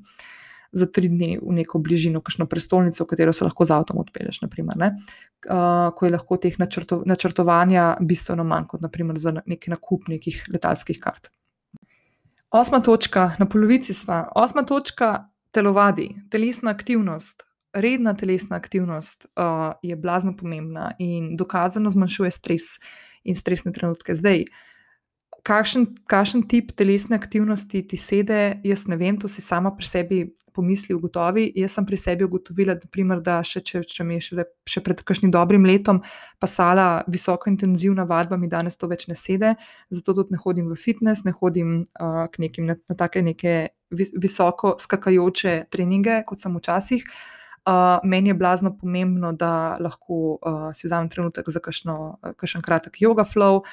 Za 0.73 0.89
tri 0.89 1.07
dni 1.13 1.37
v 1.37 1.53
neko 1.59 1.79
bližino, 1.85 2.19
kakšno 2.25 2.49
prestolnico, 2.49 3.05
v 3.05 3.13
katero 3.13 3.33
se 3.33 3.45
lahko 3.45 3.69
z 3.69 3.77
avtom 3.77 4.01
odpelješ, 4.01 4.41
naprimer, 4.41 4.81
ne? 4.81 4.91
uh, 5.45 5.93
ko 5.93 6.09
je 6.09 6.17
lahko 6.17 6.41
teh 6.41 6.57
načrto, 6.59 7.03
načrtovanja 7.05 7.91
bistveno 8.01 8.43
manj 8.43 8.71
kot 8.73 8.83
naprimer, 8.83 9.21
za 9.21 9.37
neki 9.45 9.77
nakup 9.77 10.09
nekih 10.09 10.43
letalskih 10.49 10.99
kart. 10.99 11.34
Osma 12.55 12.79
točka, 12.79 13.31
na 13.39 13.45
polovici 13.45 13.93
smo. 13.93 14.27
Osma 14.35 14.63
točka, 14.63 15.27
telovadi, 15.51 16.15
telesna 16.31 16.71
aktivnost. 16.71 17.43
redna 17.73 18.13
telesna 18.13 18.55
aktivnost 18.55 19.25
uh, 19.25 19.73
je 19.83 19.95
blazno 19.95 20.37
pomembna 20.37 20.91
in 20.99 21.35
dokazano 21.37 21.89
zmanjšuje 21.89 22.31
stres 22.31 22.63
in 23.23 23.35
stresne 23.35 23.71
trenutke. 23.71 24.15
Zdaj, 24.15 24.41
uh, 24.41 24.74
kakšen, 25.45 25.85
kakšen 26.09 26.45
tip 26.49 26.73
telesne 26.77 27.17
aktivnosti 27.19 27.83
ti 27.87 27.99
sede, 28.01 28.59
jaz 28.65 28.87
ne 28.89 28.97
vem, 28.97 29.19
to 29.21 29.29
si 29.31 29.43
sama 29.45 29.71
pri 29.75 29.87
sebi 29.87 30.19
pomisli, 30.55 30.95
ugotovi. 30.95 31.49
Jaz 31.59 31.75
sem 31.75 31.85
pri 31.85 31.99
sebi 31.99 32.25
ugotovila, 32.25 32.77
da, 32.79 32.87
primer, 32.91 33.19
da 33.23 33.41
še, 33.45 33.61
če, 33.65 33.83
če 33.91 34.07
mi 34.07 34.17
je 34.17 34.25
še, 34.29 34.47
še 34.71 34.83
pred 34.85 35.03
kakšnim 35.03 35.33
dobrim 35.33 35.67
letom 35.67 35.99
pasala 36.41 37.03
visoko 37.11 37.51
intenzivna 37.51 38.07
vadba, 38.09 38.39
mi 38.39 38.49
danes 38.51 38.79
to 38.79 38.89
več 38.91 39.09
ne 39.11 39.19
sede, 39.19 39.55
zato 39.91 40.15
tudi 40.15 40.35
ne 40.35 40.41
hodim 40.41 40.71
v 40.71 40.79
fitness, 40.79 41.27
ne 41.27 41.35
hodim 41.35 41.81
uh, 41.83 42.25
k 42.31 42.45
nekim 42.47 42.71
na, 42.71 42.79
na 42.89 42.97
take 42.97 43.25
neke 43.25 43.55
visoko 43.91 44.75
skakajoče 44.81 45.57
treninge, 45.71 46.21
kot 46.27 46.41
sem 46.41 46.55
včasih. 46.55 47.03
Uh, 47.03 47.34
meni 48.03 48.29
je 48.29 48.33
blazno 48.33 48.77
pomembno, 48.77 49.31
da 49.33 49.77
lahko 49.79 50.37
uh, 50.37 50.69
si 50.73 50.87
vzamem 50.87 51.09
trenutek 51.09 51.49
za 51.49 51.59
kakšen 51.59 52.61
kratek 52.61 52.99
yoga 53.01 53.25
flow, 53.25 53.63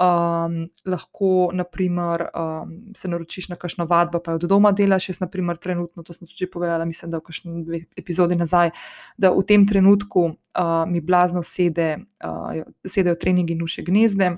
um, 0.00 0.54
lahko 0.86 1.50
naprimer, 1.52 2.24
um, 2.32 2.72
se 2.96 3.08
naročiš 3.08 3.48
na 3.48 3.56
kakšno 3.56 3.84
vadbo, 3.86 4.22
pa 4.24 4.32
jo 4.32 4.40
od 4.40 4.48
doma 4.48 4.72
delaš. 4.72 5.10
Jaz, 5.10 5.20
naprimer, 5.20 5.60
trenutno, 5.60 6.02
to 6.02 6.16
sem 6.16 6.26
tudi 6.26 6.48
povedala, 6.50 6.84
mislim, 6.88 7.10
da 7.12 7.20
v 7.20 7.28
kakšni 7.28 7.64
dve 7.66 7.82
epizodi 7.96 8.40
nazaj, 8.40 8.72
da 9.18 9.34
v 9.36 9.44
tem 9.44 9.68
trenutku 9.68 10.24
uh, 10.24 10.72
mi 10.88 11.04
blazno 11.04 11.42
sede, 11.42 11.98
uh, 12.24 12.64
sedejo 12.88 13.20
treningi 13.20 13.54
nuše 13.54 13.84
gnezde. 13.84 14.32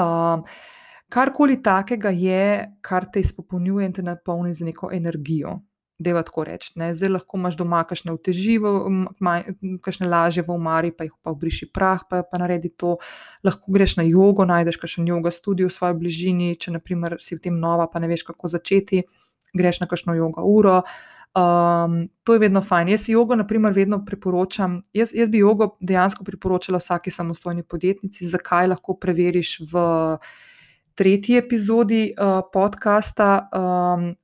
Um, 0.00 0.42
karkoli 1.08 1.62
takega 1.62 2.10
je, 2.10 2.44
kar 2.82 3.06
te 3.12 3.22
izpopolnjuje 3.22 3.86
in 3.86 3.92
te 3.92 4.02
napolni 4.02 4.54
z 4.54 4.66
neko 4.66 4.90
energijo 4.92 5.60
da 6.00 6.22
tako 6.22 6.44
reči. 6.44 6.72
Zdaj 6.92 7.12
lahko 7.12 7.38
imaš 7.38 7.56
doma 7.60 7.82
kakšne 7.84 8.12
utežive, 8.16 8.72
kakšne 9.84 10.08
lažje 10.08 10.44
v 10.46 10.54
umari, 10.56 10.90
pa 10.96 11.04
jih 11.04 11.12
pa 11.22 11.34
obriši 11.34 11.68
prah, 11.72 12.00
pa, 12.08 12.22
pa 12.24 12.40
naredi 12.40 12.72
to. 12.72 12.96
Lahko 13.44 13.72
greš 13.72 13.98
na 14.00 14.06
jogo, 14.08 14.46
najdeš 14.48 14.80
kakšen 14.80 15.08
jogo 15.08 15.30
studio 15.30 15.68
v 15.68 15.76
svoji 15.76 15.98
bližini, 16.00 16.54
če 16.56 16.78
naprimer 16.78 17.18
si 17.20 17.36
v 17.36 17.44
tem 17.44 17.60
nova, 17.60 17.86
pa 17.92 18.00
ne 18.00 18.08
veš, 18.08 18.24
kako 18.32 18.48
začeti, 18.48 19.04
greš 19.52 19.82
na 19.84 19.88
kakšno 19.90 20.16
jogo 20.16 20.46
uro. 20.48 20.80
Um, 21.30 22.08
to 22.24 22.34
je 22.34 22.42
vedno 22.42 22.62
fajn. 22.64 22.88
Jaz 22.96 23.04
jogo, 23.08 23.36
na 23.38 23.46
primer, 23.46 23.76
vedno 23.76 24.00
priporočam. 24.04 24.80
Jaz, 24.96 25.12
jaz 25.14 25.28
bi 25.30 25.44
jogo 25.44 25.76
dejansko 25.80 26.24
priporočala 26.24 26.80
vsaki 26.80 27.12
samostojni 27.14 27.62
podjetnici, 27.62 28.26
zakaj 28.26 28.72
lahko 28.72 28.96
preveriš 28.98 29.58
v 29.70 29.84
tretji 30.98 31.36
epizodi 31.38 32.08
uh, 32.16 32.40
podcasta. 32.52 33.46
Um, 33.52 34.14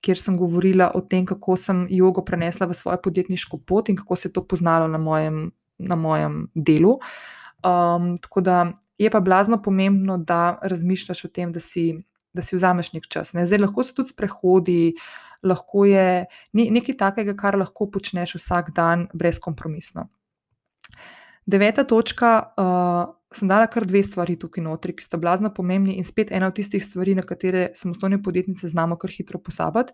kjer 0.00 0.18
sem 0.18 0.36
govorila 0.36 0.90
o 0.94 1.00
tem, 1.00 1.26
kako 1.26 1.56
sem 1.56 1.86
jogo 1.90 2.24
prenesla 2.24 2.66
v 2.66 2.74
svojo 2.74 2.98
podjetniško 3.02 3.58
pot 3.66 3.88
in 3.88 3.96
kako 3.96 4.16
se 4.16 4.28
je 4.28 4.32
to 4.32 4.44
poznalo 4.44 4.88
na 4.88 4.98
mojem, 4.98 5.50
na 5.78 5.96
mojem 5.96 6.46
delu. 6.54 6.98
Um, 7.64 8.16
tako 8.16 8.40
da 8.40 8.72
je 8.98 9.10
pa 9.10 9.20
blazno 9.20 9.62
pomembno, 9.62 10.18
da 10.18 10.58
razmišljaš 10.62 11.24
o 11.24 11.28
tem, 11.28 11.52
da 11.52 11.60
si, 11.60 11.92
da 12.32 12.42
si 12.42 12.56
vzameš 12.56 12.92
nek 12.92 13.08
čas. 13.08 13.34
Ne? 13.34 13.46
Zdaj 13.46 13.58
lahko 13.58 13.84
so 13.84 13.94
tudi 13.94 14.14
sprehodi, 14.14 14.94
lahko 15.42 15.84
je 15.84 16.24
nekaj 16.52 16.96
takega, 16.96 17.36
kar 17.36 17.58
lahko 17.58 17.90
počneš 17.90 18.36
vsak 18.40 18.72
dan 18.74 19.06
brezkompromisno. 19.14 20.08
Deveta 21.46 21.84
točka, 21.84 22.32
uh, 22.56 23.15
sem 23.34 23.48
dala 23.48 23.66
kar 23.66 23.86
dve 23.86 24.02
stvari 24.06 24.36
tukaj 24.38 24.64
notri, 24.64 24.94
ki 24.96 25.04
sta 25.04 25.18
blazno 25.18 25.50
pomembni 25.54 25.96
in 25.98 26.04
spet 26.06 26.30
ena 26.32 26.50
od 26.50 26.56
tistih 26.56 26.84
stvari, 26.84 27.14
na 27.14 27.24
katere 27.26 27.70
samostojne 27.74 28.20
podjetnice 28.22 28.68
znamo 28.68 28.96
kar 28.96 29.10
hitro 29.10 29.40
posabati, 29.42 29.92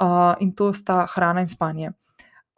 uh, 0.00 0.34
in 0.40 0.54
to 0.54 0.72
sta 0.74 1.04
hrana 1.14 1.42
in 1.44 1.48
spanje. 1.48 1.92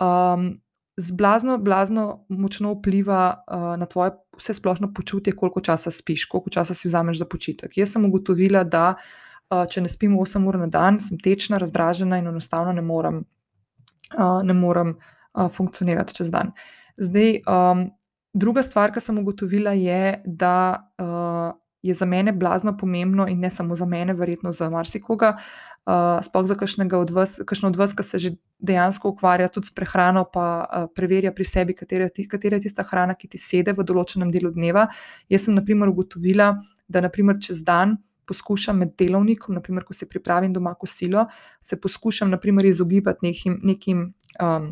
Um, 0.00 0.60
z 0.96 1.16
blazno, 1.16 1.56
blazno 1.58 2.24
močno 2.28 2.74
vpliva 2.74 3.44
uh, 3.46 3.72
na 3.80 3.86
tvoje 3.86 4.12
vse 4.36 4.54
splošno 4.54 4.92
počutje, 4.94 5.32
koliko 5.36 5.60
časa 5.60 5.90
spiš, 5.90 6.24
koliko 6.24 6.50
časa 6.50 6.74
si 6.74 6.88
vzameš 6.88 7.18
za 7.18 7.26
počitek. 7.26 7.76
Jaz 7.76 7.94
sem 7.96 8.04
ugotovila, 8.04 8.64
da 8.64 8.94
uh, 8.94 9.64
če 9.70 9.80
ne 9.80 9.88
spim 9.88 10.18
8 10.18 10.48
ur 10.48 10.60
na 10.60 10.68
dan, 10.68 11.00
sem 11.00 11.18
tečna, 11.18 11.58
razdražena 11.62 12.20
in 12.20 12.28
enostavno 12.28 12.76
ne 12.76 12.84
morem, 12.84 13.24
uh, 14.18 14.42
ne 14.44 14.54
morem 14.54 14.94
uh, 14.98 15.48
funkcionirati 15.48 16.20
čez 16.20 16.30
dan. 16.30 16.52
Zdaj, 17.00 17.40
um, 17.48 17.86
Druga 18.32 18.62
stvar, 18.62 18.92
ki 18.92 19.00
sem 19.00 19.18
ugotovila, 19.20 19.74
je, 19.76 20.22
da 20.24 20.54
uh, 20.96 21.52
je 21.82 21.94
za 21.94 22.06
mene 22.06 22.32
blazno 22.32 22.72
pomembno 22.76 23.26
in 23.28 23.40
ne 23.40 23.50
samo 23.50 23.74
za 23.74 23.84
mene, 23.84 24.14
verjetno 24.14 24.52
za 24.52 24.70
marsikoga, 24.70 25.34
uh, 25.86 26.22
sploh 26.24 26.46
za 26.46 26.54
kakšnega 26.56 26.98
od 26.98 27.10
vas, 27.10 27.40
kakšno 27.46 27.68
od 27.68 27.76
vas, 27.76 27.92
ki 27.92 28.06
se 28.06 28.18
že 28.18 28.30
dejansko 28.58 29.10
ukvarja 29.12 29.48
tudi 29.48 29.68
s 29.68 29.74
prehrano, 29.74 30.24
pa 30.24 30.44
uh, 30.64 30.86
preverja 30.94 31.32
pri 31.32 31.44
sebi, 31.44 31.74
katera, 31.74 32.08
katera 32.30 32.56
je 32.56 32.68
tista 32.68 32.86
hrana, 32.88 33.14
ki 33.14 33.28
ti 33.34 33.38
sede 33.38 33.74
v 33.76 33.84
določenem 33.84 34.30
delu 34.32 34.52
dneva. 34.54 34.86
Jaz 35.28 35.44
sem, 35.48 35.54
na 35.54 35.64
primer, 35.64 35.92
ugotovila, 35.92 36.54
da 36.88 37.04
naprimer 37.04 37.36
čez 37.40 37.60
dan. 37.66 37.98
Poskušam 38.24 38.78
med 38.78 38.94
delovnikom, 38.96 39.52
naprimer, 39.58 39.84
ko 39.84 39.92
se 39.92 40.06
pripravim 40.08 40.54
doma 40.54 40.72
kosilo, 40.78 41.26
se 41.60 41.76
poskušam 41.76 42.30
naprimer, 42.30 42.64
izogibati 42.70 43.26
nekim, 43.26 43.58
nekim 43.66 44.04
um, 44.40 44.70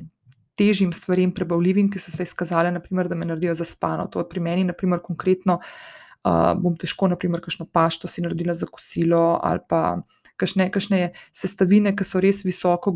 težjim 0.61 0.93
stvarem, 0.97 1.33
prebavljivim, 1.35 1.89
ki 1.91 2.03
so 2.03 2.13
se 2.13 2.27
izkazale, 2.29 2.73
naprimer, 2.75 3.09
da 3.09 3.17
me 3.17 3.29
naredijo 3.29 3.57
zaspano. 3.59 4.07
To 4.13 4.21
je 4.21 4.29
pri 4.29 4.45
meni, 4.45 4.67
naprimer, 4.69 5.01
konkretno, 5.05 5.59
uh, 5.61 6.53
bom 6.61 6.77
težko, 6.79 7.09
naprimer, 7.09 7.43
kakšno 7.45 7.67
pašto 7.73 8.11
si 8.11 8.25
naredila 8.25 8.55
za 8.55 8.69
kosilo 8.71 9.39
ali 9.43 9.65
pa. 9.69 10.01
Kakšne, 10.41 10.71
kakšne 10.73 10.99
sestavine, 11.37 11.91
ki 11.93 12.05
so 12.09 12.17
res 12.25 12.39
visoko, 12.47 12.95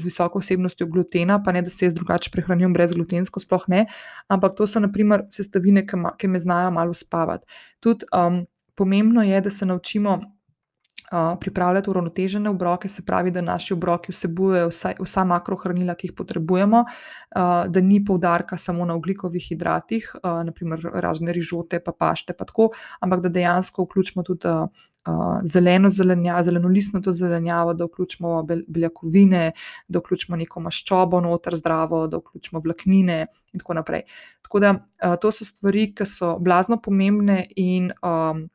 visoko 0.00 0.40
vsebnostjo 0.40 0.86
glutena, 0.88 1.34
pa 1.44 1.52
ne 1.52 1.60
da 1.60 1.68
se 1.68 1.84
jaz 1.84 1.92
drugače 1.92 2.30
prehranjujem 2.32 2.72
brez 2.72 2.94
glutensko, 2.96 3.42
sploh 3.44 3.66
ne, 3.68 3.82
ampak 4.32 4.56
to 4.56 4.64
so 4.64 4.80
naprimer 4.80 5.26
sestavine, 5.28 5.82
ki, 5.84 5.98
ma, 6.00 6.14
ki 6.16 6.30
me 6.32 6.40
znajo 6.40 6.70
malo 6.72 6.96
spavati. 6.96 7.44
Tudi 7.84 8.08
um, 8.16 8.38
pomembno 8.80 9.26
je, 9.28 9.42
da 9.44 9.52
se 9.52 9.68
naučimo 9.68 10.16
pripravljati 11.40 11.90
uravnotežene 11.90 12.50
obroke, 12.50 12.88
se 12.88 13.02
pravi, 13.06 13.30
da 13.30 13.40
naši 13.40 13.74
obroki 13.74 14.12
vsebujejo 14.12 14.68
vsa, 14.68 14.92
vsa 14.98 15.24
makrohranila, 15.24 15.94
ki 15.94 16.08
jih 16.10 16.16
potrebujemo, 16.18 16.84
da 17.68 17.80
ni 17.82 18.00
poudarka 18.04 18.58
samo 18.58 18.84
na 18.84 18.94
oglikovih 18.94 19.46
hidratih, 19.48 20.10
naprimer 20.22 20.82
razne 20.94 21.32
rižote, 21.32 21.80
pa 21.84 21.92
pašte, 21.92 22.34
pa 22.34 22.44
tako, 22.44 22.70
ampak 23.00 23.22
da 23.22 23.28
dejansko 23.28 23.86
vključimo 23.86 24.24
tudi 24.26 24.50
zeleno 25.44 25.88
zelenjavo, 25.88 26.42
zelenolistno 26.42 27.00
to 27.00 27.12
zelenjavo, 27.12 27.74
da 27.74 27.84
vključimo 27.84 28.42
beljakovine, 28.68 29.52
da 29.88 29.98
vključimo 29.98 30.36
neko 30.36 30.60
maščobo 30.60 31.20
noter 31.20 31.56
zdravo, 31.56 32.06
da 32.06 32.18
vključimo 32.18 32.60
vlaknine 32.64 33.20
in 33.52 33.62
tako 33.62 33.74
naprej. 33.74 34.02
Tako 34.42 34.60
da 34.60 34.74
to 35.22 35.32
so 35.32 35.44
stvari, 35.44 35.92
ki 35.94 36.06
so 36.06 36.38
blazno 36.38 36.80
pomembne 36.82 37.44
in 37.56 37.92
um, 38.02 38.48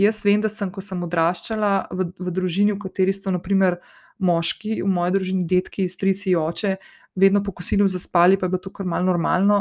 Jaz 0.00 0.22
vem, 0.24 0.40
da 0.40 0.48
sem, 0.48 0.70
ko 0.72 0.80
sem 0.80 1.02
odraščala 1.04 1.70
v, 1.92 2.06
v 2.16 2.32
družini, 2.32 2.72
v 2.72 2.80
kateri 2.80 3.12
so 3.12 3.32
naprimer 3.34 3.76
moški, 4.20 4.80
v 4.80 4.88
moji 4.88 5.14
družini, 5.16 5.44
detki, 5.48 5.86
strici, 5.92 6.32
oče, 6.36 6.74
vedno 7.20 7.42
po 7.44 7.52
kosilu 7.56 7.88
zaspali, 7.88 8.38
pa 8.40 8.46
je 8.46 8.54
bilo 8.54 8.62
to 8.64 8.72
kar 8.72 8.88
mal 8.88 9.04
normalno. 9.04 9.60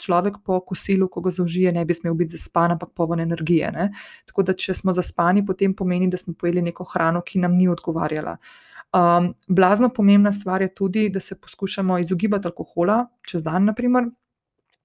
Človek 0.00 0.40
po 0.44 0.60
kosilu, 0.64 1.08
ko 1.12 1.24
ga 1.24 1.34
zaužije, 1.36 1.72
ne 1.76 1.84
bi 1.84 1.96
smel 1.96 2.16
biti 2.16 2.36
zaspan, 2.36 2.76
ampak 2.76 2.94
poln 2.96 3.20
energije. 3.24 3.72
Ne? 3.74 3.90
Tako 4.30 4.46
da, 4.48 4.56
če 4.56 4.76
smo 4.78 4.94
zaspani, 4.96 5.44
potem 5.44 5.74
pomeni, 5.76 6.08
da 6.08 6.20
smo 6.20 6.36
pojeli 6.38 6.64
neko 6.70 6.86
hrano, 6.94 7.24
ki 7.26 7.42
nam 7.44 7.56
ni 7.58 7.68
odgovarjala. 7.68 8.38
Um, 8.94 9.32
blazno 9.48 9.88
pomembna 9.90 10.32
stvar 10.32 10.62
je 10.62 10.70
tudi, 10.74 11.08
da 11.10 11.20
se 11.20 11.34
poskušamo 11.34 11.98
izogibati 11.98 12.46
alkohola 12.46 13.02
čez 13.26 13.42
dan, 13.42 13.66
naprimer, 13.72 14.06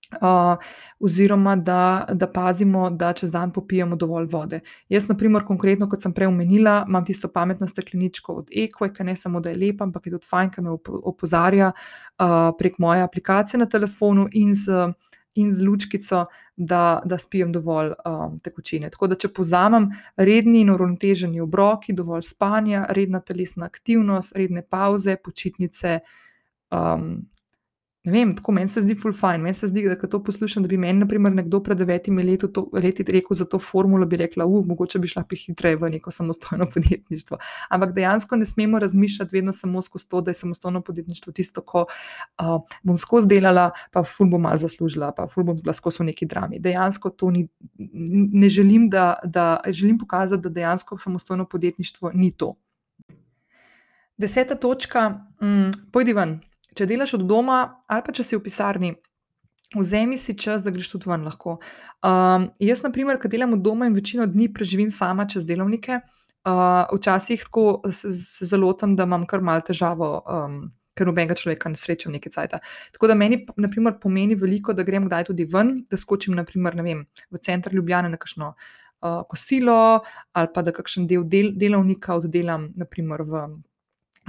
Uh, 0.10 0.58
oziroma, 1.00 1.56
da, 1.56 2.06
da 2.14 2.28
pazimo, 2.28 2.90
da 2.90 3.12
čez 3.14 3.32
dan 3.32 3.52
popijemo 3.54 3.96
dovolj 3.96 4.26
vode. 4.26 4.60
Jaz, 4.90 5.06
na 5.08 5.14
primer, 5.18 5.46
konkretno, 5.46 5.86
kot 5.90 6.02
sem 6.02 6.16
prej 6.18 6.32
omenila, 6.32 6.80
imam 6.88 7.06
tisto 7.06 7.30
pametno 7.30 7.68
stekleničko 7.70 8.34
od 8.42 8.50
Equa, 8.50 8.90
ki 8.90 9.06
ne 9.06 9.16
samo 9.16 9.40
da 9.40 9.54
je 9.54 9.60
lepa, 9.62 9.86
ampak 9.86 10.10
je 10.10 10.16
tudi 10.16 10.26
fajn, 10.26 10.50
ki 10.50 10.66
me 10.66 10.74
opozarja 11.14 11.70
uh, 11.70 12.50
prek 12.58 12.82
moje 12.82 13.06
aplikacije 13.06 13.62
na 13.62 13.70
telefonu 13.70 14.26
in 14.34 14.56
z, 14.58 14.90
in 15.38 15.54
z 15.54 15.62
lučkico, 15.68 16.26
da, 16.58 17.02
da 17.06 17.18
spijem 17.18 17.52
dovolj 17.54 17.94
um, 18.06 18.40
tekočine. 18.44 18.90
Tako 18.90 19.14
da, 19.14 19.16
če 19.16 19.30
pozamem 19.30 19.92
redni 20.18 20.66
in 20.66 20.74
uravnoteženi 20.74 21.42
obroki, 21.42 21.94
dovolj 21.94 22.26
spanja, 22.34 22.88
redna 22.90 23.22
telesna 23.22 23.70
aktivnost, 23.70 24.34
redne 24.36 24.66
pauze, 24.66 25.16
počitnice. 25.22 26.00
Um, 26.74 27.30
Ne 28.08 28.14
vem, 28.14 28.30
tako 28.36 28.54
meni 28.56 28.72
se 28.72 28.80
zdi 28.80 28.96
full 28.96 29.12
fine. 29.14 29.42
Meni 29.44 29.54
se 29.54 29.68
zdi, 29.68 29.82
da 29.84 30.08
to 30.08 30.22
poslušam, 30.24 30.64
da 30.64 30.70
bi 30.72 30.78
meni, 30.80 31.02
naprimer, 31.02 31.34
nekdo 31.36 31.60
pred 31.64 31.78
devetimi 31.78 32.24
leti, 32.24 32.48
to, 32.56 32.64
leti 32.72 33.04
rekel 33.04 33.36
za 33.36 33.46
to 33.46 33.60
formulo, 33.60 34.06
bi 34.08 34.16
rekla, 34.22 34.46
uh, 34.48 34.64
mogoče 34.66 35.02
bi 35.04 35.08
šla 35.12 35.26
hitreje 35.42 35.76
v 35.76 35.90
neko 35.98 36.12
samostojno 36.12 36.70
podjetništvo. 36.74 37.38
Ampak 37.70 37.92
dejansko 37.98 38.40
ne 38.40 38.48
smemo 38.48 38.80
razmišljati 38.80 39.36
vedno 39.36 39.54
samo 39.54 39.82
skozi 39.82 40.08
to, 40.10 40.22
da 40.22 40.32
je 40.32 40.40
samostojno 40.40 40.82
podjetništvo 40.82 41.34
tisto, 41.34 41.62
ko 41.62 41.86
uh, 41.86 42.62
bom 42.84 42.98
skozi 42.98 43.28
delala, 43.28 43.72
pa 43.92 44.04
full 44.04 44.32
bom 44.32 44.48
malo 44.48 44.58
zaslužila, 44.58 45.12
pa 45.12 45.28
full 45.28 45.44
bom 45.44 45.60
bila 45.60 45.76
skozi 45.76 46.00
v 46.00 46.10
neki 46.14 46.26
drami. 46.26 46.60
Dejansko 46.60 47.10
to 47.10 47.32
ni, 47.36 47.48
ne 48.32 48.50
želim, 48.50 48.90
da, 48.90 49.18
da 49.24 49.60
želim 49.68 49.98
pokazati, 50.00 50.44
da 50.44 50.50
dejansko 50.50 50.98
samostojno 50.98 51.46
podjetništvo 51.46 52.12
ni 52.14 52.32
to. 52.32 52.56
Deseta 54.18 54.56
točka, 54.56 55.10
mm, 55.42 55.92
pojdi 55.92 56.14
ven 56.14 56.40
če 56.76 56.86
delaš 56.90 57.16
od 57.20 57.28
doma 57.30 57.60
ali 57.88 58.06
pa 58.06 58.16
če 58.16 58.26
si 58.26 58.38
v 58.38 58.44
pisarni, 58.46 58.94
vzemi 59.76 60.18
si 60.18 60.34
čas, 60.38 60.64
da 60.64 60.72
greš 60.72 60.92
tudi 60.96 61.10
ven. 61.10 61.26
Um, 61.26 62.50
jaz, 62.60 62.82
na 62.84 62.92
primer, 62.92 63.20
ki 63.22 63.30
delam 63.30 63.54
od 63.54 63.62
doma 63.66 63.90
in 63.90 63.98
večino 63.98 64.26
dni 64.26 64.50
preživim 64.54 64.90
sama 64.92 65.28
čez 65.30 65.46
delovnike, 65.46 66.00
uh, 66.00 66.90
včasih 66.94 67.44
tako 67.46 67.82
se, 67.92 68.12
se 68.12 68.46
zelo 68.46 68.74
tam, 68.74 68.96
da 68.96 69.06
imam 69.06 69.28
kar 69.28 69.42
malo 69.42 69.66
težavo. 69.66 70.20
Um, 70.26 70.68
Ker 71.00 71.08
nobenega 71.08 71.36
človeka 71.38 71.70
ne 71.72 71.78
srečam 71.80 72.12
nekaj 72.12 72.32
cajt. 72.34 72.54
Tako 72.92 73.08
da 73.08 73.16
meni, 73.16 73.38
na 73.56 73.70
primer, 73.72 73.94
pomeni 74.04 74.36
veliko, 74.36 74.74
da 74.76 74.84
grem 74.84 75.06
kdaj 75.08 75.30
tudi 75.30 75.46
ven, 75.48 75.70
da 75.88 75.96
skočim, 75.96 76.34
naprimer, 76.36 76.76
vem, 76.84 77.06
v 77.32 77.40
center 77.40 77.72
Ljubljana 77.72 78.10
na 78.12 78.20
kakšno 78.20 78.50
uh, 78.52 79.22
kosilo, 79.32 80.02
ali 80.36 80.52
pa 80.52 80.64
da 80.66 80.74
kakšen 80.76 81.08
del, 81.08 81.24
del 81.24 81.54
delovnika 81.56 82.18
oddelam, 82.20 82.74
naprimer, 82.76 83.24
v 83.24 83.46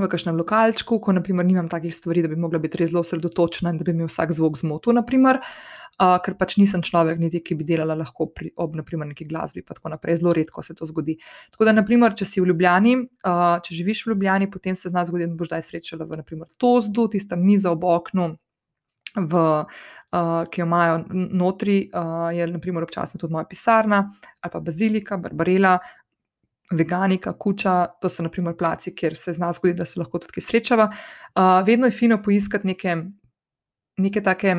v 0.05 0.11
kakšnem 0.11 0.39
lokalčku, 0.41 0.99
ko 1.03 1.15
naprimer 1.17 1.47
nimam 1.47 1.69
takih 1.71 1.95
stvari, 1.95 2.23
da 2.25 2.31
bi 2.31 2.39
mogla 2.41 2.61
biti 2.63 2.81
res 2.81 2.91
zelo 2.93 3.03
osredotočena 3.05 3.73
in 3.73 3.79
da 3.81 3.87
bi 3.87 3.95
mi 3.97 4.09
vsak 4.09 4.33
zvok 4.37 4.59
zmotil, 4.61 4.97
naprimer, 4.97 5.41
uh, 5.41 6.17
ker 6.25 6.37
pač 6.41 6.57
nisem 6.61 6.85
človek, 6.87 7.21
niti 7.23 7.43
ki 7.45 7.59
bi 7.61 7.67
delala 7.69 7.97
lahko 7.99 8.31
pri, 8.35 8.53
ob 8.61 8.77
naprimer, 8.81 9.11
neki 9.13 9.29
glasbi, 9.31 9.65
tako 9.67 9.93
naprej. 9.95 10.21
Zelo 10.23 10.35
redko 10.37 10.65
se 10.67 10.77
to 10.79 10.89
zgodi. 10.89 11.19
Tako 11.55 11.69
da, 11.69 11.77
naprimer, 11.77 12.17
če 12.17 12.29
si 12.29 12.43
v 12.43 12.51
Ljubljani, 12.51 12.97
uh, 13.27 13.57
če 13.65 13.79
živiš 13.79 14.05
v 14.07 14.15
Ljubljani, 14.15 14.51
potem 14.51 14.79
se 14.79 14.93
zna 14.93 15.07
zgoditi, 15.09 15.31
da 15.33 15.41
boš 15.41 15.53
zdaj 15.53 15.67
srečala 15.69 16.09
v 16.09 16.23
naprimer, 16.25 16.51
Tozdu, 16.61 17.09
tista 17.13 17.39
miza 17.39 17.73
ob 17.73 17.85
oknu. 17.89 18.33
V, 19.11 19.41
uh, 20.15 20.43
ki 20.51 20.61
jo 20.61 20.67
imajo 20.67 21.01
notri, 21.13 21.81
uh, 21.95 22.29
je 22.35 22.47
naprimer 22.47 22.85
občasno 22.87 23.19
tudi 23.19 23.35
moja 23.35 23.49
pisarna 23.51 24.05
ali 24.41 24.53
pa 24.53 24.61
bazilika, 24.61 25.19
barbarela, 25.21 25.75
veganika, 26.71 27.33
kuča, 27.33 27.87
to 28.01 28.09
so 28.09 28.23
naprimer 28.23 28.57
placi, 28.57 28.95
kjer 28.95 29.17
se 29.17 29.33
zna 29.33 29.53
zgoditi, 29.53 29.79
da 29.79 29.85
se 29.85 30.01
lahko 30.01 30.19
tudi 30.19 30.41
srečava. 30.41 30.91
Uh, 30.91 31.67
vedno 31.67 31.87
je 31.87 31.97
fino 31.97 32.23
poiskati 32.23 32.67
neke, 32.67 32.97
neke 33.99 34.23
take 34.23 34.55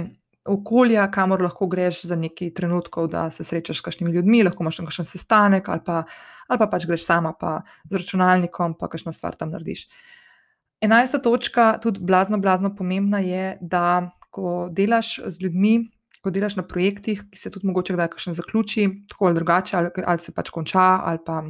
okolja, 0.46 1.06
kamor 1.12 1.42
lahko 1.42 1.68
greš 1.70 2.02
za 2.10 2.16
nekaj 2.16 2.54
trenutkov, 2.58 3.08
da 3.14 3.30
se 3.32 3.44
srečaš 3.44 3.78
s 3.78 3.86
kakšnimi 3.86 4.14
ljudmi, 4.14 4.44
lahko 4.44 4.64
imaš 4.64 4.80
nekakšen 4.82 5.06
sestanek 5.06 5.70
ali 5.70 5.84
pa, 5.86 6.04
ali 6.48 6.60
pa 6.60 6.68
pač 6.68 6.88
greš 6.90 7.06
sama, 7.06 7.34
pa 7.34 7.62
z 7.90 8.02
računalnikom, 8.02 8.76
pa 8.80 8.90
kakšno 8.90 9.14
stvar 9.14 9.38
tam 9.38 9.54
narediš. 9.54 9.88
Enajsta 10.82 11.22
točka, 11.22 11.76
tudi 11.82 12.02
blazno, 12.02 12.40
blazno 12.42 12.74
pomembna 12.76 13.20
je, 13.22 13.58
da 13.62 14.10
ko 14.34 14.70
delaš 14.74 15.20
z 15.28 15.44
ljudmi, 15.46 15.76
ko 16.26 16.34
delaš 16.34 16.56
na 16.58 16.66
projektih, 16.66 17.22
ki 17.30 17.38
se 17.38 17.52
tudi 17.54 17.68
mogoče 17.70 17.94
kdaj 17.94 18.10
kakšen 18.16 18.34
zaključi, 18.34 18.88
tako 19.10 19.30
ali 19.30 19.38
drugače, 19.38 19.78
ali, 19.78 19.92
ali 20.06 20.26
se 20.26 20.34
pač 20.34 20.50
konča, 20.50 20.88
ali 21.06 21.22
pa 21.26 21.44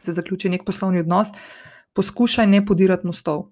se 0.00 0.12
zaključi 0.12 0.50
nek 0.52 0.64
poslovni 0.64 1.00
odnos, 1.00 1.32
poskušaj 1.94 2.46
ne 2.46 2.64
podirati 2.66 3.06
mostov. 3.06 3.50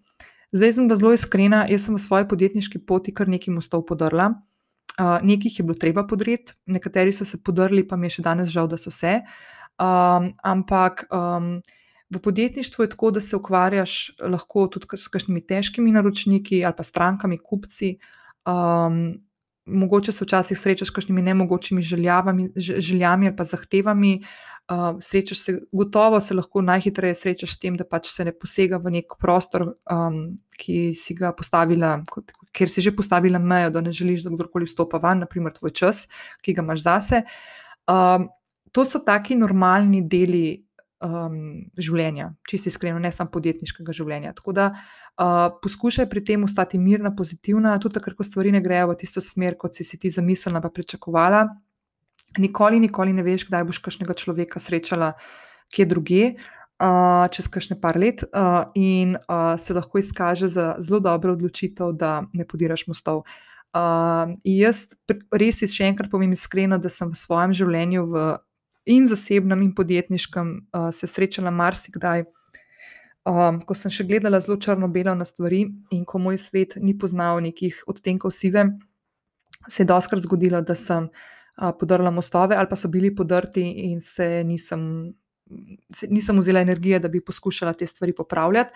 Zdaj 0.55 0.73
sem 0.73 0.91
zelo 0.95 1.13
iskrena, 1.13 1.65
jaz 1.71 1.89
sem 1.89 1.97
v 1.97 2.03
svoji 2.03 2.29
podjetniški 2.31 2.85
poti 2.87 3.15
kar 3.15 3.29
nekaj 3.29 3.55
mostov 3.55 3.87
podrla. 3.89 4.35
Uh, 4.95 5.19
nekih 5.27 5.59
je 5.59 5.65
bilo 5.67 5.75
treba 5.75 6.05
podreti, 6.07 6.55
nekateri 6.71 7.13
so 7.13 7.25
se 7.27 7.41
podrli, 7.43 7.83
pa 7.89 7.97
mi 7.97 8.07
je 8.07 8.21
še 8.21 8.23
danes 8.23 8.53
žal, 8.55 8.69
da 8.71 8.79
so 8.79 8.93
se. 8.95 9.17
Um, 9.83 10.31
ampak 10.47 11.09
um, 11.11 11.59
v 12.15 12.21
podjetništvu 12.23 12.85
je 12.85 12.91
tako, 12.93 13.11
da 13.11 13.21
se 13.21 13.35
ukvarjaš 13.37 14.15
lahko 14.23 14.69
tudi 14.71 14.87
s 14.95 15.11
kakšnimi 15.11 15.43
težkimi 15.43 15.91
naročniki 15.93 16.63
ali 16.65 16.77
pa 16.77 16.87
strankami, 16.87 17.41
kupci. 17.43 17.97
Um, 18.47 19.25
mogoče 19.67 20.13
se 20.13 20.25
včasih 20.25 20.59
srečaš 20.59 20.89
s 20.89 20.95
kakšnimi 20.95 21.23
nemogočimi 21.23 21.83
željavami, 21.83 22.51
željami 22.57 23.27
ali 23.27 23.37
pa 23.37 23.45
zahtevami. 23.45 24.21
Uh, 24.65 24.97
srečaš 25.01 25.39
se, 25.39 25.53
gotovo 25.73 26.21
se 26.25 26.35
lahko 26.35 26.63
najhitreje 26.65 27.15
srečaš 27.15 27.53
s 27.53 27.59
tem, 27.61 27.75
da 27.77 27.85
pač 27.85 28.09
se 28.09 28.25
ne 28.25 28.33
posega 28.33 28.79
v 28.81 28.95
nek 28.95 29.19
prostor, 29.21 29.67
um, 29.93 30.39
ki 30.57 30.95
si 30.97 31.13
ga 31.19 31.35
postavila, 31.37 31.99
kot, 32.09 32.33
ker 32.49 32.73
si 32.73 32.81
že 32.81 32.95
postavila 32.97 33.39
mejo, 33.39 33.75
da 33.75 33.83
ne 33.85 33.93
želiš, 33.93 34.23
da 34.25 34.33
kdorkoli 34.33 34.65
vstopa 34.65 34.97
van, 35.03 35.21
naprimer 35.21 35.53
tvoj 35.53 35.75
čas, 35.77 36.07
ki 36.41 36.55
ga 36.57 36.65
imaš 36.65 36.81
zase. 36.87 37.21
Um, 37.85 38.31
to 38.73 38.87
so 38.89 39.03
taki 39.05 39.37
normalni 39.37 40.01
deli 40.09 40.65
um, 41.05 41.37
življenja, 41.77 42.31
si 42.49 42.71
iskreno, 42.73 43.03
ne 43.05 43.13
samo 43.13 43.35
podjetniškega 43.37 43.93
življenja. 43.93 44.33
Tako 44.33 44.57
da 44.57 44.71
uh, 44.73 45.53
poskušaj 45.61 46.09
pri 46.09 46.25
tem 46.25 46.49
ostati 46.49 46.81
mirna, 46.81 47.13
pozitivna, 47.13 47.77
tudi 47.85 47.99
takrat, 47.99 48.17
ko 48.17 48.25
stvari 48.25 48.57
ne 48.57 48.65
grejo 48.65 48.95
v 48.95 48.99
tisto 49.05 49.21
smer, 49.21 49.59
kot 49.61 49.77
si 49.77 49.85
si 49.85 50.01
ti 50.01 50.09
zamislila, 50.09 50.65
pa 50.65 50.73
pričakovala 50.73 51.45
nikoli, 52.39 52.81
nikoli 52.81 53.13
ne 53.13 53.23
veš, 53.23 53.47
kdaj 53.49 53.65
boš 53.69 53.81
kakšnega 53.85 54.15
človeka 54.19 54.61
srečala, 54.61 55.15
kje 55.75 55.87
druge, 55.91 56.23
uh, 56.83 57.27
čez 57.31 57.49
kakšne 57.49 57.79
par 57.81 57.99
let, 57.99 58.25
uh, 58.27 58.71
in 58.75 59.17
uh, 59.17 59.55
se 59.59 59.75
lahko 59.75 59.99
izkaže 59.99 60.49
za 60.49 60.75
zelo 60.79 61.01
dobro 61.01 61.33
odločitev, 61.33 61.95
da 61.99 62.25
ne 62.33 62.47
podiraš 62.47 62.87
mostov. 62.87 63.25
Uh, 63.75 64.31
jaz 64.47 64.95
res 65.35 65.65
še 65.67 65.89
enkrat 65.91 66.11
povem 66.11 66.35
iskreno, 66.35 66.79
da 66.79 66.91
sem 66.91 67.11
v 67.11 67.19
svojem 67.19 67.55
življenju, 67.57 68.07
v, 68.07 68.25
in 68.87 69.07
zasebnem, 69.11 69.67
in 69.67 69.75
podjetniškem, 69.75 70.55
uh, 70.71 70.91
se 70.95 71.11
srečala 71.11 71.51
marsikdaj. 71.51 72.27
Um, 73.25 73.63
ko 73.65 73.73
sem 73.73 73.89
še 73.89 74.05
gledala 74.05 74.37
zelo 74.45 74.59
črno-belo 74.61 75.15
na 75.17 75.25
stvari, 75.25 75.65
in 75.97 76.03
ko 76.05 76.21
moj 76.21 76.37
svet 76.37 76.77
ni 76.77 76.93
poznal 76.93 77.41
nekih 77.41 77.81
odtenkov 77.89 78.35
sive, 78.37 78.67
se 79.65 79.81
je 79.81 79.89
doskrat 79.89 80.21
zgodilo, 80.27 80.61
da 80.61 80.77
sem 80.77 81.09
uh, 81.09 81.31
podrla 81.79 82.11
mostove, 82.11 82.57
ali 82.57 82.69
pa 82.71 82.77
so 82.77 82.89
bili 82.89 83.15
podrti, 83.15 83.63
in 83.63 84.01
se 84.01 84.45
nisem, 84.45 85.15
se 85.93 86.09
nisem 86.11 86.39
vzela 86.39 86.61
energije, 86.61 86.99
da 86.99 87.09
bi 87.09 87.25
poskušala 87.25 87.73
te 87.73 87.87
stvari 87.87 88.13
popravljati. 88.13 88.75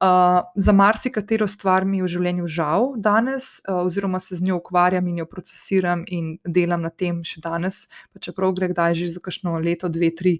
Uh, 0.00 0.40
za 0.56 0.72
marsikatero 0.72 1.46
stvar 1.46 1.84
mi 1.84 1.98
je 1.98 2.06
v 2.06 2.08
življenju 2.08 2.46
žal 2.48 2.86
danes, 2.96 3.58
uh, 3.68 3.82
oziroma 3.84 4.16
se 4.16 4.38
z 4.38 4.46
njo 4.46 4.56
ukvarjam 4.56 5.10
in 5.12 5.18
jo 5.20 5.26
procesiram 5.28 6.06
in 6.08 6.30
delam 6.48 6.80
na 6.80 6.88
tem 6.88 7.18
še 7.20 7.42
danes, 7.44 7.82
pa 8.08 8.22
čeprav 8.24 8.54
gre 8.56 8.70
kdaj 8.70 8.96
že 8.96 9.10
za 9.12 9.20
kakšno 9.20 9.58
leto, 9.60 9.90
dve, 9.92 10.08
tri, 10.16 10.32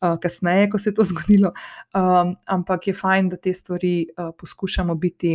uh, 0.00 0.16
kasneje, 0.16 0.70
ko 0.72 0.80
se 0.80 0.88
je 0.90 0.96
to 0.96 1.04
zgodilo. 1.12 1.52
Um, 1.92 2.32
ampak 2.48 2.88
je 2.88 2.96
fajn, 2.96 3.28
da 3.34 3.36
te 3.36 3.52
stvari 3.52 3.92
uh, 4.16 4.32
poskušamo 4.32 4.96
biti 4.96 5.34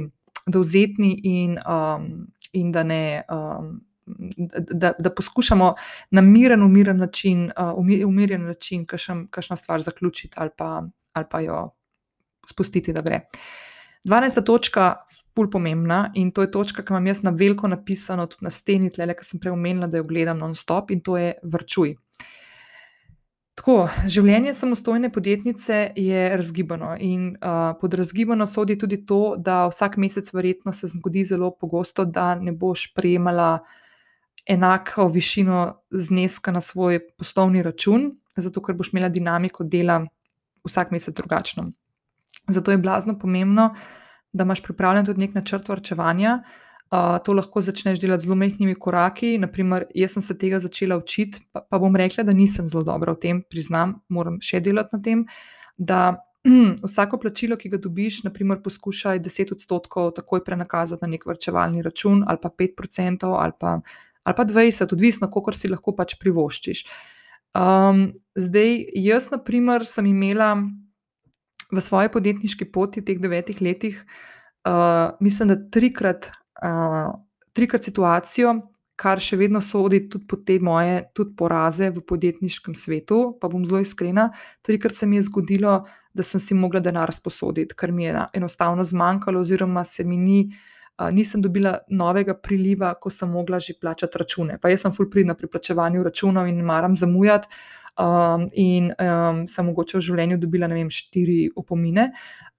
dovzetni 0.50 1.14
in, 1.36 1.60
um, 1.62 2.26
in 2.58 2.74
da 2.74 2.82
ne. 2.82 3.04
Um, 3.30 3.76
da, 4.74 4.92
da 5.00 5.10
poskušamo 5.10 5.74
na 6.12 6.22
miren, 6.22 6.64
umiren 6.64 6.98
način, 6.98 7.46
uh, 7.46 8.06
umirjen 8.06 8.46
način, 8.46 8.86
kakšno 9.30 9.56
stvar 9.56 9.82
zaključiti 9.82 10.34
ali 10.38 10.50
pa, 10.58 10.84
ali 11.14 11.26
pa 11.32 11.40
jo 11.40 11.70
spustiti, 12.50 12.94
da 12.94 13.02
gre. 13.02 13.22
12. 14.06 14.44
točka, 14.46 14.96
ful 15.36 15.50
pomembna 15.52 16.12
in 16.16 16.32
to 16.32 16.42
je 16.42 16.52
točka, 16.52 16.84
ki 16.84 16.94
imam 16.94 17.08
jaz 17.08 17.24
na 17.24 17.30
veliko 17.30 17.68
napisano, 17.68 18.26
tudi 18.26 18.48
na 18.48 18.50
steni, 18.50 18.90
tle, 18.90 19.14
ki 19.14 19.26
sem 19.26 19.40
prej 19.40 19.54
omenila, 19.54 19.88
da 19.88 20.00
jo 20.00 20.08
gledam 20.08 20.40
non-stop 20.40 20.92
in 20.92 21.02
to 21.02 21.18
je 21.18 21.34
vrčuj. 21.44 21.96
Tako, 23.58 23.88
življenje 24.06 24.54
samostojne 24.54 25.10
podjetnice 25.12 25.80
je 25.98 26.24
razgibano, 26.38 26.94
in 27.02 27.32
uh, 27.36 27.74
pod 27.82 27.98
razgibano 27.98 28.46
sodi 28.48 28.78
tudi 28.78 29.02
to, 29.06 29.36
da 29.38 29.66
vsak 29.72 29.98
mesec, 29.98 30.30
verjetno, 30.34 30.74
se 30.74 30.88
zgodi 30.94 31.26
zelo 31.26 31.52
pogosto, 31.52 32.06
da 32.06 32.36
ne 32.36 32.54
boš 32.54 32.92
prejemala 32.94 33.50
uh, 33.58 33.87
enako 34.50 35.08
višino 35.08 35.82
zneska 35.92 36.52
na 36.52 36.62
svoj 36.62 37.00
poslovni 37.18 37.64
račun, 37.64 38.12
zato 38.38 38.62
ker 38.62 38.76
boš 38.76 38.94
imela 38.94 39.10
dinamiko 39.10 39.64
dela 39.64 40.06
vsak 40.66 40.92
mesec 40.92 41.16
drugačno. 41.16 41.72
Zato 42.48 42.72
je 42.72 42.78
blazno 42.78 43.18
pomembno, 43.20 43.74
da 44.34 44.44
imaš 44.44 44.64
pripravljen 44.64 45.06
tudi 45.06 45.20
nek 45.20 45.36
načrt 45.36 45.70
vrčevanja. 45.70 46.42
Uh, 46.88 47.18
to 47.24 47.34
lahko 47.34 47.62
začneš 47.62 48.00
delati 48.00 48.24
z 48.24 48.26
zelo 48.28 48.36
mehkimi 48.36 48.76
koraki. 48.76 49.38
Naprimer, 49.38 49.86
jaz 49.96 50.14
sem 50.16 50.24
se 50.24 50.38
tega 50.38 50.60
začela 50.64 50.96
učiti, 50.98 51.42
pa, 51.52 51.62
pa 51.62 51.80
bom 51.80 51.96
rekla, 51.96 52.24
da 52.24 52.34
nisem 52.34 52.70
zelo 52.72 52.86
dobra 52.88 53.18
v 53.18 53.20
tem, 53.26 53.42
priznam, 53.50 53.98
moram 54.08 54.38
še 54.40 54.62
delati 54.64 54.96
na 54.96 55.02
tem. 55.04 55.26
Da 55.78 56.00
vsako 56.88 57.20
plačilo, 57.20 57.58
ki 57.60 57.74
ga 57.74 57.82
dobiš, 57.84 58.22
naprimer, 58.24 58.62
poskušaj 58.64 59.20
10 59.26 59.52
odstotkov 59.58 60.14
takoj 60.22 60.46
prenakazati 60.48 61.04
na 61.04 61.12
nek 61.18 61.28
vrčevalni 61.28 61.84
račun, 61.84 62.24
ali 62.24 62.40
pa 62.42 62.54
5 62.64 62.80
odstotkov, 62.80 63.36
ali 63.36 63.58
pa 63.60 63.80
ali 64.28 64.36
pa 64.36 64.44
20, 64.46 64.94
odvisno, 64.94 65.30
koliko 65.32 65.56
si 65.56 65.72
lahko 65.72 65.94
pač 65.96 66.18
privoščiš. 66.20 66.84
Um, 67.56 68.10
zdaj, 68.36 68.74
jaz, 69.00 69.30
na 69.32 69.40
primer, 69.40 69.86
sem 69.88 70.10
imela 70.12 70.52
v 71.72 71.84
svoji 71.84 72.12
podjetniški 72.12 72.68
poti 72.76 73.02
v 73.02 73.08
teh 73.08 73.22
devetih 73.24 73.62
letih, 73.64 74.02
uh, 74.68 75.16
mislim, 75.24 75.54
da 75.54 75.58
trikrat, 75.72 76.30
uh, 76.60 77.16
trikrat 77.56 77.88
situacijo, 77.88 78.58
kar 78.98 79.22
še 79.22 79.38
vedno 79.38 79.62
sodi 79.62 80.04
tudi 80.10 80.26
po 80.28 80.40
te 80.42 80.58
moje 80.60 81.04
tudi 81.16 81.36
poraze 81.38 81.92
v 81.94 82.02
podjetniškem 82.02 82.76
svetu. 82.76 83.38
Pa 83.40 83.50
bom 83.52 83.64
zelo 83.66 83.80
iskrena, 83.84 84.32
trikrat 84.66 84.98
se 84.98 85.08
mi 85.08 85.20
je 85.20 85.28
zgodilo, 85.30 85.84
da 86.18 86.26
sem 86.26 86.42
si 86.42 86.58
mogla 86.58 86.82
denar 86.84 87.14
sposoditi, 87.14 87.78
ker 87.78 87.94
mi 87.94 88.10
je 88.10 88.26
enostavno 88.34 88.84
zmanjkalo, 88.84 89.46
oziroma 89.46 89.86
se 89.86 90.04
mi 90.04 90.18
ni 90.18 90.40
nisem 91.12 91.42
dobila 91.42 91.78
novega 91.90 92.34
priliva, 92.34 92.94
ko 93.02 93.10
sem 93.10 93.30
mogla 93.30 93.60
že 93.60 93.78
plačati 93.82 94.18
račune. 94.18 94.58
Pa 94.62 94.70
jaz 94.70 94.86
sem 94.86 94.92
full 94.92 95.10
pridna 95.10 95.36
pri 95.38 95.48
plačevanju 95.48 96.04
računov 96.04 96.48
in 96.48 96.64
maram 96.66 96.96
zamujati. 96.96 97.48
um, 97.98 98.48
in 98.54 98.92
um, 99.02 99.44
sem 99.50 99.66
mogoče 99.66 99.98
v 99.98 100.06
življenju 100.08 100.38
dobila, 100.42 100.70
ne 100.70 100.78
vem, 100.78 100.90
štiri 100.94 101.48
opomine. 101.58 102.12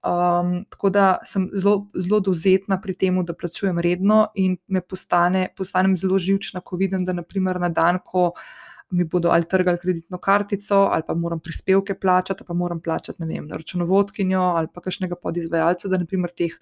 Um, 0.05 0.59
tako 0.71 0.91
da 0.93 1.07
sem 1.27 1.47
zelo, 1.55 1.89
zelo 1.95 2.21
dovzetna 2.23 2.79
pri 2.83 2.95
tem, 2.99 3.19
da 3.25 3.35
plačujem 3.35 3.79
redno, 3.83 4.25
in 4.35 4.57
me 4.67 4.81
postane, 4.81 5.49
postanem 5.55 5.95
zelo 5.99 6.19
živčna, 6.19 6.63
ko 6.65 6.79
vidim, 6.79 7.05
da 7.07 7.15
naprimer 7.15 7.59
na 7.61 7.71
dan, 7.71 8.01
ko 8.03 8.31
mi 8.91 9.05
bodo 9.05 9.29
ali 9.29 9.45
trgali 9.45 9.77
kreditno 9.77 10.17
kartico, 10.17 10.87
ali 10.89 11.05
pa 11.05 11.13
moram 11.13 11.39
prispevke 11.39 11.93
plačati, 11.99 12.43
pa 12.47 12.55
moram 12.57 12.81
plačati, 12.81 13.21
ne 13.21 13.27
vem, 13.29 13.49
računovodkinjo 13.53 14.41
ali 14.57 14.71
pa 14.73 14.81
kakšnega 14.81 15.19
podizvajalca, 15.21 15.91
da 15.91 15.99
naprimer 16.01 16.33
teh, 16.33 16.55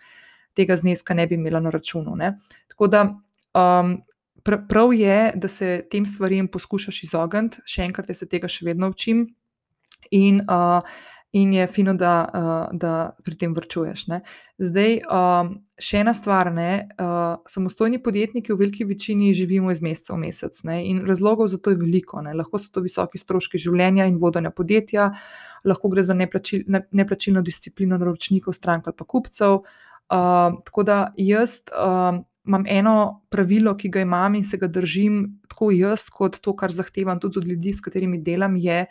tega 0.57 0.77
zneska 0.79 1.15
ne 1.17 1.27
bi 1.27 1.37
imela 1.37 1.61
na 1.63 1.73
računu. 1.73 2.15
Ne. 2.19 2.33
Tako 2.73 2.89
da 2.93 3.03
um, 3.07 3.97
prav 4.69 4.93
je, 4.93 5.19
da 5.35 5.47
se 5.47 5.81
tem 5.91 6.05
stvarem 6.05 6.47
poskušaš 6.51 7.03
izogniti, 7.09 7.61
še 7.65 7.85
enkrat, 7.89 8.09
jaz 8.09 8.23
se 8.23 8.29
tega 8.31 8.49
še 8.51 8.65
vedno 8.67 8.89
učim. 8.93 9.27
In 10.15 10.41
uh, 10.45 10.97
in 11.31 11.53
je 11.53 11.67
fino, 11.67 11.93
da, 11.93 12.13
uh, 12.33 12.77
da 12.79 13.15
pri 13.23 13.35
tem 13.35 13.53
vrčuješ. 13.53 14.05
Ne. 14.07 14.21
Zdaj, 14.61 15.01
um, 15.11 15.49
še 15.79 16.01
ena 16.01 16.13
stvar. 16.15 16.49
Ne, 16.53 16.87
uh, 16.97 17.43
samostojni 17.49 17.99
podjetniki 18.03 18.53
v 18.53 18.59
veliki 18.61 18.87
večini 18.87 19.33
živimo 19.37 19.71
iz 19.73 19.81
meseca 19.83 20.15
v 20.15 20.21
mesec 20.23 20.61
ne, 20.69 20.79
in 20.87 21.01
razlogov 21.05 21.51
za 21.51 21.59
to 21.59 21.73
je 21.73 21.81
veliko. 21.81 22.21
Ne. 22.25 22.33
Lahko 22.37 22.61
so 22.61 22.71
to 22.73 22.85
visoki 22.85 23.19
stroški 23.21 23.61
življenja 23.61 24.07
in 24.07 24.21
vodenja 24.21 24.53
podjetja, 24.55 25.11
lahko 25.67 25.91
gre 25.93 26.05
za 26.07 26.15
neplačil, 26.17 26.63
ne, 26.71 26.85
neplačilno 26.95 27.43
disciplino 27.45 27.99
naročnikov, 27.99 28.55
strank 28.55 28.87
ali 28.87 28.97
pa 28.97 29.05
kupcev. 29.05 29.59
Uh, 29.59 29.86
tako 30.07 30.83
da 30.83 31.13
jaz. 31.17 31.61
Uh, 31.71 32.23
Imam 32.47 32.63
eno 32.63 33.25
pravilo, 33.27 33.73
ki 33.75 33.89
ga 33.91 33.99
imam 34.05 34.35
in 34.39 34.43
se 34.47 34.55
ga 34.57 34.69
držim, 34.71 35.17
tako 35.51 35.67
jaz, 35.75 36.05
kot 36.07 36.37
to, 36.39 36.53
kar 36.55 36.71
zahtevam 36.71 37.19
tudi 37.19 37.41
od 37.41 37.47
ljudi, 37.47 37.73
s 37.75 37.83
katerimi 37.83 38.21
delam, 38.23 38.55
je, 38.55 38.85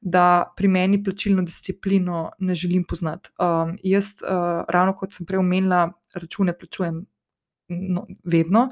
da 0.00 0.52
pri 0.56 0.68
meni 0.68 1.02
plačilno 1.04 1.42
disciplino 1.44 2.30
ne 2.38 2.54
želim 2.54 2.86
poznati. 2.88 3.28
Um, 3.36 3.76
jaz, 3.84 4.14
uh, 4.24 4.64
ravno 4.68 4.96
kot 4.96 5.12
sem 5.12 5.28
prej 5.28 5.42
omenila, 5.44 5.90
račune 6.14 6.56
plačujem 6.58 7.04
no, 7.68 8.06
vedno. 8.24 8.70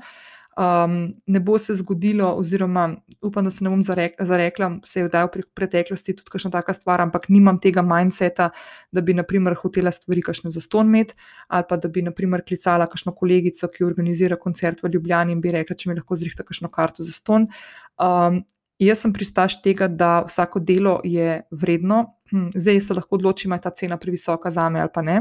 Um, 0.58 1.12
ne 1.26 1.40
bo 1.40 1.58
se 1.58 1.74
zgodilo, 1.78 2.26
oziroma 2.36 2.96
upam, 3.22 3.44
da 3.46 3.50
se 3.50 3.64
ne 3.64 3.70
bom 3.70 3.82
zarek, 3.82 4.16
zarekla, 4.18 4.70
se 4.84 5.00
je 5.00 5.06
vdajal 5.06 5.30
v 5.30 5.44
preteklosti 5.54 6.16
tudi 6.18 6.32
kakšna 6.32 6.50
taka 6.50 6.74
stvar, 6.74 7.00
ampak 7.00 7.28
nimam 7.30 7.60
tega 7.62 7.84
mindseta, 7.86 8.50
da 8.92 9.00
bi, 9.00 9.14
naprimer, 9.14 9.54
hotela 9.54 9.92
stvari 9.94 10.24
kašne 10.26 10.50
za 10.50 10.60
ston 10.60 10.90
imeti, 10.90 11.14
ali 11.48 11.64
pa 11.68 11.78
da 11.78 11.88
bi, 11.88 12.02
naprimer, 12.02 12.42
klicala 12.42 12.90
kakšno 12.90 13.14
kolegico, 13.14 13.70
ki 13.70 13.86
organizira 13.86 14.36
koncert 14.36 14.82
v 14.82 14.90
Ljubljani 14.94 15.32
in 15.32 15.40
bi 15.40 15.54
rekla, 15.54 15.76
če 15.78 15.90
mi 15.90 15.96
lahko 15.96 16.18
zrihta 16.18 16.44
kakšno 16.44 16.68
karto 16.68 17.06
za 17.06 17.14
ston. 17.14 17.46
Um, 18.02 18.42
Jaz 18.80 19.02
sem 19.04 19.12
pristaš 19.12 19.58
tega, 19.60 19.90
da 19.92 20.22
vsako 20.24 20.62
delo 20.64 21.02
je 21.04 21.42
vredno. 21.52 22.14
Hm, 22.32 22.46
zdaj 22.56 22.80
se 22.80 22.94
lahko 22.96 23.18
odločim, 23.18 23.52
ali 23.52 23.60
je 23.60 23.62
ta 23.66 23.70
cena 23.76 23.98
previsoka 24.00 24.50
za 24.50 24.68
me 24.72 24.80
ali 24.80 24.88
pa 24.94 25.02
ne. 25.02 25.20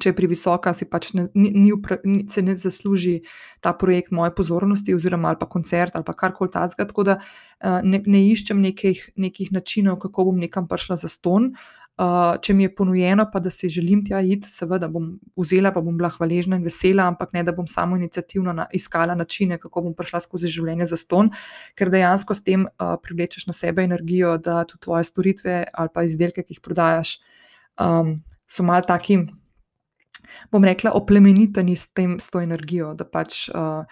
Če 0.00 0.08
je 0.08 0.16
previsoka, 0.16 0.72
si 0.72 0.86
pač 0.88 1.10
ne, 1.12 1.26
ni, 1.34 1.50
ni, 1.52 2.22
se 2.32 2.42
ne 2.42 2.54
zasluži 2.56 3.18
ta 3.60 3.74
projekt 3.76 4.12
moje 4.14 4.32
pozornosti, 4.34 4.94
oziroma 4.96 5.28
ali 5.32 5.40
pa 5.40 5.48
koncert 5.50 5.96
ali 5.98 6.06
pa 6.06 6.14
karkoli 6.16 6.50
takega. 6.50 6.88
Tako 6.88 7.04
da 7.10 7.18
eh, 7.20 7.80
ne, 7.84 8.00
ne 8.06 8.24
iščem 8.30 8.62
nekih, 8.62 9.04
nekih 9.20 9.52
načinov, 9.52 10.00
kako 10.02 10.30
bom 10.30 10.40
nekam 10.40 10.68
prišla 10.70 10.96
za 11.04 11.12
ston. 11.12 11.52
Uh, 12.00 12.38
če 12.40 12.54
mi 12.56 12.64
je 12.64 12.70
ponujeno, 12.72 13.26
pa 13.28 13.36
da 13.44 13.50
si 13.52 13.68
želim 13.68 14.00
tja 14.06 14.22
iti, 14.24 14.48
seveda 14.48 14.88
bom 14.88 15.10
vzela, 15.36 15.74
pa 15.74 15.82
bom 15.84 15.92
bila 16.00 16.08
hvaležna 16.14 16.56
in 16.56 16.64
vesela, 16.64 17.04
ampak 17.12 17.34
ne 17.36 17.42
da 17.44 17.52
bom 17.52 17.66
samo 17.68 17.98
inicijativno 18.00 18.54
na, 18.56 18.64
iskala 18.72 19.12
načine, 19.14 19.58
kako 19.60 19.82
bom 19.84 19.94
prišla 19.98 20.22
skozi 20.24 20.48
življenje 20.48 20.88
za 20.88 20.96
ston, 20.96 21.28
ker 21.76 21.92
dejansko 21.92 22.34
s 22.34 22.46
tem 22.48 22.64
uh, 22.64 22.94
privlečeš 22.96 23.44
na 23.50 23.52
sebe 23.52 23.84
energijo, 23.84 24.38
da 24.40 24.62
tudi 24.64 24.86
tvoje 24.88 25.04
storitve 25.04 25.58
ali 25.68 25.92
pa 25.92 26.06
izdelke, 26.08 26.46
ki 26.46 26.56
jih 26.56 26.64
prodajaš, 26.64 27.18
um, 27.76 28.16
so 28.48 28.64
mal 28.64 28.88
takim 28.88 29.28
bom 30.52 30.64
rekla, 30.64 30.92
oplemeniteni 30.98 31.76
s, 31.76 31.88
tem, 31.92 32.18
s 32.20 32.30
to 32.30 32.40
energijo. 32.40 32.92
Da 32.98 33.04
pač, 33.08 33.48
uh, 33.48 33.84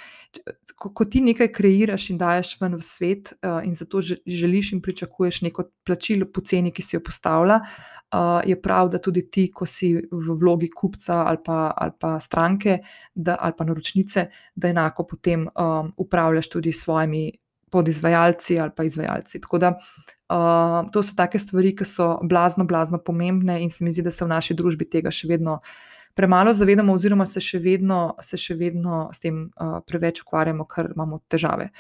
ko, 0.77 0.93
ko 0.95 1.05
ti 1.05 1.23
nekaj 1.25 1.51
kreiraš 1.53 2.11
in 2.15 2.21
daješ 2.21 2.55
ven 2.61 2.77
v 2.79 2.85
svet, 2.85 3.33
uh, 3.41 3.61
in 3.67 3.75
zato 3.77 4.03
želiš 4.03 4.73
in 4.77 4.83
pričakuješ 4.85 5.43
neko 5.47 5.69
plačilo 5.87 6.29
po 6.33 6.45
ceni, 6.45 6.73
ki 6.75 6.83
si 6.83 6.97
jo 6.97 7.03
postavlja, 7.07 7.61
uh, 7.61 8.41
je 8.47 8.57
prav, 8.63 8.91
da 8.93 8.99
tudi 8.99 9.27
ti, 9.31 9.49
ko 9.55 9.67
si 9.67 9.95
v 9.97 10.39
vlogi 10.41 10.71
kupca 10.71 11.23
ali 11.27 11.39
pa, 11.45 11.73
ali 11.77 11.93
pa 11.99 12.19
stranke 12.21 12.79
da, 13.15 13.37
ali 13.41 13.55
pa 13.59 13.65
naročnice, 13.65 14.27
da 14.55 14.69
enako 14.69 15.07
potem 15.07 15.47
um, 15.49 15.93
upravljaš 15.97 16.49
tudi 16.49 16.73
s 16.73 16.85
svojimi. 16.85 17.31
Podizvajalci 17.71 18.57
ali 18.59 18.73
pa 18.75 18.83
izvajalci. 18.83 19.39
Tako 19.41 19.59
da 19.63 19.69
uh, 20.31 20.91
to 20.91 21.03
so 21.03 21.15
take 21.17 21.39
stvari, 21.39 21.71
ki 21.77 21.85
so 21.85 22.19
blazno, 22.23 22.65
blazno 22.65 22.99
pomembne, 22.99 23.61
in 23.63 23.71
se 23.71 23.85
mi 23.85 23.93
zdi, 23.93 24.03
da 24.03 24.11
se 24.11 24.25
v 24.25 24.29
naši 24.29 24.57
družbi 24.59 24.89
tega 24.91 25.11
še 25.15 25.29
vedno 25.31 25.61
premalo 26.15 26.53
zavedamo, 26.53 26.93
oziroma 26.93 27.27
se 27.27 27.41
še 27.41 27.59
vedno, 27.63 28.01
se 28.23 28.39
še 28.41 28.57
vedno 28.59 29.09
s 29.15 29.23
tem 29.23 29.43
uh, 29.49 29.79
preveč 29.87 30.23
ukvarjamo, 30.25 30.67
ker 30.69 30.93
imamo 30.95 31.21
težave. 31.31 31.71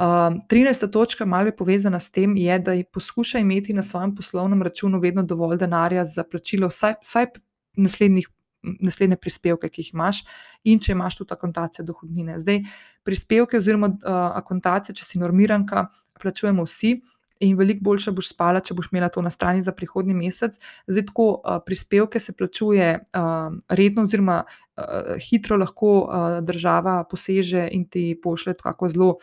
Uh, 0.00 0.40
13. 0.50 0.88
točka, 0.92 1.26
malo 1.28 1.50
je 1.50 1.56
povezana 1.56 2.00
s 2.00 2.10
tem, 2.10 2.36
je, 2.40 2.58
da 2.58 2.76
poskuša 2.92 3.42
imeti 3.42 3.76
na 3.76 3.82
svojem 3.82 4.14
poslovnem 4.16 4.62
računu 4.62 5.00
vedno 5.00 5.22
dovolj 5.22 5.58
denarja 5.60 6.04
za 6.04 6.24
plačilo 6.24 6.70
vsaj, 6.72 7.00
vsaj 7.04 7.32
naslednjih. 7.76 8.28
Naslednje 8.60 9.16
prispevke, 9.16 9.70
ki 9.72 9.80
jih 9.80 9.94
imaš, 9.94 10.18
in 10.68 10.82
če 10.84 10.92
imaš 10.92 11.14
tudi 11.16 11.32
akontacijo 11.32 11.80
dohodnine. 11.88 12.34
Zdaj, 12.42 12.58
prispevke, 13.08 13.56
oziroma 13.56 13.88
uh, 13.88 14.18
akontacijo, 14.36 14.92
če 14.98 15.06
si 15.08 15.20
normiranka, 15.22 15.86
plačujemo 16.20 16.66
vsi, 16.68 16.90
in 17.40 17.56
veliko 17.58 17.84
boljše 17.90 18.12
boš 18.16 18.30
spala, 18.34 18.60
če 18.60 18.74
boš 18.76 18.90
imela 18.92 19.08
to 19.08 19.22
na 19.22 19.30
strani 19.30 19.62
za 19.62 19.72
prihodnji 19.72 20.14
mesec. 20.14 20.58
Zdaj, 20.86 21.06
tako 21.10 21.28
prispevke 21.66 22.20
se 22.20 22.32
plačuje 22.32 22.98
redno, 23.68 24.02
oziroma 24.02 24.42
hitro 25.20 25.56
lahko 25.60 25.94
država 26.42 27.04
poseže 27.10 27.68
in 27.72 27.88
ti 27.88 28.12
pošlje 28.22 28.60
tako 28.62 28.88
zelo. 28.88 29.14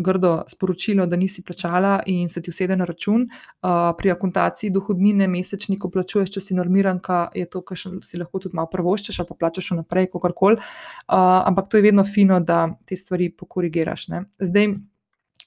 Grdo 0.00 0.44
sporočilo, 0.48 1.04
da 1.06 1.16
nisi 1.18 1.42
plačala, 1.44 1.98
in 2.06 2.28
se 2.30 2.40
ti 2.40 2.48
usede 2.48 2.76
na 2.78 2.86
račun. 2.88 3.26
Uh, 3.26 3.90
pri 3.98 4.12
akontaciji 4.14 4.70
dohodnine 4.70 5.26
mesečni, 5.28 5.76
ko 5.78 5.90
plačuješ, 5.92 6.30
če 6.36 6.40
si 6.40 6.56
normiranka, 6.56 7.18
je 7.36 7.44
to, 7.50 7.60
kar 7.66 7.76
si 7.76 8.20
lahko 8.20 8.40
tudi 8.40 8.56
malo 8.56 8.70
prvoščeš, 8.72 9.18
ali 9.20 9.28
pa 9.28 9.36
plačeš 9.42 9.72
vnaprej, 9.74 10.08
kako 10.14 10.30
koli. 10.38 10.56
Uh, 10.56 11.42
ampak 11.50 11.68
to 11.68 11.76
je 11.76 11.84
vedno 11.90 12.06
fino, 12.06 12.38
da 12.40 12.70
te 12.86 12.96
stvari 12.96 13.28
pokorigiraš. 13.34 14.08
Ne? 14.14 14.22
Zdaj, 14.38 14.70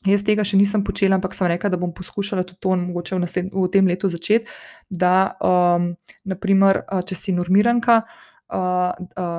Jaz 0.04 0.26
tega 0.28 0.44
še 0.44 0.60
nisem 0.60 0.84
počela, 0.84 1.16
ampak 1.16 1.36
sem 1.38 1.48
rekla, 1.48 1.72
da 1.72 1.80
bom 1.80 1.94
poskušala 1.96 2.44
tudi 2.44 2.60
to 2.60 2.76
mogoče 2.76 3.16
v, 3.16 3.22
nasled, 3.24 3.54
v 3.56 3.70
tem 3.72 3.88
letu 3.88 4.10
začeti. 4.12 4.52
Da, 4.92 5.36
um, 5.40 5.94
naprimer, 6.28 6.84
če 7.08 7.16
si 7.16 7.36
normiranka, 7.36 8.02
uh, 8.04 8.33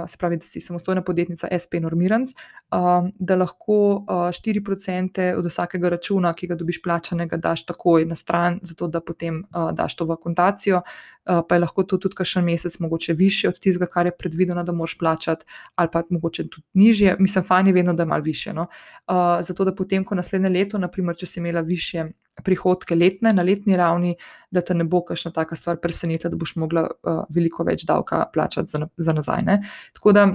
se 0.08 0.16
pravi, 0.18 0.36
da 0.36 0.42
si 0.42 0.60
samostojna 0.60 1.02
podjetnica, 1.02 1.48
SP 1.62 1.78
normiranc, 1.80 2.30
uh, 2.30 3.08
da 3.18 3.36
lahko 3.36 3.76
uh, 3.96 4.06
4% 4.08 5.34
od 5.38 5.46
vsakega 5.46 5.88
računa, 5.88 6.32
ki 6.34 6.46
ga 6.46 6.54
dobiš 6.54 6.82
plačanega, 6.82 7.36
daš 7.36 7.66
takoj 7.66 8.04
na 8.04 8.14
stran, 8.14 8.58
zato 8.62 8.88
da 8.88 9.00
potem 9.00 9.44
uh, 9.44 9.70
daš 9.72 9.96
to 9.96 10.04
v 10.04 10.16
akontacijo. 10.16 10.80
Uh, 10.80 11.40
pa 11.48 11.54
je 11.54 11.64
lahko 11.64 11.82
to 11.82 11.98
tudi 11.98 12.16
kakšen 12.16 12.44
mesec, 12.44 12.78
mogoče 12.78 13.12
više 13.12 13.48
od 13.48 13.60
tistega, 13.60 13.86
kar 13.86 14.06
je 14.06 14.16
predvideno, 14.18 14.64
da 14.64 14.72
moraš 14.72 14.98
plačati, 14.98 15.44
ali 15.74 15.88
pa 15.92 16.02
mogoče 16.10 16.48
tudi 16.48 16.66
nižje. 16.74 17.16
Mislim, 17.18 17.44
fajn 17.44 17.66
je 17.66 17.72
vedno, 17.72 17.94
da 17.94 18.02
je 18.02 18.06
malo 18.06 18.22
više. 18.22 18.52
No? 18.52 18.66
Uh, 19.08 19.40
zato 19.40 19.64
da 19.64 19.74
potem, 19.74 20.04
ko 20.04 20.14
naslednje 20.14 20.48
leto, 20.48 20.78
naprimer, 20.78 21.16
če 21.16 21.26
si 21.26 21.40
imela 21.40 21.60
više 21.60 22.04
prihodke 22.42 22.96
letne, 22.98 23.32
na 23.32 23.42
letni 23.46 23.76
ravni, 23.78 24.16
da 24.50 24.62
te 24.64 24.74
ne 24.74 24.84
bo 24.84 25.02
kakšna 25.06 25.30
taka 25.34 25.56
stvar 25.56 25.78
presenetila, 25.82 26.32
da 26.32 26.40
boš 26.40 26.56
mogla 26.60 26.86
uh, 26.88 27.22
veliko 27.34 27.64
več 27.64 27.86
davka 27.86 28.24
plačati 28.32 28.74
za, 28.74 28.88
za 28.96 29.14
nazaj. 29.16 29.46
Ne? 29.46 29.60
Tako 29.94 30.12
da 30.16 30.26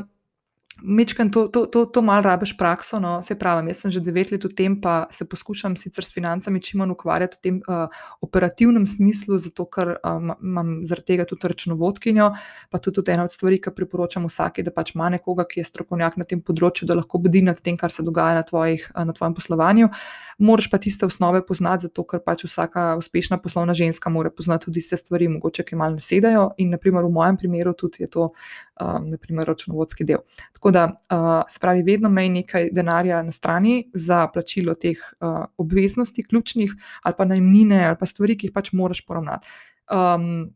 Mečkam, 0.83 1.31
to, 1.31 1.47
to, 1.47 1.65
to, 1.65 1.85
to 1.85 2.01
malo 2.01 2.21
rabiš 2.21 2.57
prakso. 2.57 2.99
No, 2.99 3.21
se 3.21 3.35
pravi, 3.35 3.67
jaz 3.71 3.83
sem 3.83 3.91
že 3.91 4.01
devet 4.03 4.31
let 4.31 4.43
v 4.43 4.53
tem, 4.55 4.77
pa 4.81 5.07
se 5.11 5.25
poskušam 5.27 5.75
sicer 5.77 6.05
s 6.05 6.13
financami 6.15 6.61
čim 6.61 6.79
manj 6.79 6.93
ukvarjati 6.95 7.37
v 7.37 7.41
tem 7.41 7.55
uh, 7.67 7.91
operativnem 8.21 8.85
smislu, 8.87 9.37
zato 9.37 9.65
ker 9.65 9.97
um, 9.99 10.31
imam 10.41 10.71
zaradi 10.87 11.13
tega 11.13 11.25
tudi 11.27 11.47
računovodkinjo, 11.51 12.29
pa 12.71 12.79
tudi, 12.79 12.95
tudi 13.01 13.11
ena 13.11 13.27
od 13.27 13.33
stvari, 13.33 13.59
ki 13.61 13.75
priporočam 13.75 14.27
vsake, 14.29 14.63
da 14.63 14.71
pač 14.71 14.95
ima 14.95 15.09
nekoga, 15.11 15.45
ki 15.49 15.59
je 15.59 15.67
strokovnjak 15.67 16.17
na 16.21 16.27
tem 16.27 16.41
področju, 16.41 16.87
da 16.87 16.97
lahko 16.99 17.19
bdi 17.19 17.43
nad 17.49 17.59
tem, 17.61 17.77
kar 17.77 17.91
se 17.91 18.05
dogaja 18.05 18.39
na, 18.39 18.45
tvojih, 18.47 18.87
na 18.95 19.15
tvojem 19.15 19.35
poslovanju. 19.35 19.91
Moraš 20.39 20.69
pa 20.71 20.79
tiste 20.79 21.05
osnove 21.05 21.41
poznati, 21.45 21.89
zato 21.89 22.05
ker 22.07 22.23
pač 22.23 22.45
vsaka 22.47 22.93
uspešna 22.99 23.41
poslovna 23.43 23.75
ženska 23.75 24.09
mora 24.09 24.31
poznati 24.31 24.69
tudi 24.69 24.79
tiste 24.79 24.97
stvari, 24.97 25.27
mogoče 25.27 25.65
ki 25.67 25.75
malo 25.75 25.97
nasedajo. 25.97 26.53
In 26.63 26.71
naprimer 26.71 27.03
v 27.03 27.11
mojem 27.11 27.37
primeru 27.37 27.73
tudi 27.75 28.05
je 28.05 28.07
to 28.07 28.31
um, 28.79 29.43
računovodski 29.43 30.07
del. 30.07 30.23
Tako 30.55 30.68
da, 30.71 30.85
uh, 31.11 31.41
se 31.47 31.59
pravi, 31.61 31.83
vedno 31.83 32.09
imej 32.09 32.29
nekaj 32.29 32.69
denarja 32.75 33.21
na 33.23 33.31
strani 33.31 33.89
za 33.93 34.27
plačilo 34.33 34.75
teh 34.75 34.99
uh, 35.19 35.45
obveznosti, 35.57 36.23
ključnih, 36.23 36.73
ali 37.03 37.15
pa 37.17 37.25
najmnine, 37.25 37.83
ali 37.87 37.97
pa 37.99 38.05
stvari, 38.05 38.37
ki 38.37 38.49
jih 38.49 38.55
pač 38.55 38.71
moraš 38.73 39.05
poravnati. 39.05 39.47
Um, 39.91 40.49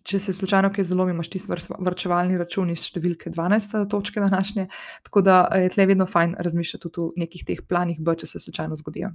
Če 0.00 0.16
se 0.16 0.32
slučajno 0.32 0.70
kaj 0.72 0.86
zelo 0.88 1.04
imaš, 1.12 1.28
ti 1.28 1.38
vrčevalni 1.44 2.38
račun 2.40 2.70
iz 2.72 2.86
številke 2.88 3.28
12, 3.34 3.74
točke 3.92 4.22
današnje, 4.22 4.64
tako 5.04 5.20
da 5.20 5.42
je 5.60 5.68
tle 5.74 5.84
vedno 5.90 6.06
fajn 6.08 6.38
razmišljati 6.40 6.88
tudi 6.88 7.02
o 7.04 7.10
nekih 7.20 7.44
teh 7.44 7.60
planih, 7.68 7.98
B, 8.00 8.14
če 8.16 8.30
se 8.30 8.40
slučajno 8.40 8.78
zgodijo. 8.80 9.10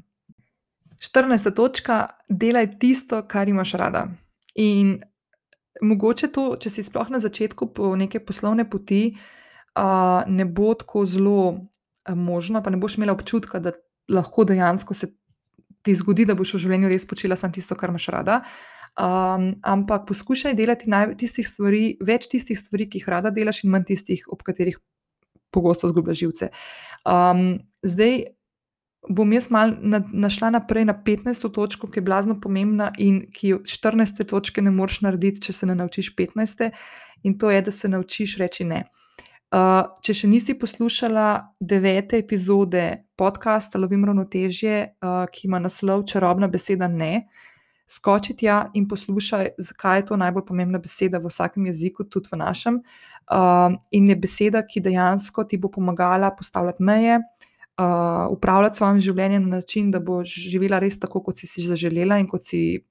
14. 1.01 1.49
točka, 1.57 1.97
delaj 2.29 2.75
tisto, 2.79 3.23
kar 3.25 3.49
imaš 3.49 3.73
rada. 3.81 4.05
In 4.61 4.99
mogoče 5.81 6.29
to, 6.37 6.51
če 6.61 6.69
si 6.69 6.85
sploh 6.85 7.09
na 7.09 7.19
začetku 7.19 7.71
po 7.73 7.89
neke 7.97 8.21
poslovne 8.21 8.67
poti, 8.69 9.01
uh, 9.09 9.44
ne 10.27 10.45
bo 10.45 10.73
tako 10.73 11.05
zelo 11.05 11.39
uh, 11.49 11.59
možno, 12.13 12.63
pa 12.63 12.69
ne 12.69 12.77
boš 12.77 12.97
imela 12.97 13.13
občutka, 13.13 13.59
da 13.59 13.71
lahko 14.09 14.43
dejansko 14.43 14.93
se 14.93 15.07
ti 15.81 15.95
zgodi, 15.95 16.25
da 16.25 16.35
boš 16.35 16.53
v 16.53 16.63
življenju 16.65 16.89
res 16.89 17.05
počela 17.07 17.35
samo 17.35 17.53
tisto, 17.53 17.75
kar 17.75 17.89
imaš 17.89 18.07
rada. 18.13 18.41
Um, 18.95 19.55
ampak 19.61 20.05
poskušaj 20.07 20.55
delati 20.55 20.89
tistih 21.19 21.47
stvari, 21.47 21.97
več 22.01 22.29
tistih 22.31 22.59
stvari, 22.59 22.87
ki 22.89 23.01
jih 23.01 23.09
rada 23.11 23.31
delaš, 23.33 23.63
in 23.63 23.73
manj 23.73 23.89
tistih, 23.91 24.23
ob 24.31 24.43
katerih 24.45 24.77
pogosto 25.51 25.89
zgubljaš 25.91 26.21
živce. 26.21 26.49
Um, 27.05 27.59
zdaj, 27.83 28.23
bom 29.05 29.33
jaz 29.35 29.51
mal 29.53 29.75
na, 29.81 29.99
našla 29.99 30.49
naprej 30.55 30.87
na 30.89 30.95
15. 31.05 31.49
točko, 31.53 31.89
ki 31.91 32.01
je 32.01 32.05
blazno 32.05 32.39
pomembna 32.41 32.91
in 32.97 33.25
ki 33.33 33.53
jo 33.53 33.59
14. 33.61 34.23
točke 34.29 34.63
ne 34.65 34.73
moreš 34.73 35.03
narediti, 35.05 35.43
če 35.47 35.53
se 35.53 35.69
ne 35.69 35.75
naučiš 35.77 36.15
15. 36.17 36.71
in 37.23 37.37
to 37.37 37.51
je, 37.51 37.61
da 37.61 37.71
se 37.71 37.91
naučiš 37.91 38.39
reči 38.41 38.65
ne. 38.65 38.85
Uh, 38.85 39.04
če 40.03 40.13
še 40.17 40.27
nisi 40.27 40.55
poslušala 40.59 41.55
devete 41.59 42.17
epizode 42.19 42.83
podcasta 43.15 43.79
Lovim 43.79 44.03
ravnotežje, 44.07 44.77
uh, 44.99 45.25
ki 45.31 45.47
ima 45.47 45.61
naslov 45.63 46.03
Čarobna 46.09 46.49
beseda 46.51 46.89
ne, 46.91 47.27
skoči 47.87 48.35
tja 48.35 48.65
in 48.75 48.87
poslušaj, 48.89 49.53
zakaj 49.61 49.99
je 49.99 50.05
to 50.09 50.17
najbolj 50.19 50.45
pomembna 50.47 50.81
beseda 50.81 51.21
v 51.21 51.31
vsakem 51.31 51.69
jeziku, 51.69 52.03
tudi 52.03 52.33
v 52.33 52.41
našem. 52.41 52.81
Uh, 53.31 53.77
in 53.95 54.09
je 54.11 54.17
beseda, 54.19 54.63
ki 54.65 54.83
dejansko 54.83 55.45
ti 55.47 55.61
bo 55.61 55.71
pomagala 55.71 56.33
postavljati 56.35 56.83
meje, 56.83 57.21
uh, 57.21 58.25
upravljati 58.35 58.81
svojim 58.81 58.99
življenjem 59.07 59.47
na 59.47 59.61
način, 59.61 59.93
da 59.93 60.03
boš 60.03 60.35
živela 60.51 60.81
res 60.83 60.99
tako, 60.99 61.23
kot 61.29 61.39
si 61.39 61.47
si 61.47 61.63
zaželela 61.69 62.19
in 62.19 62.27
kot 62.27 62.43
si 62.49 62.83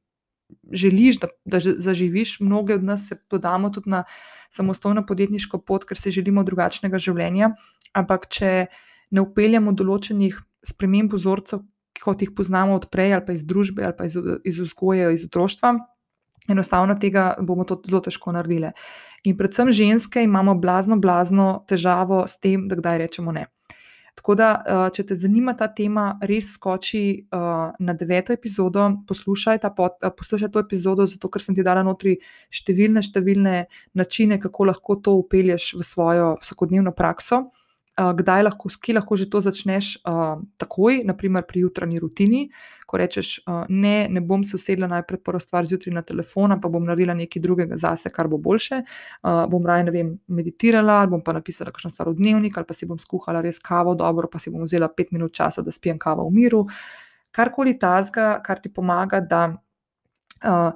želiš, 0.73 1.21
da, 1.23 1.29
da 1.45 1.61
zaživiš. 1.61 2.39
Mnoge 2.41 2.75
od 2.75 2.85
nas 2.85 3.09
se 3.09 3.19
podamo 3.31 3.71
tudi 3.71 3.91
na 3.91 4.05
samostojno 4.51 5.07
podjetniško 5.07 5.59
pot, 5.59 5.85
ker 5.85 5.99
si 5.99 6.15
želimo 6.15 6.45
drugačnega 6.45 6.99
življenja. 6.99 7.55
Ampak, 7.95 8.29
če 8.31 8.67
ne 9.11 9.23
upeljamo 9.23 9.73
določenih 9.73 10.39
sprememb 10.65 11.13
vzorcev, 11.15 11.65
kot 12.03 12.23
jih 12.23 12.33
poznamo 12.37 12.77
odprej, 12.81 13.15
ali 13.15 13.27
pa 13.27 13.35
iz 13.37 13.45
družbe, 13.47 13.85
ali 13.87 13.97
pa 13.97 14.09
iz, 14.09 14.17
iz 14.45 14.61
vzgoje, 14.61 15.13
iz 15.15 15.27
otroštva. 15.29 15.77
Enostavno 16.51 16.97
tega 17.01 17.33
bomo 17.41 17.65
to 17.65 17.79
zelo 17.89 18.03
težko 18.05 18.35
naredili. 18.37 18.75
In 19.25 19.37
predvsem 19.39 19.71
ženske 19.73 20.23
imamo 20.25 20.55
blazno, 20.61 20.99
blazno 21.01 21.65
težavo 21.69 22.27
s 22.29 22.37
tem, 22.41 22.67
da 22.69 22.77
kdaj 22.77 22.99
rečemo 23.07 23.33
ne. 23.33 23.47
Tako 24.15 24.35
da, 24.39 24.49
eh, 24.63 24.91
če 24.95 25.05
te 25.09 25.17
zanima 25.19 25.57
ta 25.59 25.67
tema, 25.75 26.05
res 26.23 26.53
skoči 26.55 27.03
uh, 27.35 27.73
na 27.79 27.95
deveto 27.99 28.33
epizodo, 28.33 28.87
poslušaj, 29.09 29.59
pod, 29.77 29.99
uh, 30.07 30.13
poslušaj 30.15 30.53
to 30.55 30.63
epizodo, 30.63 31.07
zato 31.11 31.29
ker 31.29 31.43
sem 31.43 31.57
ti 31.57 31.65
dala 31.67 31.83
notri 31.83 32.15
številne, 32.55 33.03
številne 33.03 33.57
načine, 33.99 34.39
kako 34.41 34.71
lahko 34.71 34.97
to 35.03 35.17
upelješ 35.19 35.73
v 35.81 35.87
svojo 35.89 36.31
vsakodnevno 36.45 36.95
prakso 36.95 37.43
kdaj 37.97 38.43
lahko, 38.43 38.69
ki 38.83 38.95
lahko 38.97 39.17
že 39.17 39.29
to 39.31 39.41
začneš 39.41 40.03
uh, 40.03 40.43
takoj, 40.59 41.05
naprimer 41.07 41.45
pri 41.47 41.63
jutranji 41.63 42.01
rutini, 42.03 42.41
ko 42.91 42.99
rečeš, 42.99 43.47
uh, 43.47 43.63
ne, 43.69 44.09
ne 44.11 44.21
bom 44.21 44.43
se 44.45 44.57
usedla 44.59 44.89
najprej 44.91 45.21
prvo 45.23 45.39
stvar 45.39 45.67
zjutraj 45.67 45.95
na 45.95 46.03
telefon, 46.03 46.57
pa 46.61 46.69
bom 46.69 46.83
naredila 46.85 47.15
nekaj 47.15 47.43
drugega 47.43 47.79
zase, 47.79 48.11
kar 48.11 48.29
bo 48.29 48.39
boljše. 48.39 48.83
Uh, 49.23 49.45
bom 49.51 49.67
raje, 49.67 49.87
ne 49.87 49.95
vem, 49.95 50.11
meditirala, 50.27 51.01
ali 51.05 51.15
bom 51.15 51.23
pa 51.23 51.37
napisala 51.37 51.71
kakšno 51.71 51.93
stvar 51.95 52.11
v 52.11 52.19
dnevnik, 52.19 52.59
ali 52.59 52.67
pa 52.67 52.75
si 52.75 52.91
bom 52.91 52.99
skuhala 52.99 53.45
res 53.45 53.63
kavo 53.63 53.95
dobro, 53.95 54.31
pa 54.31 54.43
si 54.43 54.51
bom 54.51 54.67
vzela 54.67 54.91
pet 54.91 55.15
minut 55.15 55.35
časa, 55.35 55.63
da 55.63 55.71
spijem 55.71 56.01
kavo 56.03 56.27
v 56.27 56.35
miru. 56.35 56.65
Karkoli 57.35 57.79
tazga, 57.79 58.41
kar 58.43 58.59
ti 58.59 58.75
pomaga, 58.75 59.23
da. 59.23 59.47
Uh, 60.45 60.75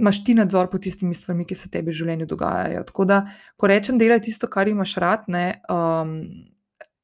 imaš 0.00 0.24
ti 0.24 0.34
nadzor 0.34 0.70
pod 0.70 0.82
tistimi 0.82 1.14
stvarmi, 1.14 1.46
ki 1.46 1.54
se 1.54 1.70
tebi 1.70 1.92
v 1.92 2.00
življenju 2.00 2.26
dogajajo. 2.26 2.82
Tako 2.88 3.06
da, 3.08 3.22
ko 3.56 3.70
rečem, 3.70 3.98
delaj 3.98 4.24
tisto, 4.26 4.50
kar 4.50 4.68
imaš 4.68 4.96
rad. 5.02 5.28
Ne, 5.32 5.60
um, 5.72 6.18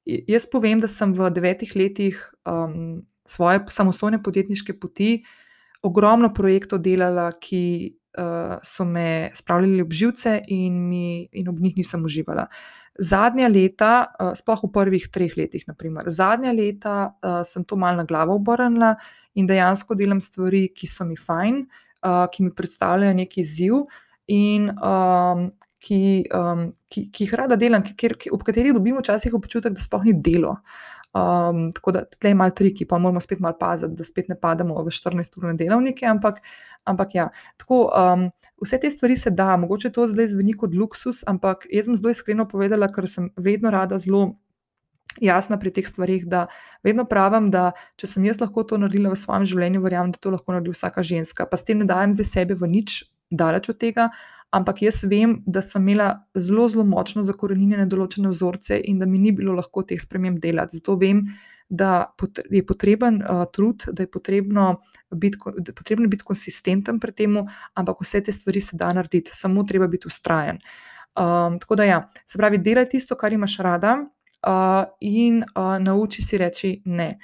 jaz 0.06 0.48
povem, 0.50 0.82
da 0.82 0.90
sem 0.90 1.14
v 1.14 1.30
devetih 1.30 1.76
letih 1.78 2.20
um, 2.48 3.02
svoje 3.28 3.62
samostojne 3.70 4.22
podjetniške 4.22 4.76
poti 4.80 5.22
ogromno 5.82 6.30
projektov 6.34 6.82
delala, 6.82 7.30
ki 7.42 7.64
uh, 8.18 8.58
so 8.66 8.84
me 8.84 9.30
spravljali 9.34 9.82
ob 9.82 9.92
živce 9.92 10.36
in, 10.46 10.78
mi, 10.88 11.28
in 11.32 11.48
ob 11.48 11.58
njih 11.60 11.76
nisem 11.76 12.04
uživala. 12.04 12.46
Zadnja 12.98 13.48
leta, 13.48 13.92
uh, 14.18 14.34
sploh 14.38 14.66
v 14.66 14.72
prvih 14.74 15.08
treh 15.10 15.34
letih, 15.38 15.64
naprimer, 15.66 16.10
zadnja 16.12 16.52
leta 16.52 16.96
uh, 17.08 17.40
sem 17.46 17.64
to 17.64 17.76
malo 17.76 18.02
na 18.02 18.04
glavo 18.04 18.36
obrnila 18.36 18.94
in 19.34 19.48
dejansko 19.48 19.96
delam 19.98 20.20
stvari, 20.20 20.68
ki 20.74 20.86
so 20.86 21.06
mi 21.08 21.16
fajn, 21.16 21.64
uh, 22.02 22.24
ki 22.32 22.48
mi 22.48 22.54
predstavljajo 22.54 23.14
neki 23.14 23.40
izziv 23.40 23.84
in 24.26 24.70
um, 24.70 25.50
ki, 25.82 26.00
um, 26.34 26.70
ki, 26.88 27.06
ki 27.10 27.26
jih 27.26 27.36
rada 27.38 27.58
delam, 27.58 27.82
ki, 27.82 27.94
ki, 27.98 28.32
ob 28.34 28.44
katerih 28.46 28.74
dobimo 28.76 29.02
včasih 29.02 29.34
občutek, 29.34 29.74
da 29.74 29.82
sploh 29.82 30.04
ni 30.06 30.14
delo. 30.14 30.58
Um, 31.12 31.66
tako 31.76 31.92
da 31.92 32.04
tukaj 32.08 32.30
je 32.30 32.36
malo 32.38 32.54
triki, 32.56 32.86
pa 32.88 32.98
moramo 32.98 33.20
spet 33.20 33.40
malo 33.44 33.56
paziti, 33.60 33.98
da 33.98 34.04
spet 34.04 34.30
ne 34.32 34.36
pademo 34.40 34.78
v 34.80 34.92
14-urne 34.94 35.56
delovnike. 35.60 36.06
Ampak, 36.08 36.38
ampak 36.88 37.16
ja, 37.18 37.26
tako, 37.60 37.82
um, 37.90 38.30
vse 38.62 38.78
te 38.80 38.90
stvari 38.90 39.18
se 39.20 39.30
da, 39.30 39.56
mogoče 39.60 39.90
to 39.92 40.06
zdaj 40.08 40.30
zveni 40.32 40.54
kot 40.56 40.72
luksus, 40.78 41.20
ampak 41.28 41.66
jaz 41.68 41.90
sem 41.90 41.98
zelo 42.00 42.14
iskreno 42.14 42.48
povedala, 42.48 42.88
ker 42.94 43.10
sem 43.10 43.28
vedno 43.36 43.74
rada 43.74 43.98
zelo 44.00 44.30
jasna 45.20 45.58
pri 45.58 45.72
teh 45.74 45.88
stvarih, 45.88 46.26
da 46.26 46.46
vedno 46.84 47.04
pravim, 47.08 47.50
da 47.50 47.72
če 48.00 48.06
sem 48.06 48.24
jaz 48.24 48.40
lahko 48.40 48.64
to 48.64 48.78
naredila 48.80 49.12
v 49.12 49.18
svojem 49.18 49.46
življenju, 49.48 49.82
verjamem, 49.84 50.12
da 50.14 50.22
to 50.22 50.32
lahko 50.34 50.54
naredi 50.54 50.74
vsaka 50.74 51.02
ženska. 51.02 51.46
Pa 51.46 51.56
s 51.56 51.66
tem 51.68 51.82
ne 51.82 51.88
dajem 51.88 52.14
zdaj 52.16 52.30
sebe 52.30 52.58
v 52.58 52.70
nič, 52.70 53.02
daleč 53.32 53.70
od 53.72 53.78
tega, 53.80 54.10
ampak 54.52 54.82
jaz 54.84 55.02
vem, 55.08 55.38
da 55.46 55.62
sem 55.64 55.82
imela 55.82 56.26
zelo, 56.36 56.68
zelo 56.68 56.84
močno 56.84 57.24
zakorenjene 57.24 57.88
določene 57.88 58.28
vzorce 58.28 58.76
in 58.76 59.00
da 59.00 59.08
mi 59.08 59.18
ni 59.18 59.32
bilo 59.32 59.56
lahko 59.56 59.84
teh 59.88 60.00
sprememb 60.00 60.40
delati. 60.42 60.76
Zato 60.80 60.98
vem, 61.00 61.24
da 61.72 62.12
je 62.52 62.60
potreben 62.68 63.22
uh, 63.24 63.46
trud, 63.48 63.86
da 63.96 64.04
je 64.04 64.10
potrebno 64.12 64.82
biti, 65.10 65.38
je 65.56 65.72
potrebno 65.72 66.08
biti 66.12 66.26
konsistenten 66.28 67.00
pri 67.00 67.14
tem, 67.16 67.38
ampak 67.74 68.02
vse 68.04 68.20
te 68.20 68.32
stvari 68.32 68.60
se 68.60 68.76
da 68.76 68.90
narediti, 68.92 69.32
samo 69.32 69.64
treba 69.64 69.88
biti 69.88 70.10
ustrajen. 70.10 70.60
Um, 71.16 71.56
tako 71.60 71.76
da, 71.80 71.84
ja, 71.88 71.98
se 72.28 72.38
pravi, 72.38 72.60
delaj 72.60 72.90
tisto, 72.92 73.16
kar 73.16 73.32
imaš 73.32 73.56
rada, 73.64 73.96
uh, 74.46 74.84
in 75.00 75.42
uh, 75.42 75.78
nauči 75.78 76.22
si 76.22 76.38
reči 76.38 76.82
ne. 76.84 77.18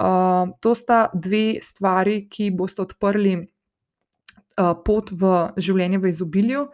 Uh, 0.00 0.48
to 0.60 0.74
sta 0.74 1.10
dve 1.14 1.60
stvari, 1.62 2.24
ki 2.28 2.50
boste 2.56 2.82
odprli 2.82 3.34
uh, 3.36 4.72
pot 4.84 5.12
v 5.12 5.52
življenje 5.60 6.00
v 6.00 6.14
izobilju. 6.14 6.64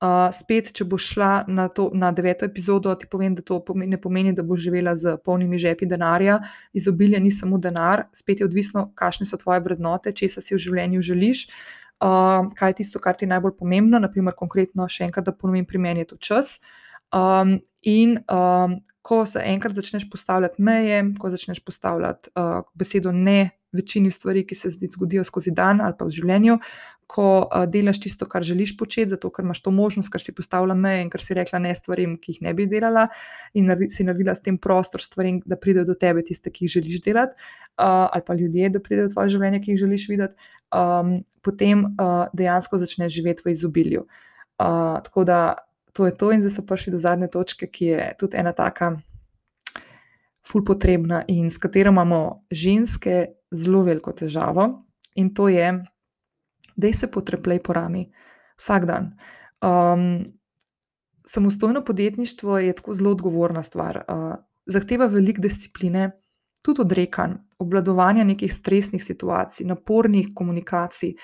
Uh, 0.00 0.30
spet, 0.32 0.70
če 0.72 0.86
boš 0.88 1.10
šla 1.12 1.30
na, 1.52 1.66
to, 1.68 1.90
na 1.92 2.08
deveto 2.16 2.46
epizodo, 2.48 2.94
ti 2.96 3.04
povem, 3.04 3.34
da 3.36 3.44
to 3.44 3.58
pomeni, 3.60 3.92
ne 3.92 4.00
pomeni, 4.00 4.32
da 4.32 4.40
boš 4.40 4.62
živela 4.64 4.94
z 4.96 5.18
polnimi 5.20 5.60
žepi 5.60 5.84
denarja. 5.84 6.38
Izobilje 6.72 7.20
ni 7.20 7.28
samo 7.28 7.58
denar, 7.60 8.06
spet 8.16 8.40
je 8.40 8.48
odvisno, 8.48 8.86
kakšne 8.96 9.28
so 9.28 9.36
tvoje 9.36 9.60
vrednote, 9.60 10.14
če 10.16 10.30
se 10.38 10.46
v 10.54 10.62
življenju 10.64 11.04
želiš. 11.04 11.44
Uh, 12.00 12.48
kaj 12.56 12.72
je 12.72 12.78
tisto, 12.78 12.96
kar 12.96 13.12
ti 13.12 13.26
je 13.26 13.34
najbolj 13.34 13.58
pomembno, 13.58 14.00
naprimer, 14.00 14.32
konkretno, 14.32 14.86
še 14.88 15.04
enkrat, 15.10 15.26
da 15.28 15.36
ponovim, 15.36 15.68
pri 15.68 15.82
meni 15.84 16.06
je 16.06 16.14
to 16.14 16.16
čas. 16.16 16.56
Um, 17.10 17.58
in 17.82 18.18
um, 18.30 18.80
ko 19.02 19.24
se 19.26 19.40
enkrat 19.44 19.74
začneš 19.74 20.10
postavljati 20.10 20.62
meje, 20.62 21.04
ko 21.18 21.30
začneš 21.30 21.64
postavljati 21.64 22.30
uh, 22.36 22.62
besedo 22.74 23.12
ne 23.12 23.50
večini 23.72 24.10
stvari, 24.10 24.44
ki 24.46 24.54
se 24.54 24.70
zgodijo 24.70 25.24
skozi 25.24 25.50
dan 25.50 25.80
ali 25.80 25.94
pa 25.98 26.04
v 26.04 26.14
življenju, 26.14 26.56
ko 27.10 27.26
uh, 27.42 27.64
delaš 27.70 28.00
tisto, 28.04 28.26
kar 28.30 28.44
želiš 28.46 28.76
početi, 28.78 29.10
zato 29.14 29.30
ker 29.34 29.46
imaš 29.46 29.62
to 29.62 29.72
možnost, 29.74 30.10
ker 30.12 30.22
si 30.22 30.34
postavila 30.34 30.74
meje 30.74 31.04
in 31.04 31.10
ker 31.10 31.22
si 31.22 31.34
rekla 31.34 31.58
ne 31.62 31.74
stvarim, 31.74 32.16
ki 32.22 32.34
jih 32.34 32.42
ne 32.46 32.54
bi 32.54 32.66
delala, 32.70 33.08
in 33.54 33.70
naredi, 33.70 33.90
si 33.94 34.06
naredila 34.06 34.34
s 34.34 34.44
tem 34.46 34.58
prostor 34.58 35.02
stvarim, 35.02 35.40
da 35.46 35.58
pridejo 35.58 35.88
do 35.88 35.96
tebe 35.98 36.22
tiste, 36.26 36.52
ki 36.54 36.66
jih 36.66 36.76
želiš 36.78 37.02
delati, 37.06 37.38
uh, 37.78 38.10
ali 38.10 38.26
pa 38.26 38.38
ljudje, 38.38 38.70
da 38.74 38.82
pridejo 38.82 39.08
v 39.08 39.14
tvoje 39.14 39.34
življenje, 39.34 39.62
ki 39.64 39.74
jih 39.74 39.82
želiš 39.86 40.06
videti, 40.10 40.50
um, 40.74 41.16
potem 41.46 41.86
uh, 41.90 42.28
dejansko 42.36 42.82
začneš 42.82 43.14
živeti 43.18 43.46
v 43.46 43.56
izobilju. 43.56 44.06
Uh, 44.60 44.98
tako 45.06 45.24
da 45.24 45.40
to 45.92 46.06
je 46.06 46.16
to, 46.16 46.32
in 46.32 46.40
zdaj 46.40 46.54
so 46.56 46.66
prišli 46.66 46.92
do 46.92 46.98
zadnje 46.98 47.28
točke, 47.30 47.66
ki 47.66 47.86
je 47.86 48.10
tudi 48.18 48.38
ena 48.38 48.52
taka, 48.52 48.96
ful 50.46 50.64
potrebna 50.64 51.24
in 51.28 51.50
s 51.50 51.58
katero 51.58 51.92
imamo 51.92 52.46
ženske 52.50 53.26
zelo 53.50 53.82
veliko 53.86 54.12
težavo, 54.12 54.84
in 55.14 55.34
to 55.34 55.48
je, 55.48 55.72
da 56.76 56.92
se 56.92 57.10
potrepej 57.10 57.62
po 57.62 57.72
rami 57.72 58.06
vsak 58.58 58.86
dan. 58.86 59.12
Um, 59.60 60.24
samostojno 61.26 61.84
podjetništvo 61.84 62.58
je 62.58 62.72
tako 62.72 62.94
zelo 62.94 63.10
odgovorna 63.10 63.62
stvar, 63.62 64.04
uh, 64.08 64.34
zahteva 64.66 65.06
veliko 65.06 65.42
discipline. 65.42 66.10
Tudi 66.60 66.82
odrekanj, 66.82 67.38
obvladovanja 67.58 68.24
nekih 68.24 68.52
stresnih 68.52 69.04
situacij, 69.04 69.64
napornih 69.66 70.28
komunikacij, 70.36 71.14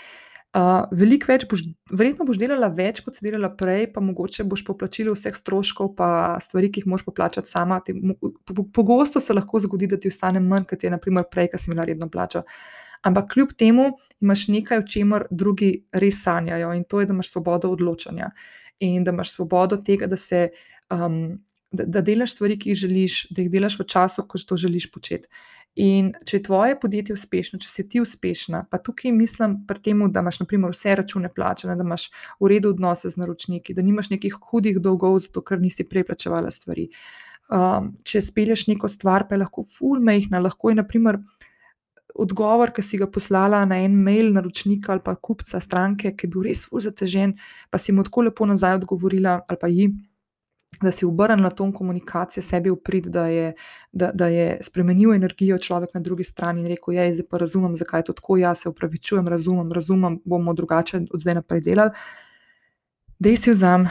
uh, 0.57 0.86
veliko 0.96 1.28
več 1.30 1.44
boš, 1.50 1.62
verjetno 1.92 2.26
boš 2.28 2.38
delala 2.40 2.68
več, 2.72 3.02
kot 3.04 3.18
si 3.18 3.24
delala 3.26 3.50
prej, 3.59 3.90
pa 3.92 4.02
mogoče 4.04 4.46
boš 4.48 4.64
poplačila 4.66 5.14
vseh 5.16 5.36
stroškov, 5.36 5.92
pa 5.98 6.09
stvari, 6.42 6.70
ki 6.72 6.82
jih 6.82 6.90
moš 6.92 7.04
poplačati 7.07 7.50
sama. 7.50 7.80
Ti, 7.84 7.94
pogosto 8.74 9.20
se 9.22 9.36
lahko 9.36 9.61
zgodi, 9.62 9.90
da 9.90 10.00
ti 10.00 10.12
ostane 10.12 10.42
manj, 10.42 10.68
kot 10.70 10.86
je 10.86 10.92
naprimer 10.92 11.28
prej, 11.32 11.52
ki 11.52 11.61
si 11.61 11.70
imela 11.70 11.86
redno 11.88 12.09
plačo. 12.12 12.46
Ampak 13.07 13.34
kljub 13.34 13.52
temu 13.59 13.90
imaš 14.24 14.46
nekaj, 14.50 14.80
o 14.82 14.86
čemer 14.88 15.26
drugi 15.30 15.72
res 15.94 16.22
sanjajo, 16.24 16.72
in 16.74 16.86
to 16.88 17.02
je, 17.02 17.11
da 17.11 17.14
imaš 17.16 17.34
svobodo 17.34 17.70
odločanja 17.76 18.32
in 18.84 19.04
da 19.04 19.12
imaš 19.14 19.36
svobodo 19.36 19.80
tega, 19.82 20.09
da 20.11 20.16
se. 20.20 20.48
Um, 20.90 21.38
Da, 21.76 21.82
da 21.82 22.00
delaš 22.00 22.30
stvari, 22.36 22.54
ki 22.62 22.70
jih 22.70 22.78
želiš, 22.78 23.14
da 23.34 23.42
jih 23.42 23.48
delaš 23.50 23.74
v 23.76 23.84
času, 23.90 24.22
ko 24.30 24.38
to 24.38 24.57
želiš 24.57 24.84
početi. 24.94 25.26
In 25.77 26.14
če 26.24 26.39
je 26.39 26.43
tvoje 26.47 26.77
podjetje 26.81 27.12
uspešno, 27.12 27.59
če 27.61 27.68
si 27.68 27.83
ti 27.85 28.01
uspešna, 28.01 28.62
pa 28.72 28.79
tukaj 28.81 29.12
mislim 29.12 29.59
pri 29.68 29.83
tem, 29.85 30.01
da 30.09 30.22
imaš 30.24 30.39
naprimer, 30.41 30.72
vse 30.72 30.95
račune 30.97 31.29
plačene, 31.29 31.74
da 31.77 31.85
imaš 31.85 32.07
v 32.41 32.49
redu 32.55 32.72
odnose 32.72 33.12
z 33.12 33.20
naročniki, 33.20 33.77
da 33.77 33.85
nimaš 33.85 34.09
nekih 34.14 34.39
hudih 34.49 34.81
dolgov, 34.81 35.18
zato 35.27 35.45
ker 35.45 35.61
nisi 35.61 35.85
prej 35.85 36.07
plačevala 36.09 36.53
stvari. 36.55 36.89
Um, 37.53 37.93
če 38.09 38.24
speleš 38.24 38.64
neko 38.70 38.89
stvar, 38.89 39.27
pa 39.29 39.37
je 39.37 39.43
lahko 39.45 39.66
fulmejhna, 39.68 40.41
lahko 40.41 40.72
je 40.72 40.81
naprimer. 40.81 41.20
Odgovor, 42.16 42.72
ki 42.72 42.81
si 42.81 42.97
ga 42.97 43.05
poslala 43.12 43.61
na 43.68 43.77
en 43.85 43.93
mail 44.01 44.31
naročnika 44.33 44.95
ali 44.95 45.05
pa 45.05 45.12
kupca 45.20 45.61
stranke, 45.61 46.14
ki 46.16 46.24
je 46.24 46.33
bil 46.33 46.47
res 46.49 46.64
zelo 46.64 46.81
zatežen, 46.81 47.37
pa 47.68 47.77
si 47.77 47.93
mu 47.93 48.07
tako 48.07 48.24
lepo 48.31 48.49
nazaj 48.49 48.79
odgovorila, 48.81 49.43
ali 49.45 49.61
pa 49.61 49.68
ji, 49.68 49.91
da 50.83 50.93
si 50.93 51.07
obrnila 51.07 51.51
ton 51.51 51.73
komunikacije 51.73 52.43
sebi 52.43 52.71
v 52.71 52.77
prid, 52.85 53.07
da 53.07 53.27
je, 53.27 53.55
da, 53.93 54.11
da 54.12 54.27
je 54.29 54.59
spremenil 54.62 55.14
energijo 55.14 55.59
človek 55.59 55.95
na 55.95 56.01
drugi 56.01 56.25
strani 56.25 56.61
in 56.61 56.67
rekel: 56.67 56.95
Ja, 56.95 57.12
zdaj 57.12 57.27
pa 57.31 57.39
razumem, 57.39 57.77
zakaj 57.77 58.01
je 58.01 58.05
to 58.05 58.12
tako, 58.12 58.37
jaz 58.37 58.61
se 58.61 58.69
upravičujem, 58.69 59.29
razumem, 59.29 59.73
razumem, 59.73 60.21
bomo 60.25 60.55
drugače 60.55 61.01
od 61.11 61.21
zdaj 61.21 61.35
naprej 61.35 61.61
delali. 61.61 61.91
Dej 63.19 63.37
si 63.37 63.51
vzam 63.51 63.89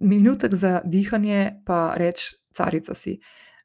minutek 0.00 0.54
za 0.54 0.80
dihanje, 0.84 1.62
pa 1.66 1.94
reč, 1.96 2.34
carica 2.54 2.94
si. 2.94 3.18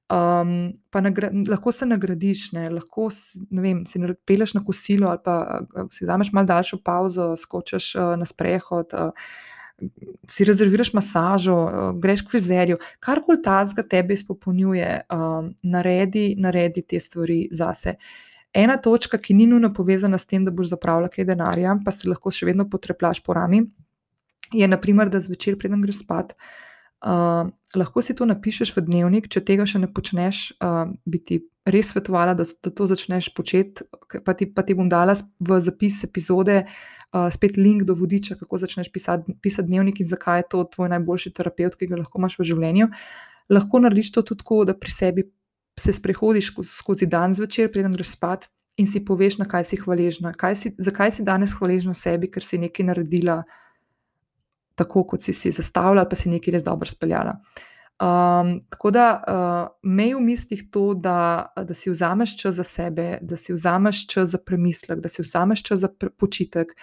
Um, 0.05 0.73
pa 0.89 1.01
nagra, 1.01 1.31
lahko 1.49 1.71
se 1.71 1.85
nagradiš, 1.85 2.51
ne, 2.53 2.69
lahko 2.69 3.09
ne 3.49 3.61
vem, 3.61 3.85
si 3.89 3.99
peleš 4.25 4.53
na 4.53 4.61
kosilo, 4.65 5.09
ali 5.09 5.19
pa 5.23 5.61
si 5.91 6.05
vzameš 6.05 6.31
malo 6.31 6.45
daljšo 6.45 6.77
pauzo, 6.85 7.35
skočiš 7.35 7.95
uh, 7.95 8.13
na 8.17 8.25
sprehod. 8.25 8.93
Uh, 8.93 9.29
si 10.29 10.45
rezerviraš 10.45 10.93
masažo, 10.93 11.57
eh, 11.67 11.99
greš 11.99 12.21
k 12.21 12.29
frizerju, 12.29 12.77
karkoli 12.99 13.41
ta 13.43 13.65
zga 13.65 13.83
tebe 13.83 14.13
izpopolnjuje, 14.13 15.01
um, 15.11 15.53
naredi, 15.63 16.35
naredi 16.37 16.81
te 16.81 16.99
stvari 16.99 17.47
zase. 17.51 17.95
Ena 18.53 18.77
točka, 18.77 19.17
ki 19.17 19.33
ni 19.33 19.47
nujno 19.47 19.73
povezana 19.73 20.17
s 20.17 20.25
tem, 20.25 20.45
da 20.45 20.51
boš 20.51 20.71
zapravljal 20.71 21.09
kaj 21.11 21.25
denarja, 21.25 21.75
pa 21.85 21.91
se 21.91 22.09
lahko 22.09 22.31
še 22.31 22.45
vedno 22.45 22.69
potreplaš 22.69 23.19
po 23.23 23.33
rami, 23.35 23.65
je 24.53 24.67
naprimer, 24.67 25.09
da 25.09 25.19
zvečer, 25.19 25.57
preden 25.59 25.81
greš 25.83 26.05
spat, 26.05 26.31
uh, 27.03 27.51
lahko 27.75 28.01
si 28.01 28.15
to 28.15 28.25
napišeš 28.25 28.71
v 28.77 28.85
dnevnik, 28.87 29.27
če 29.27 29.43
tega 29.43 29.65
še 29.67 29.83
ne 29.83 29.91
počneš, 29.91 30.53
uh, 30.63 30.87
bi 31.03 31.19
ti 31.19 31.41
res 31.67 31.91
svetovala, 31.91 32.33
da, 32.37 32.45
da 32.63 32.71
to 32.71 32.87
začneš 32.87 33.33
početi, 33.35 33.83
pa 34.23 34.33
ti, 34.33 34.47
pa 34.47 34.63
ti 34.63 34.77
bom 34.77 34.87
dala 34.87 35.17
v 35.39 35.59
zapis 35.59 36.05
epizode 36.07 36.63
uh, 36.63 36.94
spet 37.31 37.57
link 37.57 37.83
do 37.87 37.95
vodiča, 37.95 38.35
kako 38.39 38.57
začneš 38.57 38.91
pisati, 38.91 39.35
pisati 39.41 39.67
dnevnik 39.67 39.99
in 39.99 40.09
zakaj 40.09 40.39
je 40.39 40.47
to 40.51 40.63
tvoj 40.75 40.89
najboljši 40.93 41.31
terapeut, 41.37 41.75
ki 41.79 41.89
ga 41.91 42.01
lahko 42.01 42.21
imaš 42.21 42.37
v 42.39 42.47
življenju. 42.51 42.89
Lahko 43.49 43.81
narediš 43.83 44.11
to 44.15 44.25
tudi 44.25 44.43
tako, 44.43 44.63
da 44.65 44.73
pri 44.77 44.91
sebi 44.91 45.27
se 45.79 45.93
sprehodiš 45.93 46.53
skozi 46.71 47.07
dan 47.11 47.35
zvečer, 47.35 47.71
preden 47.71 47.93
greš 47.95 48.15
spat 48.15 48.49
in 48.77 48.87
si 48.87 49.03
poveš, 49.05 49.39
na 49.39 49.47
kaj 49.47 49.67
si 49.69 49.79
hvaležna. 49.79 50.33
Kaj 50.33 50.55
si, 50.55 50.73
zakaj 50.77 51.13
si 51.15 51.23
danes 51.27 51.53
hvaležna 51.55 51.93
sebi, 51.95 52.31
ker 52.31 52.43
si 52.43 52.59
nekaj 52.59 52.89
naredila 52.91 53.43
tako, 54.75 55.05
kot 55.07 55.23
si 55.23 55.33
si 55.33 55.51
zastavljala, 55.55 56.07
pa 56.09 56.19
si 56.19 56.31
nekaj 56.31 56.57
res 56.57 56.65
dobro 56.67 56.89
speljala. 56.89 57.37
Uh, 57.39 57.74
Um, 57.95 58.59
tako 58.69 58.91
da 58.91 59.23
uh, 59.23 59.67
mej 59.87 60.17
v 60.17 60.19
mislih 60.19 60.63
to, 60.71 60.93
da, 60.99 61.47
da 61.55 61.73
si 61.73 61.87
vzameš 61.89 62.33
čas 62.41 62.57
za 62.59 62.63
sebe, 62.67 63.19
da 63.23 63.37
si 63.39 63.53
vzameš 63.55 64.01
čas 64.11 64.33
za 64.33 64.37
premislek, 64.37 64.99
da 64.99 65.07
si 65.07 65.23
vzameš 65.23 65.63
čas 65.63 65.79
za 65.79 65.89
počitek, 66.19 66.73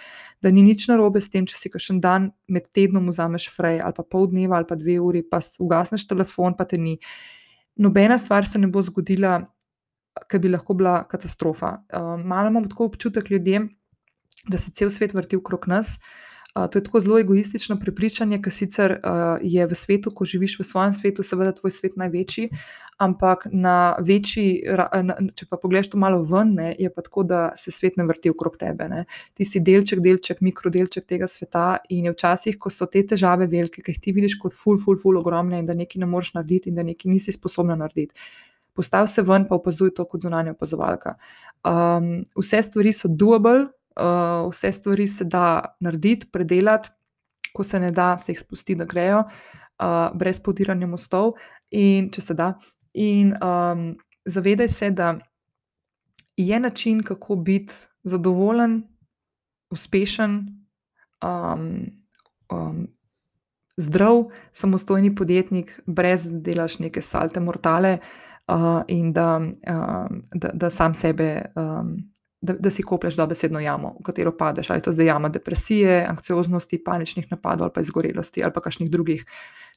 da 0.41 0.49
ni 0.49 0.63
nič 0.65 0.87
narobe 0.89 1.21
s 1.21 1.29
tem, 1.29 1.45
če 1.45 1.59
si 1.59 1.69
kakšen 1.69 1.99
dan 2.01 2.31
med 2.49 2.65
tednom 2.73 3.11
vzameš 3.13 3.51
frej 3.53 3.77
ali 3.85 3.93
pa 3.93 4.07
pol 4.09 4.25
dneva 4.31 4.57
ali 4.57 4.65
pa 4.65 4.79
dve 4.79 4.97
uri, 4.97 5.21
pa 5.21 5.37
ugasneš 5.61 6.07
telefon, 6.09 6.57
pa 6.57 6.65
te 6.65 6.81
ni. 6.81 6.97
Nobena 7.77 8.17
stvar 8.17 8.49
se 8.49 8.57
ne 8.57 8.71
bo 8.73 8.81
zgodila, 8.81 9.37
ki 10.29 10.41
bi 10.41 10.49
lahko 10.49 10.73
bila 10.73 11.03
katastrofa. 11.09 11.75
Um, 11.93 12.25
malo 12.25 12.49
imamo 12.49 12.73
tako 12.73 12.89
občutek 12.89 13.29
ljudem, 13.29 13.69
da 14.49 14.57
se 14.57 14.73
cel 14.73 14.89
svet 14.89 15.13
vrti 15.13 15.37
okrog 15.37 15.69
nas. 15.69 15.99
To 16.53 16.77
je 16.77 16.83
tako 16.83 16.99
zelo 16.99 17.17
egoistično 17.19 17.79
prepričanje, 17.81 18.37
ki 18.41 18.51
sicer 18.53 18.99
je 19.41 19.65
v 19.67 19.75
svetu, 19.75 20.11
ko 20.13 20.25
živiš 20.25 20.59
v 20.59 20.65
svojem 20.67 20.93
svetu, 20.93 21.25
seveda 21.25 21.51
tvoj 21.57 21.73
svet 21.73 21.97
največji, 21.97 22.49
ampak 23.01 23.47
na 23.49 23.95
večji, 23.97 24.61
če 25.33 25.47
pa 25.49 25.57
pogledaš 25.57 25.89
to 25.89 25.97
malo 25.97 26.21
ven, 26.21 26.53
ne, 26.53 26.69
je 26.77 26.91
pa 26.93 27.01
tako, 27.01 27.25
da 27.25 27.41
se 27.57 27.73
svet 27.73 27.97
ne 27.97 28.05
vrti 28.05 28.29
okrog 28.29 28.59
tebe. 28.61 28.85
Ne. 28.91 29.05
Ti 29.33 29.49
si 29.49 29.63
delček, 29.65 30.03
delček, 30.05 30.45
mikrodelček 30.45 31.09
tega 31.09 31.27
sveta 31.27 31.65
in 31.89 32.05
je 32.05 32.13
včasih, 32.13 32.61
ko 32.61 32.69
so 32.69 32.85
te 32.85 33.01
težave 33.01 33.49
velike, 33.49 33.81
ki 33.81 33.97
jih 33.97 34.01
ti 34.05 34.13
vidiš 34.13 34.37
kot 34.43 34.53
ful, 34.53 34.77
ful, 34.77 35.01
ful, 35.01 35.17
ogromne 35.17 35.57
in 35.57 35.65
da 35.65 35.73
nekaj 35.73 36.05
ne 36.05 36.09
moreš 36.13 36.35
narediti 36.37 36.69
in 36.69 36.77
da 36.77 36.85
nekaj 36.85 37.17
nisi 37.17 37.33
sposobna 37.33 37.75
narediti. 37.81 38.13
Postav 38.77 39.09
se 39.09 39.21
ven, 39.25 39.49
pa 39.49 39.57
opazuj 39.57 39.93
to 39.97 40.05
kot 40.09 40.21
zunanja 40.21 40.53
opazovalka. 40.53 41.17
Um, 41.65 42.23
vse 42.37 42.61
stvari 42.65 42.93
so 42.93 43.09
doable, 43.09 43.67
uh, 43.99 44.49
vse 44.51 44.71
stvari 44.71 45.07
se 45.07 45.25
da 45.25 45.75
narediti, 45.79 46.29
predelati, 46.31 46.89
ko 47.53 47.63
se 47.63 47.79
ne 47.79 47.91
da, 47.91 48.17
se 48.17 48.31
jih 48.31 48.39
spusti, 48.39 48.75
da 48.75 48.85
grejo, 48.85 49.23
uh, 49.23 50.17
brez 50.17 50.39
podiranja 50.41 50.87
mostov, 50.87 51.33
in 51.71 52.09
če 52.13 52.21
se 52.21 52.33
da. 52.33 52.53
In 52.93 53.33
um, 53.41 53.93
zavedaj 54.25 54.69
se, 54.69 54.91
da 54.91 55.15
je 56.37 56.59
način, 56.59 57.03
kako 57.03 57.35
biti 57.35 57.73
zadovoljen, 58.03 58.81
uspešen, 59.69 60.39
um, 61.23 61.69
um, 62.51 62.87
zdrav, 63.77 64.23
samostojni 64.51 65.15
podjetnik, 65.15 65.79
brez 65.85 66.25
da 66.29 66.39
delaš 66.39 66.79
neke 66.79 67.01
salte 67.01 67.39
mortale. 67.39 67.97
Uh, 68.47 68.81
in 68.87 69.13
da, 69.13 69.37
uh, 69.39 70.07
da, 70.35 70.49
da 70.53 70.69
sam 70.69 70.95
sebe 70.95 71.45
um, 71.55 71.95
da, 72.43 72.53
da 72.53 72.69
si 72.71 72.83
koplješ 72.83 73.15
dobesedno 73.15 73.59
jamo, 73.59 73.95
v 73.99 74.03
katero 74.03 74.33
padeš. 74.37 74.69
Ali 74.69 74.81
to 74.83 74.91
zdaj 74.91 75.05
jama 75.05 75.29
depresije, 75.29 76.03
anksioznosti, 76.09 76.81
paničnih 76.83 77.31
napadov 77.31 77.69
ali 77.69 77.73
pa 77.73 77.81
izgorelosti 77.81 78.43
ali 78.43 78.53
pa 78.53 78.61
kakšnih 78.61 78.91
drugih 78.91 79.25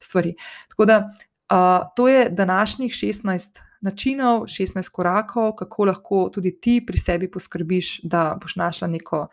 stvari. 0.03 0.35
Tako 0.69 0.85
da 0.85 0.97
uh, 1.07 1.87
to 1.97 2.09
je 2.09 2.29
današnjih 2.31 2.93
16 2.93 3.61
načinov, 3.81 4.49
16 4.51 4.91
korakov, 4.91 5.53
kako 5.57 5.85
lahko 5.85 6.29
tudi 6.35 6.57
ti 6.61 6.81
pri 6.87 6.99
sebi 6.99 7.31
poskrbiš, 7.31 8.01
da 8.03 8.39
boš 8.43 8.57
našla 8.57 8.89
neko 8.89 9.29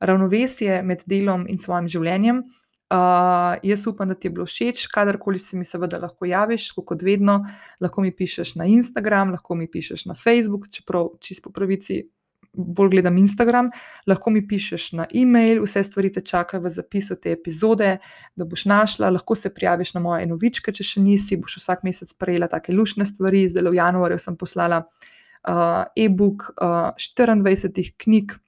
ravnovesje 0.00 0.82
med 0.82 1.04
delom 1.06 1.46
in 1.48 1.58
svojim 1.58 1.88
življenjem. 1.88 2.42
Uh, 2.92 2.98
jaz 3.62 3.86
upam, 3.86 4.08
da 4.08 4.14
ti 4.14 4.26
je 4.26 4.32
bilo 4.34 4.46
všeč, 4.46 4.86
kadarkoli 4.92 5.38
se 5.38 5.56
mi 5.56 5.64
seveda 5.64 6.00
lahko 6.02 6.26
javiš, 6.26 6.72
kot 6.76 7.02
vedno, 7.02 7.38
lahko 7.80 8.02
mi 8.02 8.10
pišeš 8.10 8.56
na 8.58 8.66
Instagram, 8.66 9.30
lahko 9.32 9.54
mi 9.54 9.70
pišeš 9.70 10.04
na 10.10 10.18
Facebook, 10.18 10.66
čeprav 10.68 11.14
čisto 11.20 11.48
po 11.48 11.54
pravici 11.56 12.02
bolj 12.52 12.90
gledam 12.90 13.16
Instagram, 13.18 13.70
lahko 14.06 14.30
mi 14.30 14.42
pišeš 14.48 14.90
na 14.98 15.06
e-mail, 15.14 15.62
vse 15.64 15.82
stvari 15.84 16.12
te 16.12 16.20
čakajo 16.20 16.62
v 16.66 16.72
zapisu 16.72 17.16
te 17.20 17.32
epizode, 17.32 17.96
da 18.36 18.44
boš 18.44 18.66
našla, 18.68 19.10
lahko 19.10 19.34
se 19.34 19.54
prijaviš 19.54 19.94
na 19.94 20.04
moje 20.04 20.26
novičke, 20.28 20.72
če 20.72 20.84
še 20.84 21.02
nisi, 21.04 21.40
boš 21.40 21.58
vsak 21.62 21.86
mesec 21.88 22.12
prejela 22.20 22.50
take 22.52 22.74
lušne 22.76 23.06
stvari. 23.08 23.46
Zdaj 23.48 23.70
v 23.70 23.80
januarju 23.80 24.20
sem 24.20 24.36
poslala 24.36 24.82
uh, 24.84 25.84
e-book 25.96 26.50
uh, 26.58 26.92
24 27.00 27.92
knjig. 28.04 28.38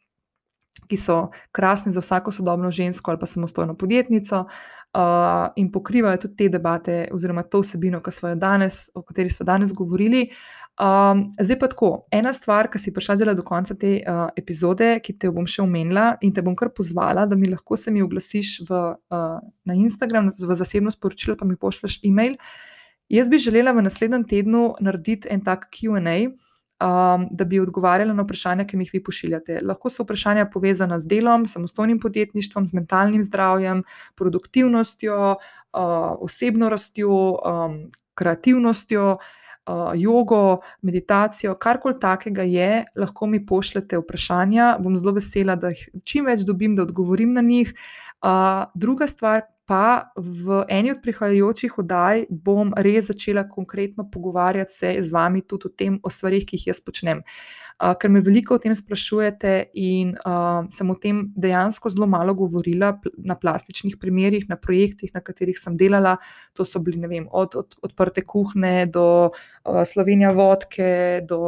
Ki 0.85 0.99
so 1.01 1.31
krasne 1.55 1.95
za 1.95 2.03
vsako 2.03 2.33
sodobno 2.35 2.69
žensko 2.75 3.13
ali 3.13 3.21
pa 3.21 3.27
samostojno 3.31 3.77
podjetnico, 3.79 4.43
uh, 4.45 5.53
in 5.57 5.71
pokrivajo 5.73 6.19
tudi 6.27 6.37
te 6.37 6.49
debate, 6.53 6.97
oziroma 7.15 7.43
to 7.49 7.63
vsebino, 7.63 8.03
danes, 8.37 8.91
o 8.95 9.03
kateri 9.03 9.31
smo 9.31 9.47
danes 9.47 9.73
govorili. 9.73 10.29
Uh, 10.29 10.64
Um, 10.75 11.29
zdaj 11.39 11.59
pa 11.59 11.69
tako, 11.71 11.89
ena 12.11 12.33
stvar, 12.35 12.67
ki 12.67 12.81
si 12.83 12.91
prišla 12.91 13.15
zelo 13.21 13.33
do 13.39 13.45
konca 13.47 13.77
te 13.79 14.01
uh, 14.03 14.25
epizode, 14.35 14.97
ki 15.07 15.13
te 15.23 15.29
bom 15.31 15.47
še 15.47 15.61
omenila 15.63 16.17
in 16.27 16.33
te 16.35 16.43
bom 16.43 16.57
kar 16.59 16.73
pozvala, 16.75 17.29
da 17.31 17.39
mi 17.39 17.47
lahko 17.47 17.79
se 17.79 17.93
mi 17.95 18.03
oglasiš 18.03 18.57
v, 18.67 18.81
uh, 19.15 19.37
na 19.39 19.77
Instagram, 19.79 20.33
v 20.35 20.57
zasebno 20.59 20.91
sporočilo, 20.91 21.37
pa 21.39 21.47
mi 21.47 21.55
pošlješ 21.55 22.01
e-mail. 22.11 22.35
Jaz 23.07 23.31
bi 23.31 23.39
želela 23.39 23.71
v 23.77 23.85
naslednjem 23.87 24.25
tednu 24.27 24.65
narediti 24.83 25.31
en 25.31 25.45
tak 25.47 25.69
QA, 25.71 26.17
um, 26.27 27.29
da 27.31 27.47
bi 27.47 27.63
odgovarjala 27.63 28.17
na 28.17 28.27
vprašanja, 28.27 28.67
ki 28.67 28.81
mi 28.81 28.89
jih 28.89 28.97
vi 28.97 29.03
pošiljate. 29.07 29.61
Lahko 29.63 29.95
so 29.95 30.03
vprašanja 30.03 30.49
povezana 30.51 30.99
z 30.99 31.07
delom, 31.13 31.47
samostojnim 31.47 32.03
podjetništvom, 32.03 32.67
z 32.67 32.81
mentalnim 32.81 33.23
zdravjem, 33.23 33.87
produktivnostjo, 34.19 35.23
uh, 35.39 35.87
osebno 36.19 36.75
rastjo, 36.75 37.15
um, 37.39 37.81
kreativnostjo 38.19 39.07
uh, 39.21 39.33
jogo, 39.97 40.59
meditacijo, 40.83 41.55
karkoli 41.55 41.99
takega 42.01 42.43
je, 42.43 42.85
lahko 42.97 43.27
mi 43.27 43.41
pošljete 43.47 43.99
vprašanja. 43.99 44.77
Bom 44.83 44.97
zelo 44.97 45.15
vesela, 45.17 45.57
da 45.57 45.73
jih 45.73 45.89
čim 46.05 46.29
več 46.29 46.45
dobim, 46.45 46.77
da 46.77 46.83
odgovorim 46.83 47.33
na 47.33 47.43
njih. 47.43 47.75
Uh, 48.25 48.65
druga 48.75 49.07
stvar, 49.07 49.43
pa 49.67 50.13
v 50.17 50.65
eni 50.69 50.93
od 50.93 51.01
prihajajočih 51.03 51.79
oddaj 51.81 52.27
bom 52.29 52.73
res 52.77 53.09
začela 53.09 53.47
konkretno 53.49 54.05
pogovarjati 54.11 54.73
se 54.73 54.97
z 55.01 55.13
vami 55.13 55.43
tudi 55.43 55.69
o 55.69 55.73
tem, 55.73 55.99
o 56.03 56.11
stvarih, 56.13 56.45
ki 56.45 56.59
jih 56.59 56.67
jaz 56.73 56.83
počnem. 56.85 57.23
Uh, 57.75 57.95
ker 57.99 58.13
me 58.13 58.21
veliko 58.23 58.55
o 58.55 58.63
tem 58.63 58.75
sprašujete, 58.77 59.55
in 59.75 60.13
uh, 60.23 60.63
sem 60.71 60.91
o 60.91 60.95
tem 61.01 61.25
dejansko 61.35 61.91
zelo 61.91 62.07
malo 62.07 62.35
govorila 62.39 62.93
na 63.17 63.35
plastičnih 63.35 63.97
primerih, 63.99 64.47
na 64.49 64.57
projektih, 64.57 65.11
na 65.15 65.25
katerih 65.25 65.59
sem 65.59 65.79
delala. 65.81 66.19
To 66.55 66.69
so 66.69 66.79
bili 66.79 67.01
vem, 67.09 67.27
od, 67.33 67.57
od 67.59 67.75
odprte 67.83 68.23
kuhne 68.23 68.87
do 68.87 69.07
uh, 69.33 69.83
Slovenija 69.83 70.31
vodke, 70.37 71.25
do 71.27 71.41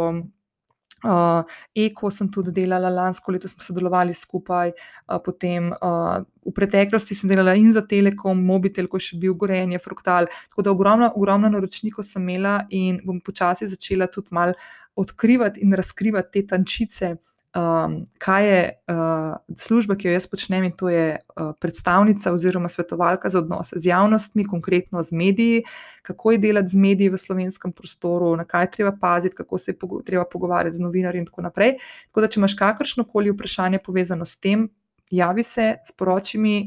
Uh, 1.05 1.45
Eko 1.77 2.09
sem 2.11 2.31
tudi 2.33 2.55
delala, 2.57 2.89
lansko 2.89 3.35
leto 3.35 3.51
smo 3.51 3.61
sodelovali 3.61 4.15
skupaj, 4.17 4.73
uh, 4.73 5.19
potem 5.23 5.69
uh, 5.77 6.25
v 6.41 6.55
preteklosti 6.57 7.15
sem 7.15 7.29
delala 7.29 7.53
in 7.55 7.69
za 7.75 7.85
Telekom, 7.85 8.41
Mobitel, 8.41 8.89
ko 8.89 8.97
je 8.97 9.11
še 9.11 9.21
bil 9.21 9.37
Gorenje, 9.37 9.79
Fruktal. 9.83 10.31
Tako 10.49 10.65
da 10.65 10.73
ogromno, 10.73 11.13
ogromno 11.15 11.53
naročnikov 11.53 12.07
sem 12.09 12.25
imela 12.25 12.63
in 12.73 13.03
bom 13.05 13.21
počasi 13.21 13.69
začela 13.69 14.09
tudi 14.09 14.33
mal 14.33 14.57
odkrivati 14.97 15.61
in 15.61 15.77
razkrivati 15.77 16.33
te 16.33 16.47
tančice 16.55 17.17
um, 17.57 18.07
kaj 18.19 18.49
je 18.49 18.63
uh, 18.89 19.37
služba, 19.57 19.97
ki 19.97 20.09
jo 20.09 20.13
jaz 20.13 20.27
počnem, 20.29 20.67
in 20.69 20.73
to 20.77 20.91
je 20.93 21.17
uh, 21.17 21.53
predstavnica 21.61 22.33
oziroma 22.33 22.69
svetovalka 22.69 23.31
za 23.33 23.39
odnose 23.39 23.79
z 23.79 23.89
javnostmi, 23.91 24.45
konkretno 24.45 25.03
z 25.03 25.13
mediji, 25.13 25.63
kako 26.03 26.33
je 26.33 26.39
delati 26.39 26.69
z 26.69 26.77
mediji 26.77 27.09
v 27.09 27.19
slovenskem 27.19 27.73
prostoru, 27.73 28.35
na 28.37 28.45
kaj 28.45 28.71
treba 28.71 28.93
paziti, 29.01 29.37
kako 29.37 29.59
se 29.59 29.71
je 29.73 29.79
pogo 29.79 30.03
treba 30.03 30.25
pogovarjati 30.25 30.77
z 30.77 30.85
novinarji 30.85 31.25
in 31.25 31.27
tako 31.27 31.47
naprej. 31.49 31.79
Tako 32.11 32.21
da, 32.21 32.29
če 32.29 32.41
imaš 32.41 32.57
kakršno 32.59 33.05
koli 33.05 33.33
vprašanje 33.33 33.79
povezano 33.79 34.25
s 34.25 34.37
tem, 34.37 34.69
javi 35.11 35.43
se, 35.43 35.75
sporoči 35.89 36.39
mi, 36.39 36.59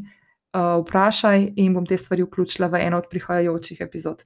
uh, 0.54 0.80
vprašaj 0.82 1.52
in 1.56 1.78
bom 1.78 1.86
te 1.86 1.98
stvari 1.98 2.26
vključila 2.26 2.68
v 2.68 2.82
eno 2.88 2.98
od 2.98 3.12
prihajajočih 3.12 3.82
epizod. 3.86 4.26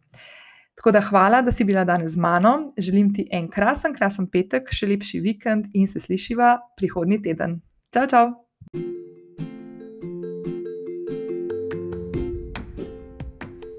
Tako 0.75 0.91
da 0.91 1.01
hvala, 1.01 1.41
da 1.41 1.51
si 1.51 1.63
bila 1.63 1.83
danes 1.83 2.11
z 2.11 2.17
mano. 2.17 2.73
Želim 2.77 3.13
ti 3.13 3.27
en 3.31 3.49
krasen, 3.49 3.93
krasen 3.93 4.27
petek, 4.27 4.71
še 4.71 4.87
lepši 4.87 5.19
vikend 5.19 5.69
in 5.73 5.87
se 5.87 5.99
slišiva 5.99 6.57
prihodnji 6.77 7.21
teden. 7.21 7.61
Čau, 7.93 8.07
čau! 8.09 8.31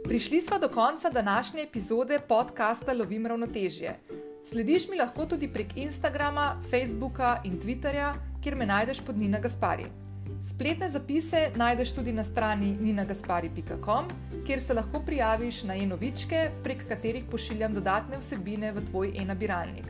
Prišli 0.05 0.41
smo 0.41 0.59
do 0.59 0.69
konca 0.69 1.11
današnje 1.11 1.63
epizode 1.63 2.21
podcasta 2.29 2.93
Lovim 2.93 3.27
ravnotežje. 3.27 3.97
Slediš 4.45 4.89
mi 4.89 4.97
lahko 4.97 5.27
tudi 5.27 5.49
prek 5.49 5.77
Instagrama, 5.77 6.61
Facebooka 6.71 7.41
in 7.45 7.59
Twitterja, 7.61 8.15
kjer 8.43 8.57
me 8.57 8.67
najdeš 8.67 9.01
pod 9.01 9.19
Nina 9.19 9.41
Gaspari. 9.41 10.04
Spletne 10.45 10.89
zapise 10.89 11.51
najdeš 11.57 11.95
tudi 11.95 12.13
na 12.13 12.25
strani 12.25 12.77
ninagaspari.com, 12.81 14.09
kjer 14.47 14.61
se 14.61 14.75
lahko 14.75 15.01
prijaviš 15.01 15.63
na 15.65 15.75
e-novičke, 15.75 16.51
prek 16.65 16.83
katerih 16.89 17.25
pošiljam 17.31 17.75
dodatne 17.75 18.19
vsebine 18.21 18.73
v 18.73 18.83
tvoj 18.91 19.13
e-nabiralnik. 19.23 19.89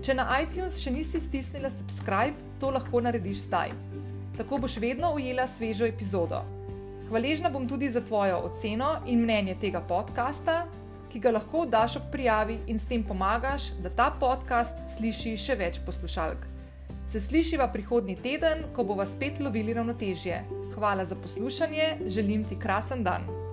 Če 0.00 0.14
na 0.16 0.24
iTunes 0.40 0.78
še 0.80 0.90
nisi 0.90 1.20
stisnila 1.20 1.68
subscribe, 1.70 2.32
to 2.60 2.70
lahko 2.72 3.02
narediš 3.04 3.44
zdaj. 3.44 3.74
Tako 4.38 4.62
boš 4.64 4.78
vedno 4.80 5.12
ujela 5.18 5.44
svežo 5.46 5.84
epizodo. 5.84 6.40
Hvaležna 7.10 7.52
bom 7.52 7.68
tudi 7.68 7.92
za 7.92 8.00
tvojo 8.00 8.40
oceno 8.48 9.02
in 9.04 9.20
mnenje 9.20 9.58
tega 9.60 9.84
podcasta, 9.84 10.62
ki 11.12 11.20
ga 11.20 11.36
lahko 11.36 11.66
daš 11.68 12.00
ob 12.00 12.08
prijavi 12.12 12.62
in 12.72 12.80
s 12.80 12.88
tem 12.88 13.04
pomagaš, 13.04 13.74
da 13.84 13.92
ta 13.92 14.08
podcast 14.20 14.80
sliši 14.96 15.36
še 15.36 15.60
več 15.60 15.84
poslušalk. 15.84 16.53
Se 17.06 17.20
slišiva 17.20 17.68
prihodnji 17.72 18.16
teden, 18.16 18.64
ko 18.72 18.84
bova 18.84 19.06
spet 19.06 19.40
lovili 19.40 19.74
ravnotežje. 19.74 20.44
Hvala 20.74 21.04
za 21.04 21.14
poslušanje, 21.14 21.96
želim 22.06 22.44
ti 22.44 22.58
krasen 22.58 23.04
dan. 23.04 23.43